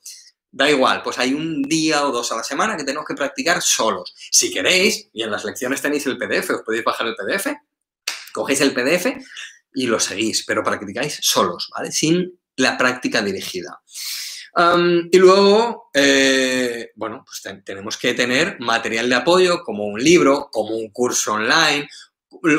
Da 0.50 0.70
igual, 0.70 1.04
pues 1.04 1.20
hay 1.20 1.34
un 1.34 1.64
día 1.64 2.08
o 2.08 2.14
dos 2.14 2.32
a 2.32 2.38
la 2.38 2.44
semana 2.44 2.78
que 2.78 2.86
tenemos 2.86 3.06
que 3.06 3.14
practicar 3.14 3.62
solos. 3.62 4.16
Si 4.32 4.50
queréis, 4.52 5.10
y 5.12 5.22
en 5.22 5.30
las 5.30 5.44
lecciones 5.44 5.82
tenéis 5.82 6.06
el 6.06 6.18
PDF, 6.18 6.50
os 6.52 6.62
podéis 6.62 6.86
bajar 6.86 7.08
el 7.08 7.16
PDF, 7.16 7.48
cogéis 8.32 8.62
el 8.62 8.74
PDF 8.74 9.08
y 9.74 9.86
lo 9.86 10.00
seguís, 10.00 10.46
pero 10.46 10.64
practicáis 10.64 11.20
solos, 11.22 11.70
¿vale? 11.76 11.92
Sin 11.92 12.40
la 12.56 12.78
práctica 12.78 13.22
dirigida 13.22 13.82
y 15.12 15.18
luego, 15.18 15.90
eh, 15.94 16.92
bueno, 16.96 17.24
pues 17.26 17.44
tenemos 17.64 17.98
que 17.98 18.14
tener 18.14 18.60
material 18.60 19.08
de 19.08 19.16
apoyo 19.16 19.64
como 19.64 19.86
un 19.86 20.04
libro, 20.04 20.50
como 20.52 20.76
un 20.76 20.90
curso 20.90 21.34
online, 21.34 21.88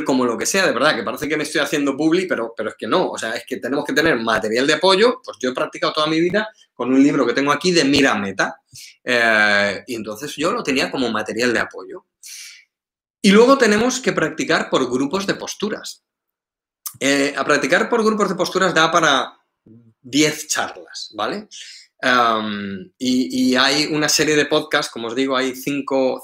como 0.05 0.25
lo 0.25 0.39
que 0.39 0.47
sea, 0.47 0.67
de 0.67 0.73
verdad, 0.73 0.95
que 0.95 1.03
parece 1.03 1.29
que 1.29 1.37
me 1.37 1.43
estoy 1.43 1.61
haciendo 1.61 1.97
publi, 1.97 2.27
pero, 2.27 2.55
pero 2.57 2.71
es 2.71 2.77
que 2.77 2.87
no, 2.87 3.11
o 3.11 3.19
sea, 3.19 3.33
es 3.33 3.45
que 3.47 3.57
tenemos 3.57 3.85
que 3.85 3.93
tener 3.93 4.17
material 4.17 4.67
de 4.67 4.75
apoyo, 4.75 5.21
pues 5.25 5.39
yo 5.41 5.51
he 5.51 5.55
practicado 5.55 5.93
toda 5.93 6.07
mi 6.07 6.21
vida 6.21 6.49
con 6.73 6.93
un 6.93 7.03
libro 7.03 7.27
que 7.27 7.33
tengo 7.33 7.53
aquí 7.53 7.73
de 7.73 7.85
Mira 7.85 8.15
Meta, 8.15 8.61
eh, 9.05 9.83
y 9.87 9.95
entonces 9.95 10.35
yo 10.37 10.53
lo 10.53 10.63
tenía 10.63 10.91
como 10.91 11.11
material 11.11 11.53
de 11.53 11.61
apoyo. 11.61 12.07
Y 13.21 13.33
luego 13.33 13.59
tenemos 13.59 14.01
que 14.01 14.13
practicar 14.13 14.71
por 14.71 14.89
grupos 14.91 15.27
de 15.27 15.35
posturas. 15.35 16.05
Eh, 17.01 17.35
a 17.37 17.45
practicar 17.45 17.89
por 17.89 18.05
grupos 18.05 18.29
de 18.29 18.35
posturas 18.37 18.73
da 18.73 18.91
para 18.91 19.37
10 20.01 20.49
charlas, 20.49 21.13
¿vale? 21.15 21.49
Y, 22.01 23.57
hay 23.57 23.87
una 23.87 24.09
serie 24.09 24.37
de 24.37 24.47
podcasts, 24.47 24.93
como 24.93 25.09
os 25.09 25.15
digo, 25.15 25.37
hay 25.37 25.55
cinco, 25.57 26.23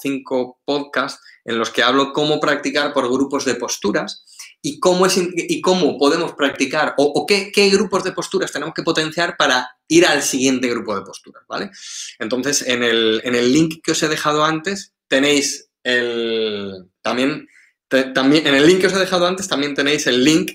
podcasts 0.64 1.20
en 1.45 1.59
los 1.59 1.70
que 1.70 1.83
hablo 1.83 2.12
cómo 2.12 2.39
practicar 2.39 2.93
por 2.93 3.11
grupos 3.11 3.45
de 3.45 3.57
posturas 3.57 4.25
y 4.62 4.79
cómo, 4.79 5.07
es, 5.07 5.18
y 5.18 5.61
cómo 5.61 5.99
podemos 5.99 6.33
practicar 6.35 6.95
o, 6.97 7.27
qué, 7.27 7.51
grupos 7.70 8.05
de 8.05 8.12
posturas 8.12 8.53
tenemos 8.53 8.75
que 8.75 8.83
potenciar 8.83 9.37
para 9.37 9.68
ir 9.89 10.07
al 10.07 10.22
siguiente 10.22 10.68
grupo 10.68 10.95
de 10.95 11.03
posturas, 11.03 11.43
¿vale? 11.49 11.70
Entonces, 12.18 12.62
en 12.66 12.83
el, 12.83 13.53
link 13.53 13.83
que 13.83 13.93
os 13.93 14.03
he 14.03 14.09
dejado 14.09 14.45
antes 14.45 14.95
tenéis 15.09 15.68
el... 15.83 16.87
También, 17.03 17.49
también, 18.14 18.47
en 18.47 18.55
el 18.55 18.66
link 18.66 18.81
que 18.81 18.87
os 18.87 18.95
he 18.95 18.99
dejado 18.99 19.27
antes 19.27 19.49
también 19.49 19.75
tenéis 19.75 20.07
el 20.07 20.25
link 20.25 20.53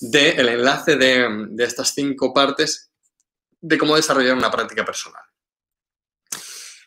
del 0.00 0.48
enlace 0.48 0.96
de, 0.96 1.46
de 1.50 1.64
estas 1.64 1.94
cinco 1.94 2.34
partes 2.34 2.85
de 3.66 3.78
cómo 3.78 3.96
desarrollar 3.96 4.36
una 4.36 4.50
práctica 4.50 4.84
personal. 4.84 5.22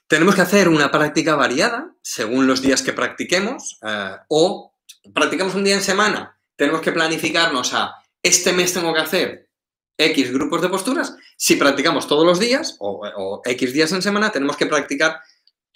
Tenemos 0.07 0.35
que 0.35 0.41
hacer 0.41 0.69
una 0.69 0.89
práctica 0.89 1.35
variada 1.35 1.93
según 2.01 2.47
los 2.47 2.61
días 2.61 2.81
que 2.81 2.93
practiquemos 2.93 3.77
eh, 3.85 4.15
o 4.29 4.73
practicamos 5.13 5.53
un 5.55 5.63
día 5.63 5.75
en 5.75 5.83
semana, 5.83 6.39
tenemos 6.55 6.81
que 6.81 6.91
planificarnos 6.91 7.73
a 7.73 7.95
este 8.23 8.53
mes 8.53 8.73
tengo 8.73 8.93
que 8.93 9.01
hacer 9.01 9.49
X 9.97 10.33
grupos 10.33 10.61
de 10.61 10.69
posturas. 10.69 11.15
Si 11.37 11.55
practicamos 11.55 12.07
todos 12.07 12.25
los 12.25 12.39
días 12.39 12.75
o, 12.79 13.01
o 13.15 13.41
X 13.45 13.73
días 13.73 13.91
en 13.91 14.01
semana, 14.01 14.31
tenemos 14.31 14.57
que 14.57 14.65
practicar 14.65 15.21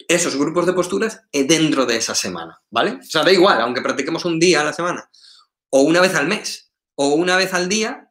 esos 0.08 0.36
grupos 0.36 0.66
de 0.66 0.72
posturas 0.72 1.22
dentro 1.32 1.86
de 1.86 1.96
esa 1.96 2.14
semana, 2.14 2.60
¿vale? 2.70 2.98
O 3.00 3.02
sea, 3.02 3.22
da 3.22 3.32
igual, 3.32 3.60
aunque 3.60 3.82
practiquemos 3.82 4.24
un 4.24 4.38
día 4.38 4.60
a 4.60 4.64
la 4.64 4.72
semana 4.72 5.10
o 5.70 5.82
una 5.82 6.00
vez 6.00 6.14
al 6.14 6.26
mes 6.26 6.72
o 6.96 7.08
una 7.08 7.36
vez 7.36 7.54
al 7.54 7.68
día, 7.68 8.10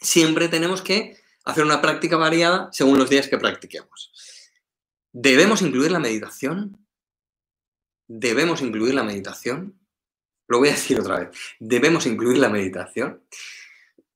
siempre 0.00 0.48
tenemos 0.48 0.82
que 0.82 1.16
hacer 1.48 1.64
una 1.64 1.80
práctica 1.80 2.16
variada 2.16 2.68
según 2.72 2.98
los 2.98 3.08
días 3.08 3.26
que 3.26 3.38
practiquemos. 3.38 4.12
¿Debemos 5.12 5.62
incluir 5.62 5.90
la 5.90 5.98
meditación? 5.98 6.86
¿Debemos 8.06 8.60
incluir 8.60 8.94
la 8.94 9.02
meditación? 9.02 9.80
Lo 10.46 10.58
voy 10.58 10.68
a 10.68 10.72
decir 10.72 11.00
otra 11.00 11.20
vez. 11.20 11.38
¿Debemos 11.58 12.04
incluir 12.04 12.36
la 12.36 12.50
meditación? 12.50 13.22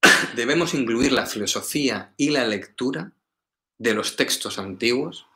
¿Debemos 0.36 0.74
incluir 0.74 1.12
la 1.12 1.24
filosofía 1.24 2.12
y 2.18 2.28
la 2.28 2.46
lectura 2.46 3.12
de 3.78 3.94
los 3.94 4.14
textos 4.16 4.58
antiguos? 4.58 5.26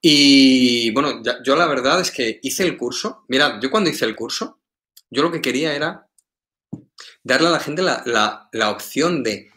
Y 0.00 0.90
bueno, 0.92 1.22
yo 1.44 1.54
la 1.54 1.66
verdad 1.66 2.00
es 2.00 2.10
que 2.10 2.40
hice 2.42 2.64
el 2.64 2.78
curso. 2.78 3.26
Mirad, 3.28 3.60
yo 3.60 3.70
cuando 3.70 3.90
hice 3.90 4.06
el 4.06 4.16
curso, 4.16 4.58
yo 5.10 5.22
lo 5.22 5.30
que 5.30 5.42
quería 5.42 5.74
era 5.74 6.08
darle 7.22 7.48
a 7.48 7.52
la 7.52 7.60
gente 7.60 7.82
la, 7.82 8.48
la 8.50 8.70
opción 8.70 9.22
de 9.22 9.52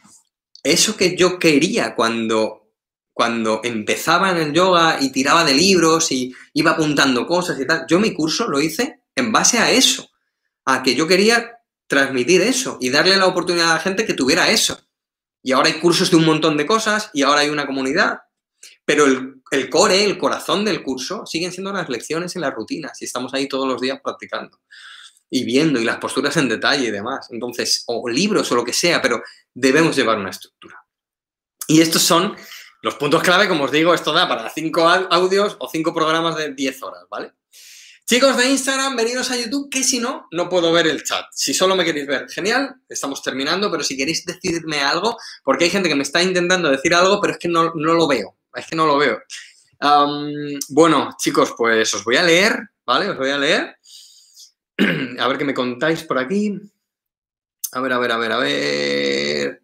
eso 0.66 0.97
que 0.97 1.16
yo 1.16 1.38
quería 1.38 1.95
cuando, 1.95 2.72
cuando 3.13 3.61
empezaba 3.63 4.32
en 4.32 4.38
el 4.38 4.53
yoga 4.53 4.97
y 4.99 5.11
tiraba 5.11 5.45
de 5.45 5.53
libros 5.53 6.11
y 6.11 6.34
iba 6.53 6.72
apuntando 6.72 7.28
cosas 7.28 7.59
y 7.59 7.68
tal, 7.68 7.86
yo 7.88 7.99
mi 7.99 8.13
curso 8.13 8.47
lo 8.47 8.59
hice 8.59 9.03
en 9.16 9.32
base 9.32 9.59
a 9.59 9.70
eso, 9.70 10.09
a 10.66 10.82
que 10.82 10.95
yo 10.95 11.07
quería 11.07 11.59
transmitir 11.88 12.41
eso 12.41 12.80
y 12.82 12.89
darle 12.89 13.16
la 13.16 13.28
oportunidad 13.28 13.72
a 13.72 13.76
la 13.76 13.80
gente 13.80 14.07
que 14.07 14.16
tuviera 14.16 14.49
eso. 14.49 14.80
Y 15.43 15.51
ahora 15.51 15.70
hay 15.70 15.80
cursos 15.80 16.09
de 16.09 16.18
un 16.18 16.26
montón 16.26 16.57
de 16.57 16.66
cosas 16.66 17.11
y 17.13 17.22
ahora 17.22 17.41
hay 17.41 17.49
una 17.49 17.68
comunidad. 17.68 18.22
Pero 18.86 19.05
el, 19.05 19.43
el, 19.51 19.70
core, 19.70 20.03
el 20.03 20.18
corazón 20.18 20.66
del 20.66 20.82
curso, 20.82 21.28
siguen 21.28 21.51
siendo 21.51 21.72
las 21.72 21.89
lecciones 21.89 22.36
y 22.36 22.39
las 22.39 22.55
rutinas 22.55 22.99
y 23.03 23.05
estamos 23.05 23.36
ahí 23.36 23.47
todos 23.47 23.68
los 23.68 23.80
días 23.80 23.99
practicando 24.03 24.59
y 25.30 25.44
viendo 25.44 25.80
y 25.80 25.86
las 25.86 25.98
posturas 25.98 26.38
en 26.38 26.50
detalle 26.50 26.88
y 26.88 26.92
demás. 26.92 27.28
Entonces, 27.32 27.84
o 27.88 28.08
libros 28.10 28.52
o 28.52 28.56
lo 28.56 28.64
que 28.64 28.74
sea, 28.74 29.02
pero 29.02 29.22
debemos 29.54 29.96
llevar 29.96 30.18
una 30.18 30.30
estructura. 30.30 30.86
Y 31.68 31.82
estos 31.82 32.02
son 32.02 32.36
los 32.82 32.96
puntos 32.96 33.24
clave, 33.24 33.48
como 33.48 33.64
os 33.64 33.72
digo, 33.72 33.94
esto 33.94 34.14
da 34.14 34.28
para 34.28 34.50
cinco 34.50 34.88
audios 34.88 35.56
o 35.60 35.68
cinco 35.68 35.94
programas 35.94 36.36
de 36.36 36.54
10 36.54 36.84
horas, 36.84 37.04
¿vale? 37.10 37.34
Chicos 38.06 38.38
de 38.38 38.52
Instagram, 38.52 38.96
venidos 38.96 39.32
a 39.32 39.36
YouTube, 39.36 39.68
que 39.72 39.84
si 39.84 40.00
no, 40.00 40.28
no 40.30 40.48
puedo 40.48 40.72
ver 40.72 40.86
el 40.86 41.04
chat. 41.04 41.26
Si 41.32 41.56
solo 41.56 41.76
me 41.76 41.84
queréis 41.84 42.06
ver, 42.06 42.30
genial, 42.30 42.76
estamos 42.88 43.24
terminando, 43.24 43.72
pero 43.72 43.84
si 43.84 43.98
queréis 43.98 44.24
decirme 44.24 44.82
algo, 44.82 45.18
porque 45.44 45.64
hay 45.64 45.72
gente 45.72 45.90
que 45.90 45.96
me 45.96 46.04
está 46.04 46.22
intentando 46.22 46.70
decir 46.70 46.94
algo, 46.94 47.20
pero 47.20 47.34
es 47.34 47.40
que 47.40 47.48
no, 47.48 47.74
lo 47.74 48.08
veo, 48.08 48.38
es 48.54 48.68
que 48.68 48.76
no 48.76 48.86
lo 48.86 49.00
veo. 49.00 49.20
bueno, 50.70 51.16
chicos, 51.18 51.56
pues 51.58 51.92
os 51.96 52.04
voy 52.04 52.18
a 52.18 52.24
leer, 52.24 52.56
¿vale? 52.86 53.10
Os 53.10 53.18
voy 53.18 53.32
a 53.32 53.40
leer. 53.40 53.75
a 55.20 55.28
ver 55.28 55.38
qué 55.38 55.46
me 55.46 55.54
contáis 55.54 56.04
por 56.04 56.18
aquí. 56.18 56.60
A 57.72 57.82
ver, 57.82 57.94
a 57.94 58.00
ver, 58.00 58.12
a 58.12 58.18
ver, 58.18 58.32
a 58.32 58.38
ver. 58.38 59.62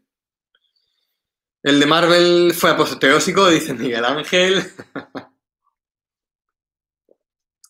El 1.63 1.79
de 1.79 1.85
Marvel 1.85 2.53
fue 2.53 2.71
apoteósico, 2.71 3.47
dice 3.49 3.73
Miguel 3.73 4.05
Ángel. 4.05 4.63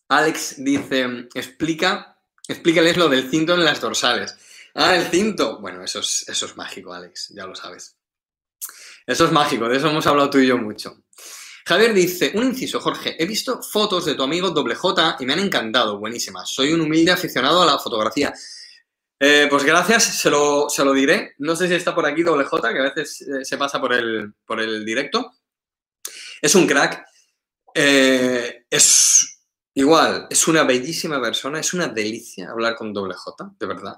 Alex 0.08 0.56
dice, 0.58 1.28
explica, 1.34 2.18
explícales 2.46 2.96
lo 2.96 3.08
del 3.08 3.30
cinto 3.30 3.54
en 3.54 3.64
las 3.64 3.80
dorsales. 3.80 4.36
Ah, 4.74 4.96
el 4.96 5.06
cinto. 5.06 5.58
Bueno, 5.60 5.82
eso 5.82 6.00
es, 6.00 6.28
eso 6.28 6.46
es 6.46 6.56
mágico, 6.56 6.92
Alex, 6.92 7.30
ya 7.34 7.46
lo 7.46 7.54
sabes. 7.54 7.96
Eso 9.06 9.24
es 9.24 9.32
mágico, 9.32 9.68
de 9.68 9.76
eso 9.76 9.88
hemos 9.88 10.06
hablado 10.06 10.30
tú 10.30 10.38
y 10.38 10.46
yo 10.46 10.56
mucho. 10.56 11.01
Javier 11.72 11.94
dice, 11.94 12.32
un 12.34 12.44
inciso, 12.44 12.80
Jorge, 12.80 13.16
he 13.18 13.24
visto 13.24 13.62
fotos 13.62 14.04
de 14.04 14.14
tu 14.14 14.22
amigo 14.22 14.50
Doble 14.50 14.74
J 14.74 15.16
y 15.20 15.24
me 15.24 15.32
han 15.32 15.38
encantado, 15.38 15.98
buenísimas. 15.98 16.50
Soy 16.50 16.70
un 16.70 16.82
humilde 16.82 17.12
aficionado 17.12 17.62
a 17.62 17.64
la 17.64 17.78
fotografía. 17.78 18.34
Eh, 19.18 19.46
pues 19.48 19.64
gracias, 19.64 20.20
se 20.20 20.28
lo, 20.28 20.68
se 20.68 20.84
lo, 20.84 20.92
diré. 20.92 21.32
No 21.38 21.56
sé 21.56 21.68
si 21.68 21.74
está 21.74 21.94
por 21.94 22.04
aquí 22.04 22.22
Doble 22.22 22.44
J, 22.44 22.74
que 22.74 22.78
a 22.78 22.92
veces 22.92 23.22
eh, 23.22 23.42
se 23.46 23.56
pasa 23.56 23.80
por 23.80 23.94
el, 23.94 24.34
por 24.44 24.60
el 24.60 24.84
directo. 24.84 25.32
Es 26.42 26.54
un 26.54 26.66
crack. 26.66 27.06
Eh, 27.74 28.66
es 28.68 29.40
igual, 29.72 30.26
es 30.28 30.46
una 30.48 30.64
bellísima 30.64 31.22
persona, 31.22 31.58
es 31.58 31.72
una 31.72 31.88
delicia 31.88 32.50
hablar 32.50 32.76
con 32.76 32.92
Doble 32.92 33.14
J, 33.14 33.54
de 33.58 33.66
verdad. 33.66 33.94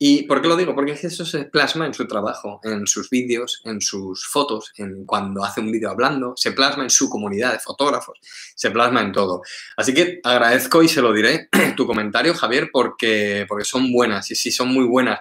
¿Y 0.00 0.22
por 0.22 0.40
qué 0.40 0.46
lo 0.46 0.56
digo? 0.56 0.76
Porque 0.76 0.92
eso 0.92 1.24
se 1.24 1.46
plasma 1.46 1.84
en 1.84 1.92
su 1.92 2.06
trabajo, 2.06 2.60
en 2.62 2.86
sus 2.86 3.10
vídeos, 3.10 3.60
en 3.64 3.80
sus 3.80 4.28
fotos, 4.28 4.72
en 4.76 5.04
cuando 5.04 5.42
hace 5.42 5.60
un 5.60 5.72
vídeo 5.72 5.90
hablando, 5.90 6.34
se 6.36 6.52
plasma 6.52 6.84
en 6.84 6.90
su 6.90 7.10
comunidad 7.10 7.52
de 7.52 7.58
fotógrafos, 7.58 8.20
se 8.54 8.70
plasma 8.70 9.00
en 9.00 9.10
todo. 9.10 9.42
Así 9.76 9.92
que 9.92 10.20
agradezco 10.22 10.84
y 10.84 10.88
se 10.88 11.02
lo 11.02 11.12
diré 11.12 11.48
tu 11.76 11.84
comentario, 11.84 12.32
Javier, 12.34 12.70
porque, 12.72 13.44
porque 13.48 13.64
son 13.64 13.92
buenas 13.92 14.30
y 14.30 14.36
sí, 14.36 14.52
son 14.52 14.68
muy 14.68 14.84
buenas. 14.84 15.18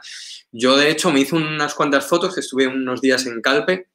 Yo, 0.51 0.78
de 0.78 0.91
hecho, 0.91 1.11
me 1.11 1.21
hice 1.21 1.36
unas 1.36 1.73
cuantas 1.73 2.05
fotos, 2.05 2.38
estuve 2.38 2.67
unos 2.67 3.01
días 3.01 3.25
en 3.25 3.41
Calpe 3.41 3.88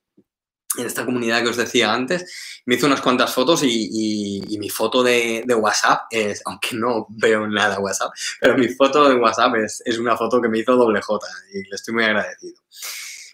en 0.78 0.86
esta 0.86 1.04
comunidad 1.04 1.42
que 1.42 1.48
os 1.48 1.56
decía 1.56 1.92
antes, 1.92 2.62
me 2.66 2.76
hizo 2.76 2.86
unas 2.86 3.00
cuantas 3.00 3.32
fotos 3.32 3.62
y, 3.64 4.42
mi 4.58 4.70
foto 4.70 5.02
de, 5.02 5.44
WhatsApp 5.54 6.02
es, 6.10 6.42
aunque 6.44 6.76
no 6.76 7.06
veo 7.10 7.46
nada 7.46 7.78
WhatsApp, 7.78 8.12
pero 8.40 8.56
mi 8.56 8.68
foto 8.68 9.08
de 9.08 9.16
WhatsApp 9.16 9.54
es, 9.56 9.98
una 9.98 10.16
foto 10.16 10.40
que 10.40 10.48
me 10.48 10.58
hizo 10.58 10.74
doble 10.74 11.00
J 11.00 11.26
y 11.52 11.68
le 11.68 11.74
estoy 11.74 11.94
muy 11.94 12.04
agradecido. 12.04 12.62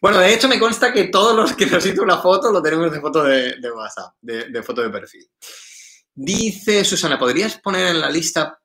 Bueno, 0.01 0.19
de 0.19 0.33
hecho 0.33 0.49
me 0.49 0.59
consta 0.59 0.93
que 0.93 1.05
todos 1.05 1.35
los 1.35 1.55
que 1.55 1.67
nos 1.67 1.85
hizo 1.85 2.03
una 2.03 2.19
foto 2.19 2.53
lo 2.53 2.63
tenemos 2.63 2.93
de 2.93 3.01
foto 3.01 3.25
de, 3.25 3.57
WhatsApp, 3.75 4.15
de 4.21 4.63
foto 4.63 4.83
de 4.83 4.91
perfil. 4.91 5.29
Dice 6.15 6.85
Susana, 6.85 7.19
¿podrías 7.19 7.59
poner 7.59 7.89
en 7.89 8.01
la 8.01 8.11
lista 8.11 8.59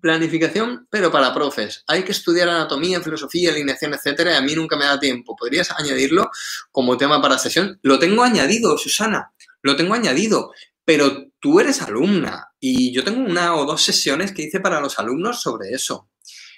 Planificación, 0.00 0.86
pero 0.90 1.12
para 1.12 1.34
profes. 1.34 1.84
Hay 1.86 2.02
que 2.02 2.12
estudiar 2.12 2.48
anatomía, 2.48 3.02
filosofía, 3.02 3.50
alineación, 3.50 3.92
etcétera, 3.92 4.32
y 4.32 4.36
a 4.36 4.40
mí 4.40 4.54
nunca 4.54 4.76
me 4.76 4.86
da 4.86 4.98
tiempo. 4.98 5.36
¿Podrías 5.36 5.70
añadirlo 5.70 6.30
como 6.70 6.96
tema 6.96 7.20
para 7.20 7.38
sesión? 7.38 7.78
Lo 7.82 7.98
tengo 7.98 8.22
añadido, 8.22 8.78
Susana, 8.78 9.32
lo 9.60 9.76
tengo 9.76 9.94
añadido, 9.94 10.52
pero 10.84 11.26
tú 11.40 11.60
eres 11.60 11.82
alumna 11.82 12.48
y 12.58 12.92
yo 12.92 13.04
tengo 13.04 13.20
una 13.20 13.54
o 13.54 13.66
dos 13.66 13.82
sesiones 13.82 14.32
que 14.32 14.42
hice 14.42 14.60
para 14.60 14.80
los 14.80 14.98
alumnos 14.98 15.42
sobre 15.42 15.70
eso. 15.70 16.08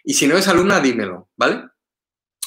Y 0.05 0.15
si 0.15 0.27
no 0.27 0.35
eres 0.35 0.49
alumna, 0.49 0.81
dímelo, 0.81 1.31
¿vale? 1.37 1.65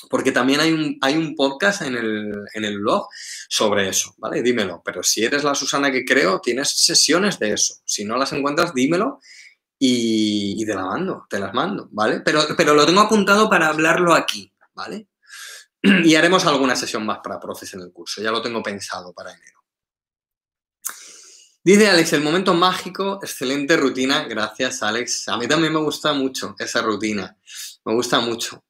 Porque 0.10 0.32
también 0.32 0.62
hay 0.62 0.72
un, 0.72 0.98
hay 1.02 1.18
un 1.18 1.36
podcast 1.36 1.82
en 1.82 1.98
el, 1.98 2.34
en 2.54 2.64
el 2.64 2.80
blog 2.80 3.08
sobre 3.50 3.90
eso, 3.90 4.16
¿vale? 4.20 4.42
Dímelo. 4.42 4.82
Pero 4.86 5.04
si 5.04 5.26
eres 5.26 5.44
la 5.44 5.54
Susana 5.54 5.92
que 5.92 6.06
creo, 6.06 6.40
tienes 6.40 6.70
sesiones 6.70 7.40
de 7.40 7.54
eso. 7.54 7.76
Si 7.84 8.06
no 8.06 8.16
las 8.16 8.32
encuentras, 8.32 8.74
dímelo 8.74 9.20
y, 9.80 10.66
te 10.66 10.74
la 10.74 10.86
mando, 10.86 11.26
te 11.30 11.40
las 11.40 11.54
mando, 11.54 11.88
¿vale? 11.92 12.22
Pero, 12.22 12.42
pero 12.56 12.74
lo 12.74 12.86
tengo 12.86 13.02
apuntado 13.02 13.50
para 13.50 13.68
hablarlo 13.68 14.14
aquí, 14.14 14.52
¿vale? 14.74 15.08
Y 16.04 16.16
haremos 16.16 16.46
alguna 16.46 16.76
sesión 16.76 17.06
más 17.06 17.20
para 17.24 17.40
profes 17.40 17.74
en 17.76 17.82
el 17.82 17.92
curso, 17.92 18.22
ya 18.22 18.32
lo 18.32 18.42
tengo 18.42 18.64
pensado 18.64 19.14
para 19.14 19.32
enero. 19.32 19.58
Dice 21.68 21.90
Alex, 21.90 22.14
el 22.14 22.22
momento 22.22 22.54
mágico, 22.54 23.20
excelente 23.22 23.76
rutina. 23.76 24.24
Gracias, 24.24 24.82
Alex. 24.82 25.28
A 25.28 25.36
mí 25.36 25.50
también 25.50 25.74
me 25.74 25.80
gusta 25.80 26.14
mucho 26.14 26.56
esa 26.58 26.82
rutina. 26.82 27.38
Me 27.84 27.94
gusta 27.94 28.22
mucho. 28.22 28.64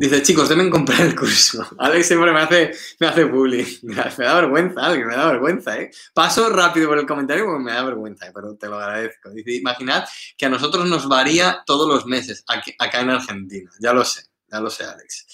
Dice, 0.00 0.22
chicos, 0.22 0.48
deben 0.48 0.70
comprar 0.70 1.00
el 1.00 1.16
curso. 1.16 1.66
Alex 1.78 2.06
siempre 2.06 2.32
me 2.32 2.38
hace, 2.38 2.70
me 3.00 3.08
hace 3.08 3.24
bullying. 3.24 3.66
Me 3.82 4.24
da 4.24 4.34
vergüenza, 4.34 4.80
Alex, 4.80 5.06
me 5.06 5.16
da 5.16 5.26
vergüenza, 5.26 5.76
¿eh? 5.76 5.90
Paso 6.14 6.48
rápido 6.50 6.88
por 6.88 6.98
el 6.98 7.06
comentario 7.06 7.44
porque 7.46 7.64
me 7.64 7.72
da 7.72 7.82
vergüenza, 7.82 8.26
¿eh? 8.26 8.30
pero 8.32 8.54
te 8.54 8.68
lo 8.68 8.78
agradezco. 8.78 9.30
Dice, 9.30 9.54
imaginad 9.54 10.04
que 10.36 10.46
a 10.46 10.48
nosotros 10.48 10.86
nos 10.88 11.08
varía 11.08 11.64
todos 11.66 11.88
los 11.88 12.06
meses 12.06 12.44
aquí, 12.46 12.72
acá 12.78 13.00
en 13.00 13.10
Argentina. 13.10 13.70
Ya 13.80 13.92
lo 13.92 14.04
sé, 14.04 14.22
ya 14.50 14.60
lo 14.60 14.70
sé, 14.70 14.84
Alex. 14.84 15.26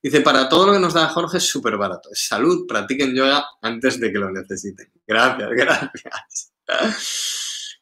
Dice, 0.00 0.20
para 0.20 0.48
todo 0.48 0.68
lo 0.68 0.72
que 0.74 0.78
nos 0.78 0.94
da 0.94 1.08
Jorge 1.08 1.38
es 1.38 1.44
súper 1.44 1.76
barato. 1.76 2.08
Salud, 2.12 2.64
practiquen 2.68 3.12
yoga 3.12 3.44
antes 3.60 3.98
de 3.98 4.12
que 4.12 4.18
lo 4.18 4.30
necesiten. 4.30 4.88
Gracias, 5.04 5.50
gracias. 5.56 6.52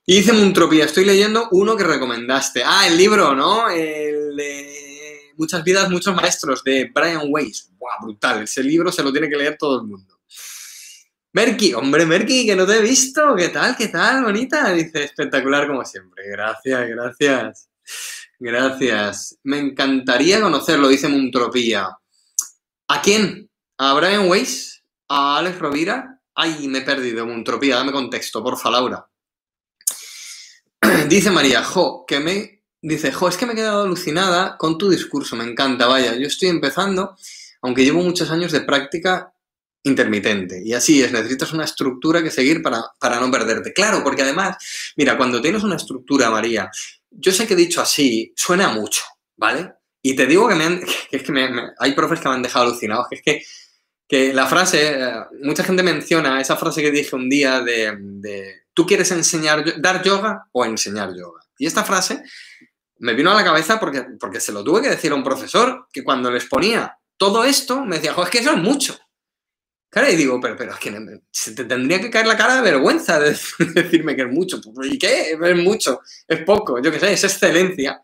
Y 0.07 0.17
dice 0.17 0.33
Muntropía, 0.33 0.87
estoy 0.87 1.05
leyendo 1.05 1.49
uno 1.51 1.77
que 1.77 1.85
recomendaste. 1.85 2.63
Ah, 2.65 2.87
el 2.87 2.97
libro, 2.97 3.35
¿no? 3.35 3.69
El 3.69 4.35
de 4.37 4.94
Muchas 5.37 5.65
vidas, 5.65 5.91
muchos 5.91 6.15
maestros 6.15 6.63
de 6.65 6.91
Brian 6.95 7.23
Weiss. 7.29 7.71
¡Buah, 7.77 8.01
brutal! 8.03 8.43
Ese 8.45 8.63
libro 8.63 8.91
se 8.93 9.03
lo 9.03 9.13
tiene 9.13 9.29
que 9.29 9.37
leer 9.37 9.57
todo 9.59 9.81
el 9.81 9.87
mundo. 9.87 10.21
Merky, 11.33 11.75
hombre, 11.75 12.07
Merky, 12.07 12.47
que 12.47 12.55
no 12.55 12.67
te 12.67 12.77
he 12.77 12.83
visto. 12.83 13.35
¿Qué 13.35 13.49
tal? 13.49 13.77
¿Qué 13.77 13.89
tal, 13.89 14.23
bonita? 14.23 14.73
Dice, 14.73 15.05
espectacular 15.05 15.67
como 15.67 15.85
siempre. 15.85 16.29
Gracias, 16.29 16.89
gracias. 16.89 17.69
Gracias. 18.39 19.39
Me 19.43 19.59
encantaría 19.59 20.41
conocerlo, 20.41 20.89
dice 20.89 21.09
Muntropía. 21.09 21.89
¿A 22.89 23.03
quién? 23.03 23.51
¿A 23.79 23.95
Brian 23.95 24.29
Weiss? 24.29 24.85
¿A 25.09 25.39
Alex 25.39 25.59
Rovira? 25.59 26.21
Ay, 26.35 26.69
me 26.69 26.79
he 26.79 26.83
perdido, 26.83 27.27
Muntropía, 27.27 27.77
dame 27.77 27.93
contexto, 27.93 28.43
porfa, 28.43 28.71
Laura. 28.71 29.09
Dice 31.09 31.31
María, 31.31 31.63
jo, 31.63 32.05
que 32.07 32.21
me 32.21 32.54
Dice, 32.87 33.13
jo, 33.13 33.31
es 33.31 33.39
que 33.39 33.47
me 33.47 33.55
he 33.55 33.57
quedado 33.57 33.85
alucinada 33.85 34.59
con 34.59 34.77
tu 34.77 34.91
discurso, 34.91 35.37
me 35.37 35.45
encanta, 35.45 35.87
vaya, 35.87 36.17
yo 36.17 36.27
estoy 36.27 36.51
empezando, 36.51 37.17
aunque 37.63 37.83
llevo 37.83 38.03
muchos 38.03 38.31
años 38.31 38.53
de 38.53 38.61
práctica 38.61 39.33
intermitente. 39.85 40.61
Y 40.63 40.75
así 40.75 41.03
es, 41.03 41.11
necesitas 41.11 41.55
una 41.55 41.65
estructura 41.65 42.23
que 42.23 42.31
seguir 42.31 42.61
para, 42.61 42.85
para 43.01 43.21
no 43.21 43.31
perderte. 43.31 43.73
Claro, 43.73 44.05
porque 44.05 44.21
además, 44.21 44.59
mira, 44.99 45.17
cuando 45.17 45.41
tienes 45.41 45.63
una 45.63 45.77
estructura, 45.77 46.29
María, 46.29 46.71
yo 47.11 47.33
sé 47.33 47.47
que 47.47 47.57
dicho 47.57 47.81
así, 47.81 48.35
suena 48.37 48.69
mucho, 48.69 49.03
¿vale? 49.35 49.73
Y 50.03 50.15
te 50.15 50.27
digo 50.27 50.47
que, 50.47 50.55
me 50.55 50.65
han, 50.65 50.81
que 51.11 51.17
es 51.17 51.23
que 51.23 51.33
me, 51.33 51.49
hay 51.79 51.93
profes 51.93 52.21
que 52.21 52.29
me 52.29 52.35
han 52.35 52.43
dejado 52.43 52.67
alucinados, 52.67 53.07
que 53.09 53.17
es 53.17 53.23
que, 53.23 53.43
que 54.07 54.35
la 54.35 54.47
frase, 54.47 55.01
eh, 55.01 55.15
mucha 55.43 55.65
gente 55.65 55.83
menciona 55.83 56.39
esa 56.39 56.57
frase 56.57 56.83
que 56.83 56.91
dije 56.91 57.17
un 57.17 57.31
día 57.31 57.63
de, 57.63 57.97
de, 57.99 58.65
¿tú 58.75 58.85
quieres 58.85 59.11
enseñar, 59.11 59.81
dar 59.81 60.03
yoga 60.03 60.49
o 60.53 60.67
enseñar 60.67 61.15
yoga? 61.17 61.41
Y 61.57 61.67
esta 61.67 61.85
frase 61.85 62.23
me 62.99 63.15
vino 63.15 63.31
a 63.31 63.35
la 63.35 63.45
cabeza 63.45 63.79
porque, 63.81 64.05
porque 64.19 64.41
se 64.41 64.53
lo 64.53 64.63
tuve 64.63 64.83
que 64.83 64.91
decir 64.91 65.13
a 65.13 65.15
un 65.15 65.25
profesor 65.25 65.89
que 65.93 66.05
cuando 66.05 66.31
les 66.31 66.47
ponía 66.47 66.99
todo 67.17 67.45
esto 67.45 67.85
me 67.85 67.97
decía, 67.97 68.15
es 68.23 68.31
que 68.31 68.39
eso 68.39 68.51
es 68.51 68.59
mucho. 68.59 68.99
Claro, 69.89 70.11
y 70.11 70.17
digo, 70.17 70.41
pero, 70.41 70.57
pero 70.57 70.73
es 70.73 70.79
que 70.79 71.21
se 71.31 71.53
te 71.53 71.65
tendría 71.65 72.01
que 72.01 72.11
caer 72.11 72.27
la 72.27 72.37
cara 72.37 72.57
de 72.57 72.63
vergüenza 72.63 73.21
de 73.21 73.31
decirme 73.75 74.17
que 74.17 74.23
es 74.23 74.29
mucho. 74.29 74.61
¿Y 74.83 74.99
qué? 74.99 75.39
Es 75.41 75.57
mucho, 75.57 76.01
es 76.27 76.43
poco, 76.43 76.83
yo 76.83 76.91
qué 76.91 76.99
sé, 76.99 77.13
es 77.13 77.23
excelencia. 77.23 78.03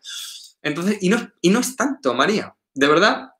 Entonces, 0.61 0.99
y 1.01 1.09
no, 1.09 1.31
y 1.41 1.49
no 1.49 1.59
es 1.59 1.75
tanto, 1.75 2.13
María. 2.13 2.55
De 2.73 2.87
verdad, 2.87 3.30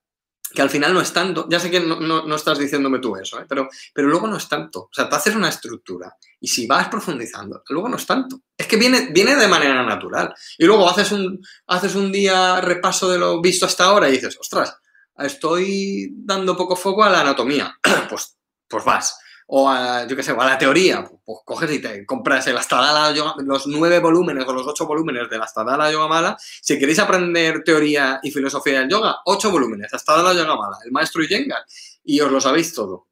que 0.54 0.62
al 0.62 0.70
final 0.70 0.94
no 0.94 1.02
es 1.02 1.14
tanto, 1.14 1.48
ya 1.50 1.60
sé 1.60 1.72
que 1.72 1.80
no, 1.80 2.36
estás 2.36 2.60
diciéndome 2.60 3.00
tú 3.00 3.16
eso, 3.16 3.40
¿eh? 3.40 3.46
pero, 3.48 3.70
pero 3.94 4.08
luego 4.08 4.28
no 4.28 4.38
es 4.38 4.48
tanto. 4.48 4.82
O 4.82 4.90
sea, 4.92 5.10
te 5.10 5.16
haces 5.16 5.36
una 5.36 5.50
estructura 5.50 6.16
y 6.40 6.48
si 6.48 6.68
vas 6.68 6.90
profundizando, 6.90 7.64
luego 7.70 7.90
no 7.90 7.96
es 7.96 8.06
tanto. 8.06 8.42
Es 8.58 8.68
que 8.68 8.78
viene, 8.78 9.10
viene 9.12 9.36
de 9.36 9.48
manera 9.48 9.84
natural. 9.84 10.34
Y 10.58 10.66
luego 10.66 10.90
haces 10.90 11.12
un, 11.12 11.40
haces 11.68 11.96
un 11.96 12.12
día 12.12 12.60
repaso 12.62 13.10
de 13.10 13.18
lo 13.18 13.42
visto 13.42 13.66
hasta 13.66 13.86
ahora 13.86 14.10
y 14.10 14.14
dices, 14.14 14.38
ostras, 14.40 14.78
estoy 15.18 16.12
dando 16.16 16.58
poco 16.58 16.76
foco 16.76 17.04
a 17.04 17.10
la 17.10 17.22
anatomía. 17.22 17.78
pues, 18.10 18.38
pues 18.68 18.84
vas 18.84 19.18
o 19.54 19.70
a, 19.70 20.08
yo 20.08 20.16
qué 20.16 20.24
sé, 20.24 20.32
a 20.32 20.46
la 20.46 20.58
teoría, 20.58 21.04
pues 21.26 21.40
coges 21.44 21.70
y 21.74 21.80
te 21.80 22.06
compras 22.06 22.48
el 22.48 22.58
Astadala 22.58 23.14
los 23.40 23.68
nueve 23.68 24.00
volúmenes 24.00 24.48
o 24.48 24.54
los 24.54 24.66
ocho 24.66 24.88
volúmenes 24.88 25.30
del 25.30 25.42
Astadala 25.42 25.92
Yoga 25.92 26.08
Mala. 26.08 26.38
Si 26.40 26.80
queréis 26.80 27.00
aprender 27.00 27.62
teoría 27.62 28.22
y 28.24 28.32
filosofía 28.32 28.80
del 28.80 28.90
yoga, 28.90 29.18
ocho 29.26 29.52
volúmenes, 29.52 29.94
Astadala 29.94 30.34
Yoga 30.34 30.56
Mala, 30.56 30.78
el 30.86 30.94
maestro 30.94 31.22
Iyengar, 31.22 31.66
y 32.06 32.22
os 32.22 32.32
lo 32.32 32.40
sabéis 32.40 32.74
todo, 32.74 33.08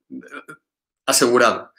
asegurado. 1.06 1.74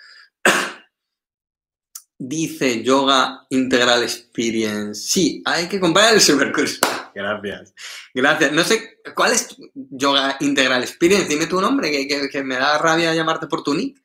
Dice 2.18 2.82
Yoga 2.82 3.46
Integral 3.48 4.02
Experience. 4.02 5.00
Sí, 5.00 5.42
hay 5.46 5.68
que 5.68 5.80
comprar 5.80 6.12
el 6.12 6.20
supercurso. 6.20 6.80
Gracias. 7.14 7.74
Gracias. 8.14 8.52
No 8.52 8.64
sé, 8.64 9.00
¿cuál 9.14 9.32
es 9.32 9.48
tu 9.48 9.70
Yoga 9.74 10.36
Integral 10.40 10.82
Experience? 10.82 11.28
Dime 11.28 11.46
tu 11.46 11.60
nombre, 11.60 11.90
que, 11.90 12.28
que 12.28 12.42
me 12.42 12.56
da 12.56 12.78
rabia 12.78 13.14
llamarte 13.14 13.46
por 13.46 13.62
tu 13.62 13.74
nick. 13.74 14.00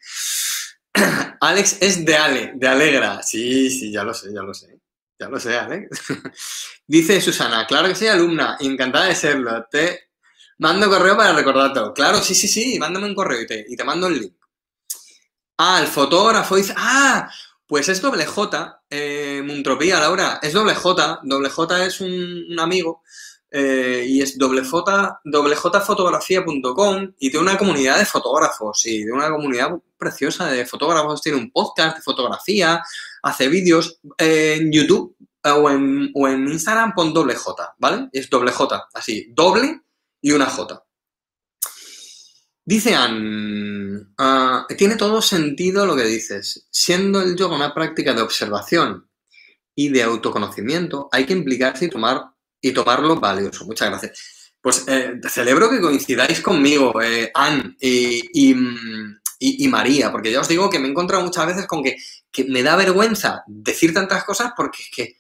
Alex 1.42 1.78
es 1.82 2.06
de 2.06 2.16
Ale, 2.16 2.54
de 2.56 2.68
Alegra. 2.68 3.22
Sí, 3.22 3.70
sí, 3.70 3.92
ya 3.92 4.04
lo 4.04 4.14
sé, 4.14 4.34
ya 4.34 4.42
lo 4.42 4.54
sé. 4.54 4.80
Ya 5.20 5.30
lo 5.30 5.40
sé, 5.40 5.58
Alex. 5.58 6.02
Dice 6.88 7.22
Susana, 7.22 7.66
claro 7.66 7.88
que 7.88 7.96
soy 7.96 8.08
alumna, 8.08 8.58
encantada 8.60 9.06
de 9.06 9.16
serlo. 9.16 9.66
Te 9.72 10.12
mando 10.58 10.90
correo 10.90 11.16
para 11.16 11.34
recordarte. 11.34 11.80
Claro, 11.94 12.20
sí, 12.20 12.36
sí, 12.36 12.48
sí, 12.48 12.78
mándame 12.80 13.08
un 13.08 13.16
correo 13.16 13.42
y 13.42 13.48
te, 13.48 13.66
y 13.68 13.76
te 13.76 13.84
mando 13.84 14.08
el 14.08 14.20
link. 14.20 14.34
Ah, 15.58 15.80
el 15.82 15.88
fotógrafo 15.88 16.58
dice, 16.58 16.74
ah, 16.76 17.30
pues 17.68 17.90
es 17.90 18.02
doble 18.02 18.26
J, 18.26 18.82
eh, 18.90 19.44
Muntropía, 19.46 20.00
Laura, 20.00 20.40
es 20.42 20.54
doble 20.54 20.74
J. 20.76 21.20
Doble 21.24 21.50
J 21.50 21.86
es 21.86 22.00
un 22.02 22.60
amigo 22.60 23.04
eh, 23.52 24.06
y 24.08 24.22
es 24.22 24.38
wjfotografía.com 24.38 27.14
y 27.20 27.30
tiene 27.30 27.44
una 27.44 27.58
comunidad 27.58 27.98
de 27.98 28.06
fotógrafos 28.06 28.86
y 28.86 29.04
de 29.06 29.12
una 29.12 29.30
comunidad 29.30 29.72
preciosa 29.98 30.50
de 30.52 30.66
fotógrafos. 30.66 31.22
Tiene 31.22 31.38
un 31.38 31.52
podcast 31.52 31.98
de 31.98 32.04
fotografía, 32.04 32.82
hace 33.24 33.48
vídeos 33.48 34.00
en 34.18 34.72
YouTube 34.72 35.16
eh, 35.44 35.52
o 35.52 35.70
en, 35.70 36.12
o 36.14 36.28
en 36.28 36.48
Instagram 36.50 36.94
pon 36.94 37.14
doble 37.14 37.36
J, 37.36 37.76
¿vale? 37.78 38.10
Es 38.12 38.30
doble 38.30 38.52
J, 38.52 38.90
así, 38.94 39.32
doble 39.34 39.82
y 40.22 40.32
una 40.32 40.48
J. 40.48 40.82
Dice 42.68 42.96
Ann, 42.96 43.75
ah, 44.18 44.66
tiene 44.78 44.96
todo 44.96 45.22
sentido 45.22 45.86
lo 45.86 45.96
que 45.96 46.06
dices. 46.06 46.68
Siendo 46.72 47.22
el 47.22 47.36
yoga 47.36 47.56
una 47.56 47.74
práctica 47.74 48.14
de 48.14 48.22
observación 48.22 49.10
y 49.76 49.90
de 49.90 50.04
autoconocimiento, 50.04 51.10
hay 51.12 51.26
que 51.26 51.34
implicarse 51.34 51.86
y 51.86 51.90
tomar 51.90 52.24
y 52.62 52.72
tomarlo 52.72 53.20
valioso. 53.20 53.66
Muchas 53.66 53.90
gracias. 53.90 54.52
Pues 54.60 54.84
eh, 54.88 55.20
celebro 55.30 55.70
que 55.70 55.80
coincidáis 55.80 56.42
conmigo, 56.42 57.00
eh, 57.02 57.30
Anne 57.34 57.76
y, 57.80 59.68
María, 59.68 60.12
porque 60.12 60.32
ya 60.32 60.42
os 60.42 60.48
digo 60.48 60.70
que 60.70 60.80
me 60.80 60.88
he 60.88 60.92
encontrado 60.92 61.24
muchas 61.24 61.46
veces 61.46 61.68
con 61.68 61.84
que, 61.84 61.96
me 62.48 62.64
da 62.64 62.76
vergüenza 62.76 63.44
decir 63.46 63.94
tantas 63.94 64.24
cosas 64.24 64.54
porque 64.58 64.82
es 64.82 64.90
que 64.90 65.18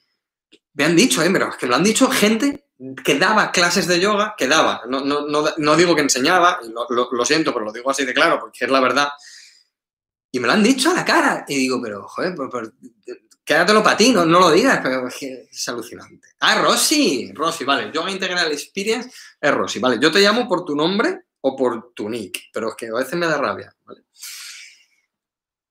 me 0.73 0.85
han 0.85 0.95
dicho, 0.95 1.21
eh, 1.21 1.29
pero 1.31 1.49
es 1.49 1.57
que 1.57 1.67
lo 1.67 1.75
han 1.75 1.83
dicho 1.83 2.09
gente 2.09 2.64
que 3.03 3.17
daba 3.17 3.51
clases 3.51 3.87
de 3.87 3.99
yoga, 3.99 4.35
que 4.37 4.47
daba, 4.47 4.81
no, 4.87 5.01
no, 5.01 5.25
no, 5.57 5.75
digo 5.75 5.95
que 5.95 6.01
enseñaba, 6.01 6.59
lo, 6.89 7.09
lo, 7.11 7.25
siento, 7.25 7.53
pero 7.53 7.65
lo 7.65 7.71
digo 7.71 7.89
así 7.89 8.05
de 8.05 8.13
claro, 8.13 8.39
porque 8.39 8.65
es 8.65 8.71
la 8.71 8.81
verdad. 8.81 9.09
Y 10.31 10.39
me 10.39 10.47
lo 10.47 10.53
han 10.53 10.63
dicho 10.63 10.91
a 10.91 10.93
la 10.93 11.05
cara. 11.05 11.45
Y 11.47 11.55
digo, 11.55 11.81
pero, 11.81 12.05
joder, 12.07 12.35
quédatelo 13.45 13.81
para 13.81 13.95
ti, 13.95 14.11
no, 14.11 14.25
no 14.25 14.39
lo 14.39 14.51
digas, 14.51 14.81
pero 14.83 15.07
es, 15.07 15.69
alucinante. 15.69 16.29
Ah, 16.41 16.61
Rosy, 16.61 17.31
Rosy, 17.33 17.63
vale. 17.63 17.91
Yoga 17.93 18.11
Integral 18.11 18.51
Experience 18.51 19.09
es 19.39 19.51
Rosy, 19.53 19.79
vale. 19.79 19.97
Yo 20.01 20.11
te 20.11 20.19
llamo 20.19 20.47
por 20.47 20.65
tu 20.65 20.75
nombre 20.75 21.27
o 21.39 21.55
por 21.55 21.93
tu 21.93 22.09
nick, 22.09 22.49
pero 22.51 22.69
es 22.69 22.75
que 22.75 22.87
a 22.87 22.93
veces 22.93 23.13
me 23.15 23.27
da 23.27 23.37
rabia. 23.37 23.73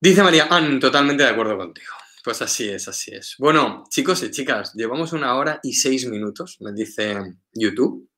Dice 0.00 0.22
María, 0.22 0.46
Ann, 0.50 0.80
totalmente 0.80 1.24
de 1.24 1.30
acuerdo 1.30 1.56
contigo. 1.58 1.92
Pues 2.24 2.40
así 2.40 2.70
es, 2.70 2.88
así 2.88 3.14
es. 3.14 3.34
Bueno, 3.38 3.84
chicos 3.90 4.22
y 4.22 4.30
chicas, 4.30 4.72
llevamos 4.72 5.12
una 5.12 5.34
hora 5.36 5.60
y 5.62 5.74
seis 5.74 6.06
minutos, 6.06 6.56
me 6.60 6.72
dice 6.72 7.18
YouTube. 7.52 8.08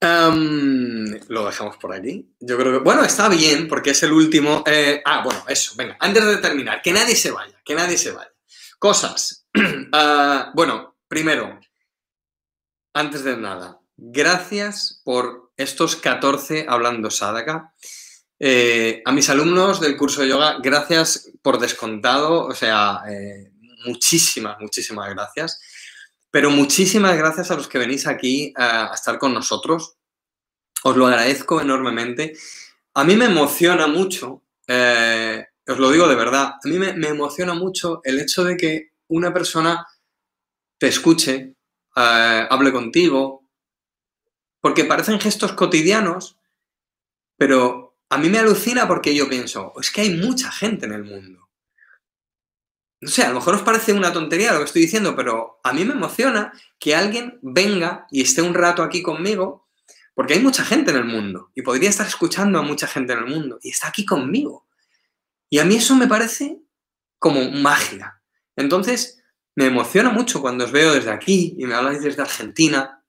Em, 0.00 1.20
lo 1.28 1.44
dejamos 1.44 1.76
por 1.76 1.92
aquí. 1.92 2.34
Yo 2.40 2.56
creo 2.56 2.72
que, 2.72 2.78
bueno, 2.78 3.04
está 3.04 3.28
bien 3.28 3.68
porque 3.68 3.90
es 3.90 4.02
el 4.04 4.12
último. 4.12 4.64
Eh, 4.66 5.02
ah, 5.04 5.20
bueno, 5.22 5.44
eso, 5.46 5.74
venga, 5.76 5.98
antes 6.00 6.24
de 6.24 6.38
terminar, 6.38 6.80
que 6.80 6.94
nadie 6.94 7.14
se 7.14 7.30
vaya, 7.30 7.60
que 7.62 7.74
nadie 7.74 7.98
se 7.98 8.12
vaya. 8.12 8.32
Cosas. 8.78 9.46
Ah, 9.92 10.50
bueno, 10.54 10.96
primero, 11.08 11.58
antes 12.92 13.24
de 13.24 13.36
nada, 13.36 13.80
gracias 13.96 15.00
por 15.04 15.52
estos 15.56 15.96
14 15.96 16.66
hablando 16.68 17.10
Sadaka. 17.10 17.72
Eh, 18.38 19.02
a 19.06 19.12
mis 19.12 19.30
alumnos 19.30 19.80
del 19.80 19.96
curso 19.96 20.20
de 20.20 20.28
yoga, 20.28 20.58
gracias 20.62 21.30
por 21.46 21.60
descontado, 21.60 22.44
o 22.46 22.54
sea, 22.56 23.02
eh, 23.08 23.52
muchísimas, 23.84 24.58
muchísimas 24.58 25.08
gracias. 25.10 25.60
Pero 26.28 26.50
muchísimas 26.50 27.16
gracias 27.16 27.52
a 27.52 27.54
los 27.54 27.68
que 27.68 27.78
venís 27.78 28.08
aquí 28.08 28.52
a, 28.56 28.90
estar 28.92 29.16
con 29.20 29.32
nosotros. 29.32 29.94
Os 30.82 30.96
lo 30.96 31.06
agradezco 31.06 31.60
enormemente. 31.60 32.36
A 32.94 33.04
mí 33.04 33.14
me 33.14 33.26
emociona 33.26 33.86
mucho, 33.86 34.42
eh, 34.66 35.46
os 35.68 35.78
lo 35.78 35.92
digo 35.92 36.08
de 36.08 36.16
verdad, 36.16 36.54
a 36.64 36.68
mí 36.68 36.80
me, 36.80 36.88
emociona 37.06 37.54
mucho 37.54 38.00
el 38.02 38.18
hecho 38.18 38.42
de 38.42 38.56
que 38.56 38.88
una 39.06 39.32
persona 39.32 39.86
te 40.78 40.88
escuche, 40.88 41.54
hable 41.94 42.72
contigo, 42.72 43.48
porque 44.60 44.82
parecen 44.82 45.20
gestos 45.20 45.52
cotidianos, 45.52 46.40
pero 47.36 47.85
a 48.08 48.18
mí 48.18 48.28
me 48.28 48.38
alucina 48.38 48.86
porque 48.86 49.14
yo 49.14 49.28
pienso, 49.28 49.72
es 49.80 49.90
que 49.90 50.02
hay 50.02 50.10
mucha 50.10 50.50
gente 50.50 50.86
en 50.86 50.92
el 50.92 51.04
mundo. 51.04 51.48
No 53.00 53.10
sé, 53.10 53.22
a 53.22 53.28
lo 53.28 53.36
mejor 53.36 53.54
os 53.54 53.62
parece 53.62 53.92
una 53.92 54.12
tontería 54.12 54.52
lo 54.52 54.58
que 54.60 54.64
estoy 54.64 54.82
diciendo, 54.82 55.14
pero 55.14 55.60
a 55.62 55.72
mí 55.72 55.84
me 55.84 55.92
emociona 55.92 56.52
que 56.78 56.94
alguien 56.94 57.38
venga 57.42 58.06
y 58.10 58.22
esté 58.22 58.42
un 58.42 58.54
rato 58.54 58.82
aquí 58.82 59.02
conmigo, 59.02 59.68
porque 60.14 60.34
hay 60.34 60.40
mucha 60.40 60.64
gente 60.64 60.92
en 60.92 60.96
el 60.96 61.04
mundo 61.04 61.50
y 61.54 61.62
podría 61.62 61.90
estar 61.90 62.06
escuchando 62.06 62.58
a 62.58 62.62
mucha 62.62 62.86
gente 62.86 63.12
en 63.12 63.18
el 63.18 63.26
mundo 63.26 63.58
y 63.62 63.70
está 63.70 63.88
aquí 63.88 64.06
conmigo. 64.06 64.66
Y 65.50 65.58
a 65.58 65.64
mí 65.64 65.76
eso 65.76 65.94
me 65.94 66.06
parece 66.06 66.58
como 67.18 67.50
magia. 67.50 68.22
Entonces, 68.56 69.22
me 69.54 69.66
emociona 69.66 70.10
mucho 70.10 70.40
cuando 70.40 70.64
os 70.64 70.72
veo 70.72 70.94
desde 70.94 71.10
aquí 71.10 71.54
y 71.58 71.66
me 71.66 71.74
habláis 71.74 72.02
desde 72.02 72.22
Argentina 72.22 73.02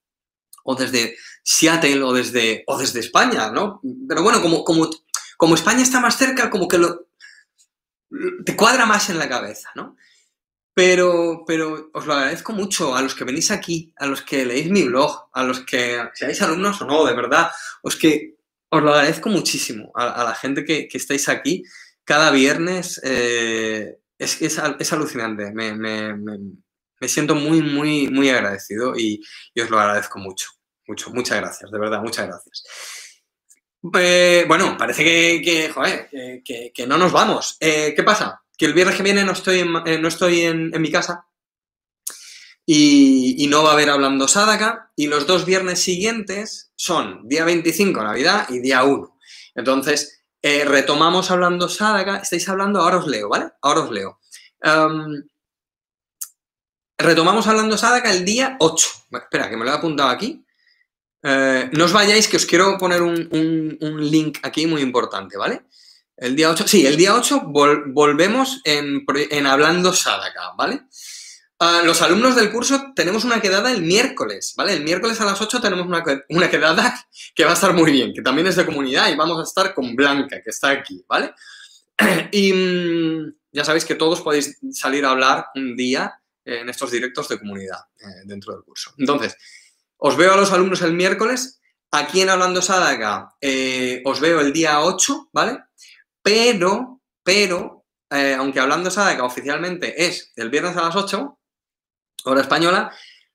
o 0.64 0.76
desde 0.76 1.16
Seattle 1.50 2.04
o 2.04 2.12
desde, 2.12 2.66
o 2.68 2.78
desde 2.78 3.00
España, 3.00 3.50
¿no? 3.50 3.80
Pero 4.06 4.22
bueno, 4.22 4.42
como, 4.42 4.66
como, 4.66 4.90
como 5.38 5.56
España 5.56 5.82
está 5.82 6.02
más 6.02 6.18
cerca, 6.18 6.50
como 6.50 6.68
que 6.68 6.78
lo, 6.78 7.08
te 8.46 8.54
cuadra 8.58 8.86
más 8.86 9.10
en 9.10 9.18
la 9.18 9.30
cabeza, 9.30 9.70
¿no? 9.74 9.96
Pero, 10.74 11.46
pero 11.48 11.90
os 11.94 12.06
lo 12.06 12.14
agradezco 12.14 12.52
mucho 12.52 12.98
a 12.98 13.02
los 13.02 13.16
que 13.16 13.24
venís 13.24 13.50
aquí, 13.50 13.94
a 13.96 14.08
los 14.08 14.24
que 14.24 14.46
leéis 14.46 14.70
mi 14.70 14.84
blog, 14.84 15.30
a 15.32 15.44
los 15.46 15.62
que 15.62 15.98
seáis 16.16 16.42
alumnos 16.42 16.82
o 16.82 16.86
no, 16.86 17.06
de 17.06 17.14
verdad, 17.14 17.50
os 17.82 17.96
que 17.96 18.36
os 18.70 18.84
lo 18.84 18.94
agradezco 18.94 19.30
muchísimo 19.30 19.94
a, 19.96 20.26
la 20.26 20.36
gente 20.36 20.66
que, 20.66 20.90
estáis 20.92 21.30
aquí 21.30 21.64
cada 22.04 22.30
viernes. 22.30 23.00
Eh, 23.06 24.00
es, 24.20 24.42
es, 24.42 24.62
es, 24.80 24.94
alucinante, 24.94 25.54
me, 25.54 25.74
me, 25.74 26.14
me, 26.14 27.08
siento 27.08 27.36
muy, 27.36 27.62
muy, 27.62 28.10
muy 28.10 28.30
agradecido 28.30 28.98
y 28.98 29.22
os 29.56 29.70
lo 29.70 29.80
agradezco 29.80 30.20
mucho. 30.20 30.57
Mucho, 30.88 31.10
muchas 31.12 31.38
gracias, 31.38 31.70
de 31.70 31.80
verdad, 31.80 32.02
muchas 32.02 32.28
gracias. 32.28 32.64
Eh, 33.94 34.46
bueno, 34.48 34.76
parece 34.78 35.04
que, 35.04 35.70
joder, 35.74 36.10
que, 36.44 36.88
no 36.88 36.98
nos 36.98 37.12
vamos. 37.12 37.58
Eh, 37.60 37.94
¿Qué 37.96 38.04
pasa? 38.04 38.42
Que 38.58 38.66
el 38.66 38.74
viernes 38.74 38.96
que 38.96 39.04
viene 39.04 39.24
no 39.24 39.34
estoy 39.34 39.60
en, 39.60 39.76
eh, 39.86 40.00
no 40.00 40.08
estoy 40.08 40.42
en, 40.42 40.82
mi 40.82 40.92
casa 40.92 41.28
y, 42.66 43.46
no 43.50 43.64
va 43.64 43.72
a 43.72 43.74
haber 43.74 43.90
hablando 43.90 44.28
Sadaka 44.28 44.92
y 44.96 45.08
los 45.08 45.28
dos 45.28 45.46
viernes 45.46 45.80
siguientes 45.80 46.72
son 46.76 47.28
día 47.28 47.46
25, 47.46 48.02
Navidad, 48.04 48.48
y 48.50 48.60
día 48.60 48.84
1. 48.84 49.20
Entonces, 49.56 50.24
retomamos 50.42 51.32
hablando 51.32 51.70
Sadaka. 51.70 52.18
Estáis 52.18 52.48
hablando, 52.50 52.82
ahora 52.82 52.98
os 52.98 53.08
leo, 53.08 53.30
¿vale? 53.30 53.52
Ahora 53.62 53.82
os 53.82 53.92
leo. 53.92 54.20
Em, 54.62 55.24
retomamos 56.98 57.48
hablando 57.48 57.78
Sadaka 57.78 58.12
el 58.12 58.26
día 58.26 58.58
8. 58.60 58.88
espera, 59.12 59.50
que 59.50 59.58
me 59.58 59.66
lo 59.66 59.72
he 59.72 59.76
apuntado 59.76 60.10
aquí. 60.10 60.44
Eh, 61.24 61.70
no 61.74 61.86
os 61.86 61.94
vayáis, 61.94 62.28
que 62.28 62.38
os 62.38 62.46
quiero 62.46 62.78
poner 62.78 63.02
un, 63.02 63.78
link 64.00 64.40
aquí 64.44 64.68
muy 64.68 64.82
importante, 64.82 65.38
¿vale? 65.38 65.64
El 66.16 66.36
día 66.36 66.50
8, 66.50 66.68
sí, 66.68 66.86
el 66.86 66.98
día 66.98 67.16
8 67.16 67.42
volvemos 67.46 68.62
en, 68.64 69.06
Hablando 69.46 69.94
Sadaka, 69.94 70.54
¿vale? 70.58 70.82
Ah, 71.60 71.82
los 71.84 72.02
alumnos 72.02 72.36
del 72.36 72.52
curso 72.52 72.94
tenemos 72.96 73.24
una 73.24 73.42
quedada 73.42 73.72
el 73.72 73.82
miércoles, 73.82 74.54
¿vale? 74.56 74.74
El 74.74 74.84
miércoles 74.84 75.20
a 75.22 75.26
las 75.26 75.42
8 75.42 75.60
tenemos 75.60 75.88
una, 75.88 76.04
una, 76.30 76.50
quedada 76.50 77.08
que 77.34 77.46
va 77.46 77.52
a 77.52 77.54
estar 77.56 77.74
muy 77.74 77.92
bien, 77.92 78.14
que 78.14 78.22
también 78.22 78.48
es 78.48 78.56
de 78.56 78.66
comunidad 78.66 79.10
y 79.10 79.16
vamos 79.16 79.40
a 79.40 79.44
estar 79.44 79.74
con 79.74 79.96
Blanca, 79.96 80.42
que 80.44 80.52
está 80.52 80.70
aquí, 80.70 81.04
¿vale? 81.08 81.34
Y 82.32 82.54
mm, 82.54 83.34
ya 83.52 83.64
sabéis 83.64 83.86
que 83.86 83.96
todos 83.96 84.22
podéis 84.22 84.60
salir 84.72 85.04
a 85.06 85.12
hablar 85.12 85.48
un 85.56 85.76
día 85.76 86.20
en 86.46 86.70
estos 86.70 86.92
directos 86.92 87.28
de 87.28 87.40
comunidad 87.40 87.80
eh, 88.00 88.24
dentro 88.26 88.54
del 88.54 88.64
curso. 88.64 88.94
Entonces, 88.98 89.36
os 89.98 90.16
veo 90.18 90.34
a 90.34 90.38
los 90.38 90.52
alumnos 90.52 90.82
el 90.82 90.94
miércoles. 90.94 91.60
Aquí 91.92 92.22
en 92.22 92.30
Hablando 92.30 92.62
Sadaka 92.62 93.36
eh, 93.42 94.02
os 94.06 94.20
veo 94.20 94.40
el 94.42 94.54
día 94.54 94.82
8, 94.82 95.30
¿vale? 95.32 95.60
Pero, 96.22 97.02
pero, 97.24 97.86
eh, 98.10 98.36
aunque 98.38 98.60
Hablando 98.60 98.92
Sadaka 98.92 99.24
oficialmente 99.24 100.06
es 100.06 100.34
el 100.36 100.50
viernes 100.50 100.76
a 100.76 100.84
las 100.84 100.96
8, 100.96 101.40
hora 102.26 102.42
española, 102.42 102.92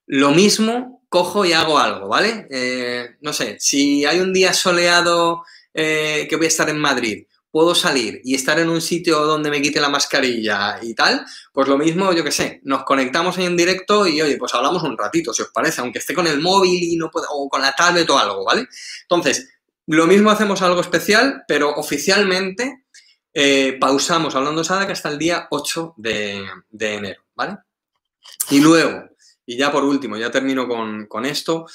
lo 0.06 0.30
mismo 0.30 1.04
cojo 1.08 1.44
y 1.44 1.52
hago 1.52 1.78
algo, 1.78 2.08
¿vale? 2.08 2.46
Eh, 2.50 3.16
no 3.20 3.32
sé, 3.32 3.56
si 3.58 4.04
hay 4.04 4.20
un 4.20 4.32
día 4.32 4.52
soleado 4.52 5.44
que 5.74 6.36
voy 6.36 6.44
a 6.44 6.48
estar 6.48 6.68
en 6.68 6.78
Madrid 6.78 7.26
puedo 7.52 7.74
salir 7.74 8.20
y 8.24 8.34
estar 8.34 8.58
en 8.58 8.70
un 8.70 8.80
sitio 8.80 9.20
donde 9.20 9.50
me 9.50 9.60
quite 9.60 9.78
la 9.78 9.90
mascarilla 9.90 10.78
y 10.82 10.94
tal, 10.94 11.24
pues 11.52 11.68
lo 11.68 11.76
mismo, 11.76 12.12
yo 12.12 12.24
qué 12.24 12.32
sé, 12.32 12.60
nos 12.64 12.82
conectamos 12.82 13.36
en 13.38 13.56
directo 13.56 14.06
y 14.06 14.20
oye, 14.22 14.38
pues 14.38 14.54
hablamos 14.54 14.82
un 14.82 14.96
ratito, 14.96 15.34
si 15.34 15.42
os 15.42 15.50
parece, 15.50 15.82
aunque 15.82 15.98
esté 15.98 16.14
con 16.14 16.26
el 16.26 16.40
móvil 16.40 16.82
y 16.82 16.96
no 16.96 17.10
pueda, 17.10 17.26
o 17.30 17.48
con 17.48 17.60
la 17.60 17.72
tablet 17.72 18.08
o 18.08 18.18
algo, 18.18 18.44
¿vale? 18.44 18.66
Entonces, 19.02 19.50
lo 19.86 20.06
mismo 20.06 20.30
hacemos 20.30 20.62
algo 20.62 20.80
especial, 20.80 21.44
pero 21.46 21.74
oficialmente 21.74 22.86
eh, 23.34 23.76
pausamos 23.78 24.34
hablando 24.34 24.64
Sadaka 24.64 24.92
hasta 24.92 25.10
el 25.10 25.18
día 25.18 25.46
8 25.50 25.94
de, 25.98 26.46
enero, 26.80 27.22
¿vale? 27.34 27.58
Y 28.50 28.60
luego, 28.60 29.10
y 29.44 29.58
ya 29.58 29.70
por 29.70 29.84
último, 29.84 30.16
ya 30.16 30.30
termino 30.30 30.66
con 30.66 31.26
esto, 31.26 31.66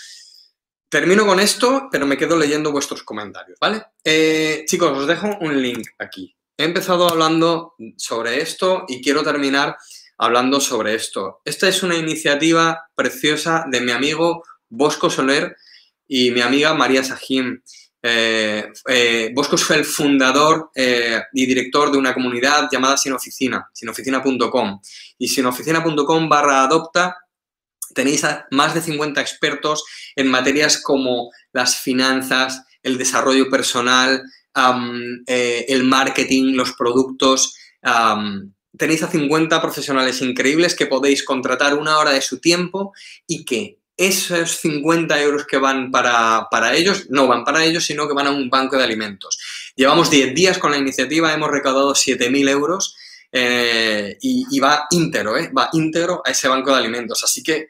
Termino 0.90 1.26
con 1.26 1.40
esto, 1.42 1.90
pero 1.92 2.06
me 2.06 2.18
quedo 2.18 2.38
leyendo 2.38 2.72
vuestros 2.72 3.04
comentarios, 3.04 3.58
¿vale? 3.60 3.84
Eh, 4.04 4.64
chicos, 4.66 4.98
os 4.98 5.06
dejo 5.06 5.28
un 5.42 5.62
link 5.62 5.86
aquí. 6.00 6.34
He 6.58 6.64
empezado 6.64 7.10
hablando 7.10 7.76
sobre 7.98 8.42
esto 8.42 8.86
y 8.88 9.02
quiero 9.02 9.22
terminar 9.22 9.76
hablando 10.18 10.62
sobre 10.62 10.96
esto. 10.96 11.42
Esta 11.44 11.68
es 11.68 11.84
una 11.84 11.96
iniciativa 11.96 12.90
preciosa 12.96 13.66
de 13.70 13.82
mi 13.82 13.92
amigo 13.92 14.44
Bosco 14.70 15.10
Soler 15.10 15.58
y 16.08 16.32
mi 16.32 16.40
amiga 16.40 16.74
María 16.74 17.04
Sajim. 17.04 17.62
Eh, 18.02 18.72
eh, 18.88 19.32
Bosco 19.36 19.58
fue 19.58 19.76
el 19.76 19.86
fundador 19.86 20.72
y 20.74 21.46
director 21.46 21.92
de 21.92 21.98
una 21.98 22.14
comunidad 22.14 22.70
llamada 22.72 22.96
Sin 22.96 23.12
Oficina, 23.12 23.70
sinoficina.com. 23.74 24.80
Y 25.18 25.28
sinoficina.com 25.28 26.30
barra 26.30 26.64
adopta 26.64 27.18
Tenéis 27.98 28.24
a 28.24 28.46
más 28.52 28.76
de 28.76 28.82
50 28.82 29.20
expertos 29.20 29.84
en 30.16 30.28
materias 30.28 30.80
como 30.80 31.32
las 31.52 31.78
finanzas, 31.78 32.62
el 32.84 33.00
desarrollo 33.00 33.50
personal, 33.50 34.22
eh, 35.26 35.66
el 35.68 35.84
marketing, 35.84 36.54
los 36.54 36.74
productos. 36.74 37.56
tenéis 38.78 39.02
a 39.02 39.10
50 39.10 39.60
profesionales 39.60 40.22
increíbles 40.22 40.76
que 40.76 40.86
podéis 40.86 41.24
contratar 41.24 41.74
una 41.74 41.98
hora 41.98 42.12
de 42.12 42.22
su 42.22 42.40
tiempo 42.40 42.94
y 43.26 43.44
que 43.46 43.80
esos 43.98 44.58
50 44.58 45.20
euros 45.20 45.48
que 45.48 45.58
van 45.58 45.90
para, 45.90 46.48
ellos 46.76 47.08
no 47.10 47.26
van 47.26 47.44
para 47.44 47.66
ellos, 47.66 47.84
sino 47.84 48.08
que 48.08 48.14
van 48.14 48.28
a 48.28 48.32
un 48.32 48.48
banco 48.48 48.78
de 48.78 48.84
alimentos. 48.84 49.40
Llevamos 49.76 50.12
10 50.12 50.36
días 50.36 50.60
con 50.60 50.70
la 50.70 50.78
iniciativa, 50.78 51.34
hemos 51.34 51.50
recaudado 51.50 51.96
7.000 51.96 52.48
euros 52.48 52.96
eh, 53.32 54.18
y, 54.22 54.60
va 54.60 54.86
íntegro, 54.92 55.36
¿eh? 55.36 55.52
va 55.52 55.70
íntegro 55.74 56.22
a 56.24 56.30
ese 56.30 56.48
banco 56.48 56.72
de 56.72 56.78
alimentos. 56.78 57.24
Así 57.24 57.42
que 57.42 57.70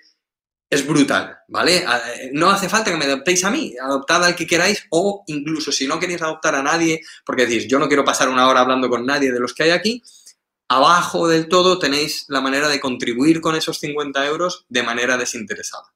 es 0.69 0.85
brutal, 0.85 1.37
¿vale? 1.47 1.85
No 2.33 2.49
hace 2.49 2.67
falta 2.67 2.91
que 2.91 2.97
me 2.97 3.05
adoptéis 3.05 3.43
a 3.45 3.51
mí, 3.51 3.73
adoptad 3.81 4.23
al 4.25 4.35
que 4.35 4.45
queráis 4.45 4.85
o 4.89 5.23
incluso 5.27 5.71
si 5.71 5.87
no 5.87 5.99
queréis 5.99 6.21
adoptar 6.21 6.55
a 6.55 6.63
nadie, 6.63 7.01
porque 7.25 7.45
decís, 7.45 7.67
yo 7.67 7.79
no 7.79 7.87
quiero 7.87 8.03
pasar 8.03 8.29
una 8.29 8.47
hora 8.47 8.61
hablando 8.61 8.89
con 8.89 9.05
nadie 9.05 9.31
de 9.31 9.39
los 9.39 9.53
que 9.53 9.63
hay 9.63 9.69
aquí, 9.71 10.03
abajo 10.67 11.27
del 11.27 11.47
todo 11.47 11.79
tenéis 11.79 12.25
la 12.27 12.41
manera 12.41 12.67
de 12.67 12.79
contribuir 12.79 13.39
con 13.39 13.55
esos 13.55 13.79
50 13.79 14.25
euros 14.25 14.65
de 14.67 14.83
manera 14.83 15.17
desinteresada. 15.17 15.93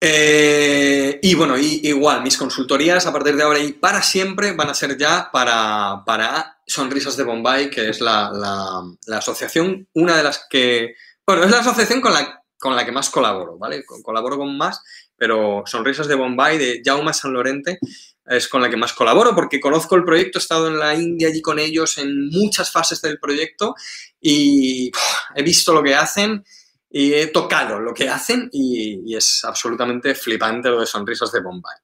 Eh, 0.00 1.18
y 1.22 1.34
bueno, 1.34 1.56
igual, 1.56 2.22
mis 2.22 2.36
consultorías 2.36 3.06
a 3.06 3.12
partir 3.12 3.34
de 3.36 3.42
ahora 3.42 3.60
y 3.60 3.72
para 3.72 4.02
siempre 4.02 4.52
van 4.52 4.68
a 4.68 4.74
ser 4.74 4.98
ya 4.98 5.30
para, 5.32 6.02
para 6.04 6.60
Sonrisas 6.66 7.16
de 7.16 7.24
Bombay, 7.24 7.70
que 7.70 7.88
es 7.88 8.00
la, 8.00 8.30
la, 8.32 9.16
asociación, 9.16 9.88
una 9.94 10.16
de 10.16 10.22
las 10.22 10.46
que, 10.50 10.94
bueno, 11.26 11.44
es 11.44 11.50
la 11.50 11.60
asociación 11.60 12.00
con 12.00 12.12
la, 12.12 12.42
con 12.58 12.74
la 12.74 12.84
que 12.84 12.92
más 12.92 13.10
colaboro, 13.10 13.58
¿vale? 13.58 13.84
Colaboro 14.02 14.38
con 14.38 14.56
más, 14.56 14.82
pero 15.16 15.62
Sonrisas 15.66 16.08
de 16.08 16.14
Bombay, 16.14 16.58
de 16.58 16.82
Jaume 16.84 17.12
San 17.12 17.32
Lorente, 17.32 17.78
es 18.26 18.48
con 18.48 18.60
la 18.60 18.68
que 18.68 18.76
más 18.76 18.92
colaboro 18.92 19.34
porque 19.34 19.60
conozco 19.60 19.94
el 19.94 20.04
proyecto, 20.04 20.38
he 20.38 20.42
estado 20.42 20.68
en 20.68 20.78
la 20.78 20.94
India 20.94 21.28
allí 21.28 21.40
con 21.40 21.58
ellos 21.58 21.98
en 21.98 22.28
muchas 22.30 22.70
fases 22.70 23.00
del 23.00 23.18
proyecto 23.18 23.74
y 24.20 24.90
he 25.34 25.42
visto 25.42 25.72
lo 25.72 25.82
que 25.82 25.94
hacen 25.94 26.44
y 26.90 27.12
he 27.12 27.28
tocado 27.28 27.78
lo 27.78 27.94
que 27.94 28.08
hacen 28.08 28.48
y, 28.52 29.14
es 29.14 29.44
absolutamente 29.44 30.14
flipante 30.14 30.68
lo 30.68 30.80
de 30.80 30.86
Sonrisas 30.86 31.30
de 31.32 31.40
Bombay. 31.40 31.76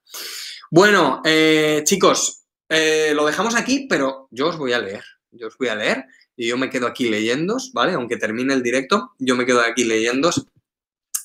Bueno, 0.71 1.21
eh, 1.25 1.83
chicos, 1.85 2.45
eh, 2.69 3.13
lo 3.15 3.27
dejamos 3.27 3.55
aquí, 3.55 3.87
pero 3.89 4.29
yo 4.31 4.49
os 4.49 4.57
voy 4.57 4.73
a 4.73 4.79
leer, 4.79 5.05
yo 5.31 5.49
os 5.49 5.57
voy 5.59 5.69
a 5.69 5.75
leer 5.75 6.07
y 6.37 6.49
yo 6.49 6.57
me 6.57 6.71
quedo 6.71 6.87
aquí 6.87 7.09
leyéndos, 7.09 7.73
¿vale? 7.73 7.93
Aunque 7.93 8.17
termine 8.17 8.55
el 8.55 8.63
directo, 8.63 9.13
yo 9.19 9.37
me 9.37 9.45
quedo 9.45 9.61
aquí 9.61 9.85
leyéndos. 9.85 10.47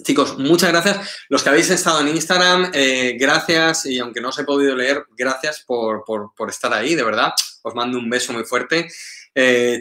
Chicos, 0.04 0.38
muchas 0.38 0.72
gracias. 0.72 1.10
Los 1.30 1.44
que 1.44 1.50
habéis 1.50 1.70
estado 1.70 2.02
en 2.02 2.10
Instagram, 2.10 2.72
eh, 2.74 3.16
gracias. 3.20 3.86
Y 3.86 4.00
aunque 4.00 4.22
no 4.22 4.30
os 4.30 4.40
he 4.40 4.44
podido 4.44 4.76
leer, 4.76 5.06
gracias 5.18 5.64
por, 5.66 6.04
estar 6.50 6.74
ahí, 6.74 6.96
de 6.96 7.04
verdad. 7.04 7.34
Os 7.64 7.76
mando 7.76 7.98
un 7.98 8.10
beso 8.10 8.34
muy 8.34 8.44
fuerte. 8.44 8.88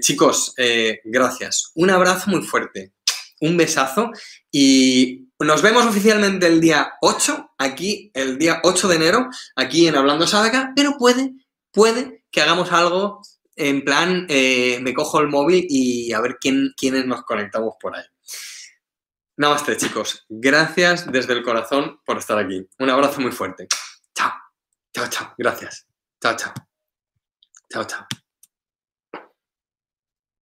chicos, 0.00 0.54
gracias. 1.04 1.70
Un 1.74 1.90
abrazo 1.90 2.30
muy 2.30 2.42
fuerte 2.42 2.92
un 3.40 3.56
besazo 3.56 4.10
y 4.50 5.28
nos 5.38 5.62
vemos 5.62 5.84
oficialmente 5.84 6.46
el 6.46 6.60
día 6.60 6.94
8, 7.00 7.54
aquí, 7.58 8.10
el 8.14 8.38
día 8.38 8.60
8 8.62 8.88
de 8.88 8.96
enero, 8.96 9.28
aquí 9.54 9.86
en 9.86 9.96
Hablando 9.96 10.26
Sadaka, 10.26 10.72
pero 10.74 10.96
puede, 10.98 11.34
puede 11.72 12.24
que 12.30 12.40
hagamos 12.40 12.72
algo 12.72 13.20
en 13.54 13.84
plan, 13.84 14.26
eh, 14.28 14.78
me 14.82 14.92
cojo 14.94 15.20
el 15.20 15.28
móvil 15.28 15.66
y 15.68 16.12
a 16.12 16.20
ver 16.20 16.36
quién, 16.40 16.72
quiénes 16.76 17.06
nos 17.06 17.22
conectamos 17.22 17.74
por 17.80 17.96
ahí. 17.96 18.04
Namaste, 19.36 19.76
chicos. 19.76 20.24
Gracias 20.28 21.10
desde 21.12 21.34
el 21.34 21.42
corazón 21.42 22.00
por 22.06 22.16
estar 22.18 22.38
aquí. 22.38 22.66
Un 22.78 22.90
abrazo 22.90 23.20
muy 23.20 23.32
fuerte. 23.32 23.68
Chao. 24.14 24.32
Chao, 24.94 25.06
chao. 25.08 25.34
Gracias. 25.36 25.86
Chao, 26.22 26.36
chao. 26.36 26.54
Chao, 27.70 27.84
chao. 27.84 28.06